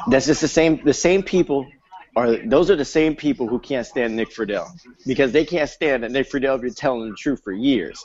[0.09, 0.83] That's just the same.
[0.85, 1.67] The same people
[2.17, 2.37] are.
[2.47, 4.69] Those are the same people who can't stand Nick Friedell
[5.07, 8.05] because they can't stand that Nick Friedell been telling the truth for years.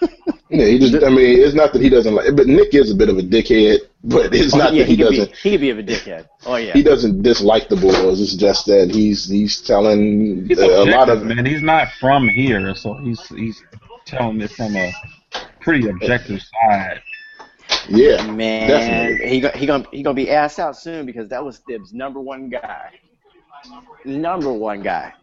[0.54, 1.02] Yeah, he just.
[1.02, 3.22] I mean, it's not that he doesn't like, but Nick is a bit of a
[3.22, 3.78] dickhead.
[4.04, 5.36] But it's Oh, not yeah, that he, he be doesn't.
[5.36, 6.28] he could be of a dickhead.
[6.44, 6.72] Oh yeah.
[6.74, 8.20] He doesn't dislike the Bulls.
[8.20, 11.46] It's just that he's he's telling He's a, a lot of man.
[11.46, 13.62] He's not from here, so he's he's
[14.04, 14.92] telling it from a
[15.60, 17.00] pretty objective side.
[17.88, 19.28] yeah, Man, definitely.
[19.28, 22.50] he he gonna he gonna be asked out soon because that was Thibs' number one
[22.50, 22.90] guy.
[24.04, 25.14] Number one guy.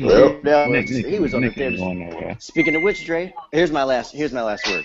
[0.00, 2.44] Well, That Nick, Nick, he was on the Nick ain't Thibs.
[2.44, 4.84] Speaking of which, Dre, here's my last here's my last word.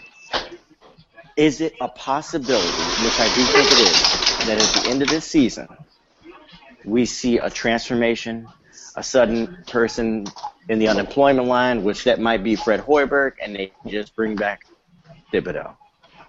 [1.38, 5.09] Is it a possibility, which I do think it is, that at the end of
[5.09, 5.67] this season
[6.85, 8.47] we see a transformation,
[8.95, 10.25] a sudden person
[10.69, 14.65] in the unemployment line, which that might be Fred Hoiberg, and they just bring back
[15.33, 15.75] Thibodeau.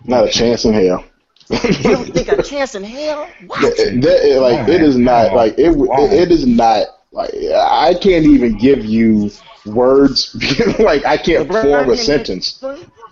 [0.04, 1.04] not a chance in hell.
[1.50, 3.28] You don't think a chance in hell?
[3.46, 3.60] What?
[3.60, 5.72] That- that- like it is not like it.
[5.76, 9.30] It, it is not like I can't even give you
[9.66, 10.34] words.
[10.78, 12.62] like I can't form a sentence.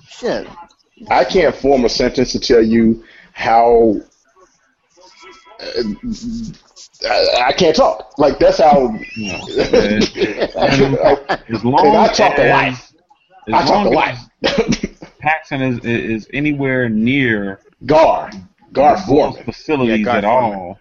[0.08, 0.48] Shit.
[1.10, 3.96] I can't form a sentence to tell you how.
[5.60, 5.82] uh,
[7.08, 8.18] I, I can't talk.
[8.18, 8.98] Like that's how.
[9.16, 9.40] No.
[10.58, 12.64] As long And I talk a as, lot.
[12.68, 14.14] as I talk a long lot.
[14.42, 14.78] as
[15.18, 18.30] Paxson is is anywhere near Gar,
[18.72, 20.58] Gar those Forman, facilities Yeah, Gar at Forman.
[20.58, 20.78] all.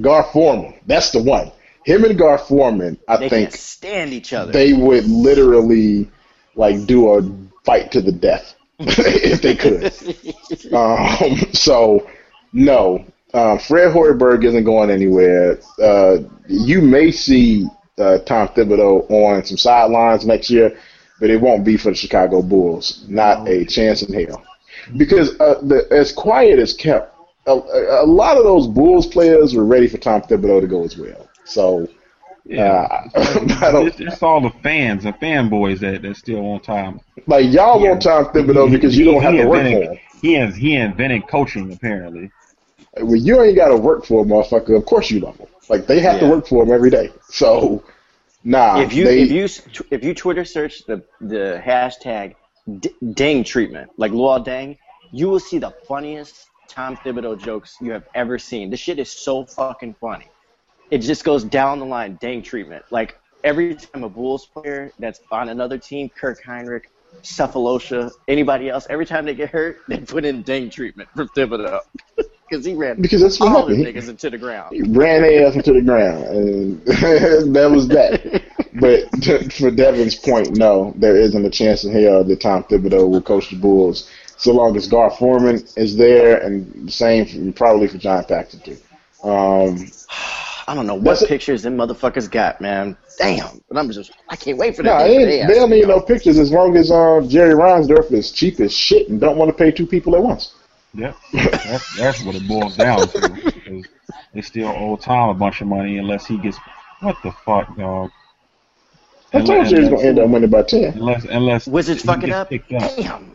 [0.00, 0.74] Gar Forman.
[0.86, 1.52] That's the one.
[1.84, 2.98] Him and Gar Forman.
[3.08, 4.52] I They think can't stand each other.
[4.52, 6.10] they would literally
[6.56, 7.22] like do a
[7.64, 9.92] fight to the death if they could.
[10.74, 12.08] Um, so
[12.52, 15.58] no, uh, Fred Hoiberg isn't going anywhere.
[15.80, 16.18] Uh,
[16.48, 17.66] you may see
[17.98, 20.76] uh, Tom Thibodeau on some sidelines next year,
[21.20, 23.04] but it won't be for the Chicago Bulls.
[23.08, 24.42] Not a chance in hell.
[24.96, 27.14] Because uh, the, as quiet as kept,
[27.46, 30.96] a, a lot of those Bulls players were ready for Tom Thibodeau to go as
[30.96, 31.28] well.
[31.44, 31.88] So
[32.44, 33.08] Yeah, uh,
[33.86, 37.00] it's, it's all the fans and fanboys that that still want time.
[37.26, 39.98] like y'all want Tom Thibodeau because you don't have to work for him.
[40.20, 42.30] He is he invented coaching apparently.
[42.96, 45.48] Well, you ain't got to work for a motherfucker, of course you love him.
[45.68, 47.10] Like they have to work for him every day.
[47.28, 47.82] So,
[48.44, 48.80] nah.
[48.80, 52.36] if you they, if you if you Twitter search the the hashtag
[52.80, 54.78] D- Deng treatment, like Luol Deng,
[55.12, 58.70] you will see the funniest Tom Thibodeau jokes you have ever seen.
[58.70, 60.26] This shit is so fucking funny.
[60.90, 62.84] It just goes down the line, Deng treatment.
[62.90, 66.84] Like every time a Bulls player that's on another team, Kirk Hinrich,
[67.22, 71.80] Sefolosha, anybody else, every time they get hurt, they put in Deng treatment from Thibodeau
[72.48, 74.74] because he ran because that's what all the niggas into the ground.
[74.74, 76.86] He ran ass into the ground, and
[77.54, 78.42] that was that.
[78.84, 83.08] But to, for Devin's point, no, there isn't a chance in hell that Tom Thibodeau
[83.08, 87.56] will coach the Bulls so long as Gar Forman is there, and the same for,
[87.56, 88.76] probably for John Paxson too.
[89.26, 89.90] Um,
[90.68, 92.94] I don't know what That's pictures them motherfuckers got, man.
[93.16, 93.62] Damn.
[93.70, 95.08] But I'm just, I can't wait for no, that.
[95.08, 98.32] they, day for they don't need no pictures as long as uh, Jerry Reinsdorf is
[98.32, 100.56] cheap as shit and don't want to pay two people at once.
[100.92, 103.82] Yep, that's that's what it boils down to.
[104.34, 106.58] They still owe Tom a bunch of money unless he gets
[107.00, 108.10] what the fuck, dog.
[109.34, 110.94] I told you he was gonna end up winning by ten.
[110.94, 112.52] Unless unless Wizards fucking up.
[112.52, 112.68] up.
[112.68, 113.34] Damn.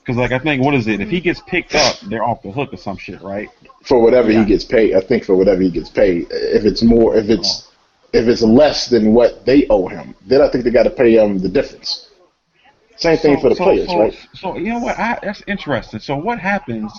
[0.00, 1.00] Because like I think what is it?
[1.00, 3.48] If he gets picked up, they're off the hook or some shit, right?
[3.82, 4.40] for whatever Yeah.
[4.40, 4.94] he gets paid.
[4.94, 6.26] I think for whatever he gets paid.
[6.30, 8.18] If it's more, if it's oh.
[8.18, 11.16] if it's less than what they owe him, then I think they got to pay
[11.16, 12.10] him the difference.
[12.96, 14.18] Same thing So- for the so- players, so, right?
[14.34, 14.98] So you know what?
[14.98, 16.00] I, that's interesting.
[16.00, 16.92] So what happens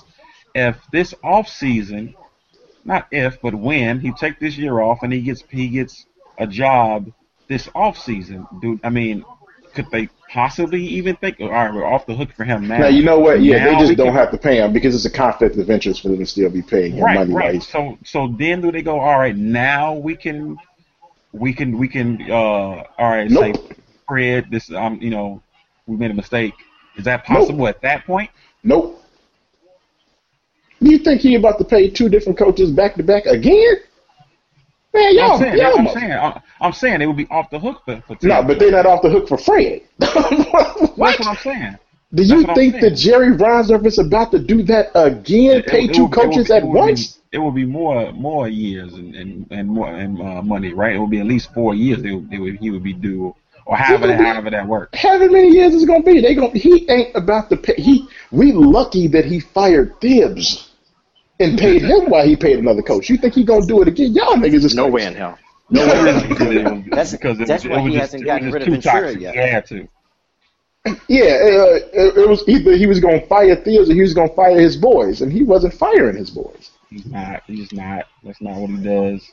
[0.55, 2.15] if this off season,
[2.83, 6.05] not if, but when he take this year off and he gets he gets
[6.37, 7.11] a job
[7.51, 8.47] this off season?
[8.61, 9.25] Do I mean,
[9.75, 12.77] could they possibly even think, all right, we're off the hook for him now?
[12.77, 13.41] Now you know what?
[13.41, 16.01] Yeah, they just don't can- have to pay him because it's a conflict of interest
[16.01, 17.33] for them to still be paying him right, money.
[17.33, 17.61] right.
[17.63, 18.99] So so then do they go?
[18.99, 20.57] All right, now we can
[21.33, 23.55] we can we can uh all right Nope.
[23.55, 23.75] say
[24.07, 25.43] Fred, this um you know
[25.85, 26.53] we made a mistake.
[26.97, 28.29] Is that possible at that point?
[28.63, 28.97] Nope.
[30.79, 33.75] You think he about to pay two different coaches back to back again?
[34.93, 37.59] Man, y'all, I'm saying, y'all I'm saying, I'm, I'm saying it would be off the
[37.59, 38.47] hook for, for no, Tim.
[38.47, 39.81] but they're not off the hook for Fred.
[39.97, 40.17] what?
[40.97, 41.77] That's what I'm saying.
[42.13, 45.59] Do you think that Jerry Reinsdorf is about to do that again?
[45.59, 47.17] It- Pay it two would- it would coaches be- at would be- once?
[47.31, 50.95] It will be more more years and and, and more and uh, money, right?
[50.95, 52.03] It will be at least four years.
[52.03, 53.33] They would, they would, he would be due,
[53.65, 54.99] or however would be- however that works.
[54.99, 57.75] However many years it's gonna be, they going he ain't about to pay.
[57.75, 60.70] He we lucky that he fired Thibs
[61.41, 63.09] and paid him while he paid another coach.
[63.09, 64.13] You think he gonna do it again?
[64.13, 64.93] Y'all niggas is No crazy.
[64.95, 65.37] way in hell.
[65.69, 65.85] No,
[66.91, 69.33] that's That's- that's why he hasn't gotten rid of Ventura yet.
[69.33, 69.87] He had to.
[70.85, 70.93] Yeah,
[71.25, 74.59] uh, it, it was either he was gonna fire Thibs or he was gonna fire
[74.59, 76.71] his boys, and he wasn't firing his boys.
[76.89, 77.43] He's not.
[77.45, 78.05] He's not.
[78.23, 79.31] That's not what he does.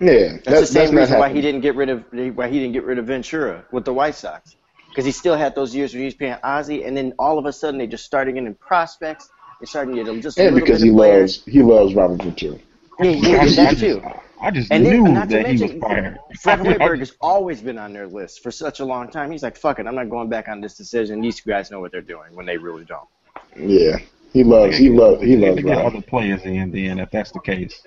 [0.00, 2.04] Yeah, That's, that- the same not reason why he didn't get rid of
[2.36, 4.56] why he didn't get rid of Ventura with the White Sox.
[4.88, 7.44] Because he still had those years where he was paying Ozzie, and then all of
[7.46, 9.28] a sudden they just started getting prospects,
[9.60, 11.38] You're starting to get him just a and little because bit he players.
[11.38, 12.58] loves he loves Robin Ventura.
[13.00, 14.02] Yeah, yeah, I, that just, too.
[14.40, 16.18] I just And then, knew not to that he was mention, fired.
[16.40, 19.30] Fred Hoiberg has always been on their list for such a long time.
[19.30, 21.20] He's like, fuck it, I'm not going back on this decision.
[21.20, 23.08] These guys know what they're doing when they really don't.
[23.56, 23.98] Yeah,
[24.32, 25.86] he loves he loves he They loves get Robert.
[25.86, 27.82] other players in then if that's the case.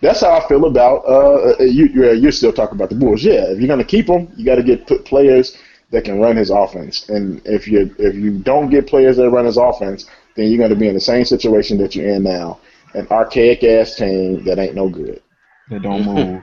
[0.00, 1.86] That's how I feel about uh you.
[1.86, 3.24] You're, you're still talking about the Bulls.
[3.24, 5.56] Yeah, if you're gonna keep them, you got to get put players
[5.90, 7.08] that can run his offense.
[7.08, 10.06] And if you if you don't get players that run his offense,
[10.38, 12.60] then you're gonna be in the same situation that you're in now,
[12.94, 15.20] an archaic ass team that ain't no good.
[15.68, 16.42] That don't move.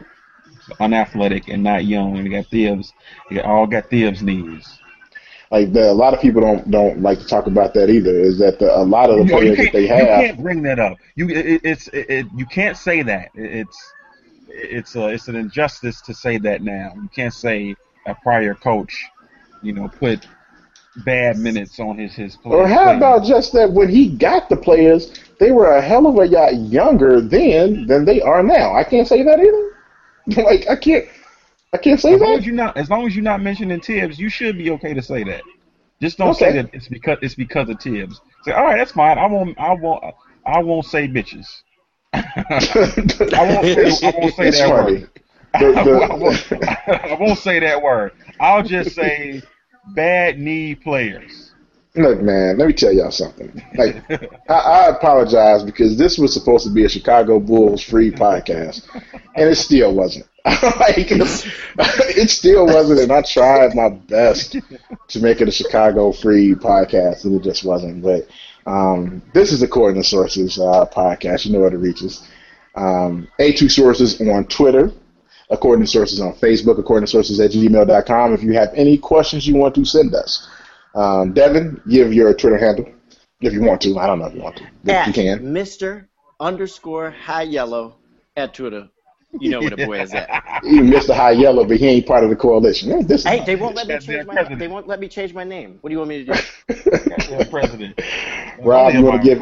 [0.80, 2.18] Unathletic and not young.
[2.18, 2.92] And they got Thibs.
[3.30, 4.80] They all got Thibs knees.
[5.50, 8.20] Like the, a lot of people don't don't like to talk about that either.
[8.20, 10.00] Is that the, a lot of the know, you players that they have?
[10.00, 10.98] you can't bring that up.
[11.16, 13.30] You it, it's it, it, you can't say that.
[13.36, 13.94] It, it's
[14.50, 16.94] it's a, it's an injustice to say that now.
[16.96, 19.06] You can't say a prior coach,
[19.62, 20.28] you know, put
[21.04, 22.56] bad minutes on his his players.
[22.60, 26.16] Or how about just that when he got the players, they were a hell of
[26.16, 28.74] a lot younger then than they are now.
[28.74, 30.44] I can't say that either.
[30.44, 31.06] like I can't,
[31.74, 32.40] I can't say as long that.
[32.40, 35.02] as you're not as long as you're not mentioning Thibs, you should be okay to
[35.02, 35.42] say that.
[36.02, 38.20] Just don't say that it's because it's because of Thibs.
[38.44, 39.18] Say, all right, that's fine.
[39.18, 40.04] I won't I won't
[40.46, 41.46] I won't say bitches.
[42.14, 44.94] I won't say, I won't say that funny.
[44.94, 45.10] word.
[45.12, 45.20] The-
[45.56, 48.12] I, won't, I won't say that word.
[48.40, 49.42] I'll just say
[49.94, 51.52] bad knee players.
[51.96, 53.62] Look, man, let me tell y'all something.
[53.78, 54.04] Like,
[54.50, 58.86] I, I apologize because this was supposed to be a Chicago Bulls free podcast,
[59.36, 60.28] and it still wasn't.
[60.46, 64.58] like, it still wasn't, and I tried my best
[65.08, 68.04] to make it a Chicago free podcast, and it just wasn't.
[68.04, 68.28] But
[68.66, 71.46] um, this is according to sources uh, podcast.
[71.46, 72.28] You know where to reach us.
[72.76, 74.92] Um, A2 sources on Twitter,
[75.50, 78.34] according to sources on Facebook, according to sources at gmail.com.
[78.34, 80.48] If you have any questions you want to send us.
[80.96, 82.86] Um, Devin, give your Twitter handle
[83.42, 83.98] if you want to.
[83.98, 85.40] I don't know if you want to, but At you can.
[85.40, 86.08] Mr.
[86.40, 87.96] underscore high yellow
[88.36, 88.90] at Twitter.
[89.40, 90.62] You know where the boy is at.
[90.64, 92.92] You missed the high yellow, but he ain't part of the coalition.
[92.92, 94.60] Hey, this Hey, they won't let me change my president.
[94.60, 95.78] they won't let me change my name.
[95.82, 97.46] What do you want me to do?
[97.50, 98.00] President.
[98.60, 99.40] Rob, you want to give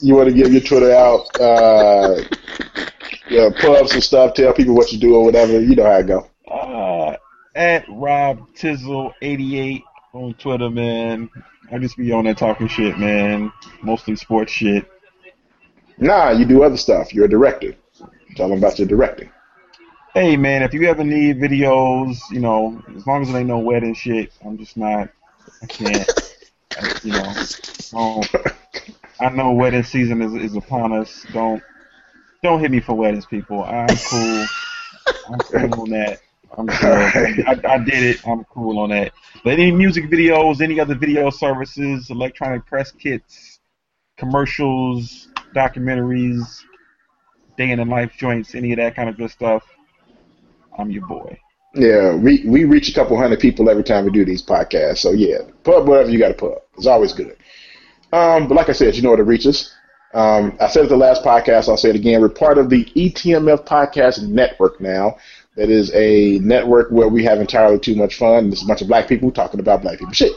[0.00, 2.22] you want to give your Twitter out, uh,
[3.30, 5.60] yeah, pull up some stuff, tell people what you do or whatever.
[5.60, 6.30] You know how it go.
[6.50, 7.16] Uh,
[7.54, 9.82] at Rob Tizzle eighty eight
[10.12, 11.30] on Twitter, man.
[11.72, 13.52] I just be on there talking shit, man.
[13.82, 14.88] Mostly sports shit.
[15.98, 17.12] Nah, you do other stuff.
[17.12, 17.74] You're a director.
[18.36, 19.30] Tell them about your directing.
[20.14, 23.58] Hey, man, if you ever need videos, you know, as long as it ain't no
[23.58, 25.10] wedding shit, I'm just not.
[25.62, 26.10] I can't.
[26.78, 27.34] I, you know,
[27.92, 28.32] don't,
[29.20, 31.26] I know wedding season is, is upon us.
[31.32, 31.62] Don't
[32.42, 33.64] don't hit me for weddings, people.
[33.64, 34.46] I'm cool.
[35.28, 36.20] I'm cool on that.
[36.56, 37.46] I'm good.
[37.46, 38.26] I, I did it.
[38.26, 39.12] I'm cool on that.
[39.42, 43.58] But any music videos, any other video services, electronic press kits,
[44.16, 46.62] commercials, documentaries,
[47.56, 49.64] day in the life joints, any of that kind of good stuff,
[50.78, 51.38] I'm your boy.
[51.74, 54.98] Yeah, we we reach a couple hundred people every time we do these podcasts.
[54.98, 56.68] So yeah, put up whatever you got to put up.
[56.76, 57.36] It's always good.
[58.12, 59.74] Um, but like I said, you know where to reach us.
[60.14, 61.68] Um, I said it the last podcast.
[61.68, 62.20] I'll say it again.
[62.20, 65.16] We're part of the ETMF Podcast Network now.
[65.56, 68.48] That is a network where we have entirely too much fun.
[68.50, 70.32] There's a bunch of black people talking about black people shit.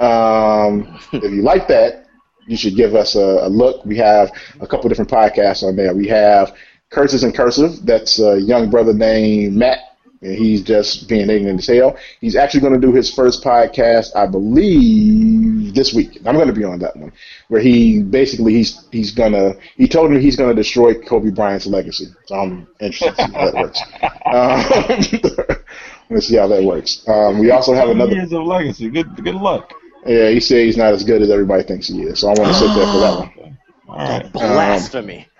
[0.00, 2.06] Um, if you like that,
[2.46, 3.84] you should give us a, a look.
[3.84, 4.30] We have
[4.60, 5.94] a couple different podcasts on there.
[5.94, 6.54] We have
[6.90, 7.84] Curses and Cursive.
[7.84, 9.78] That's a young brother named Matt
[10.20, 11.96] and he's just being ignorant as hell.
[12.20, 16.18] He's actually going to do his first podcast, I believe, this week.
[16.26, 17.12] I'm going to be on that one,
[17.48, 21.66] where he basically he's he's gonna he told me he's going to destroy Kobe Bryant's
[21.66, 22.06] legacy.
[22.26, 23.80] So I'm interested to see how that works.
[24.28, 25.56] Um,
[26.10, 27.02] let's see how that works.
[27.08, 28.12] Um, we also have another.
[28.12, 28.90] years of legacy.
[28.90, 29.72] Good good luck.
[30.06, 32.20] Yeah, he said he's not as good as everybody thinks he is.
[32.20, 33.58] So I want to sit there for that one.
[33.88, 34.32] All right.
[34.32, 35.18] Blasphemy.
[35.20, 35.37] Um,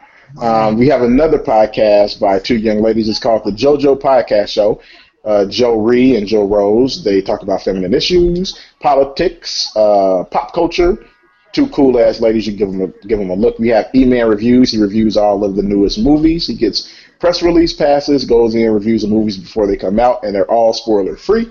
[0.77, 3.09] we have another podcast by two young ladies.
[3.09, 4.81] It's called the JoJo Podcast Show.
[5.25, 7.03] Uh, Joe Ree and Joe Rose.
[7.05, 10.97] They talk about feminine issues, politics, uh, pop culture.
[11.53, 12.47] Two cool ass ladies.
[12.47, 13.59] You give them a, give them a look.
[13.59, 14.71] We have email reviews.
[14.71, 16.47] He reviews all of the newest movies.
[16.47, 20.25] He gets press release passes, goes in and reviews the movies before they come out,
[20.25, 21.51] and they're all spoiler free.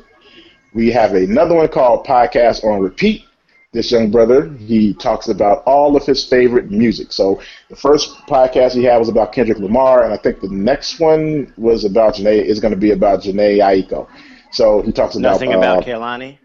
[0.74, 3.27] We have another one called Podcast on Repeat.
[3.74, 7.12] This young brother, he talks about all of his favorite music.
[7.12, 11.02] So the first podcast he had was about Kendrick Lamar, and I think the next
[11.02, 12.46] one was about Jhené.
[12.46, 14.08] Is going to be about Jhené Aiko.
[14.52, 16.38] So he talks about Nothing uh, about Kehlani.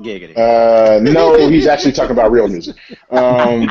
[0.00, 0.36] Giggity.
[0.36, 2.74] uh, no, he's actually talking about real music.
[3.10, 3.70] Um,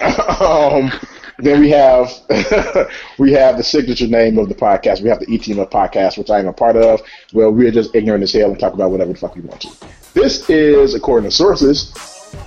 [0.40, 0.90] um,
[1.38, 2.10] then we have
[3.18, 5.02] we have the signature name of the podcast.
[5.02, 7.00] We have the ETMF podcast, which I am a part of.
[7.32, 9.68] Well, we're just ignorant as hell and talk about whatever the fuck we want to.
[10.16, 11.92] This is according to sources.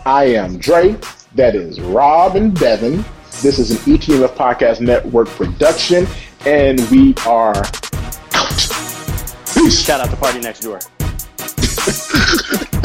[0.03, 0.97] I am Dre.
[1.35, 3.05] That is Rob and Devin.
[3.43, 6.07] This is an ETMF Podcast Network production,
[6.47, 7.55] and we are
[8.33, 8.69] out.
[9.53, 9.79] Peace.
[9.85, 10.79] Shout out to Party Next Door.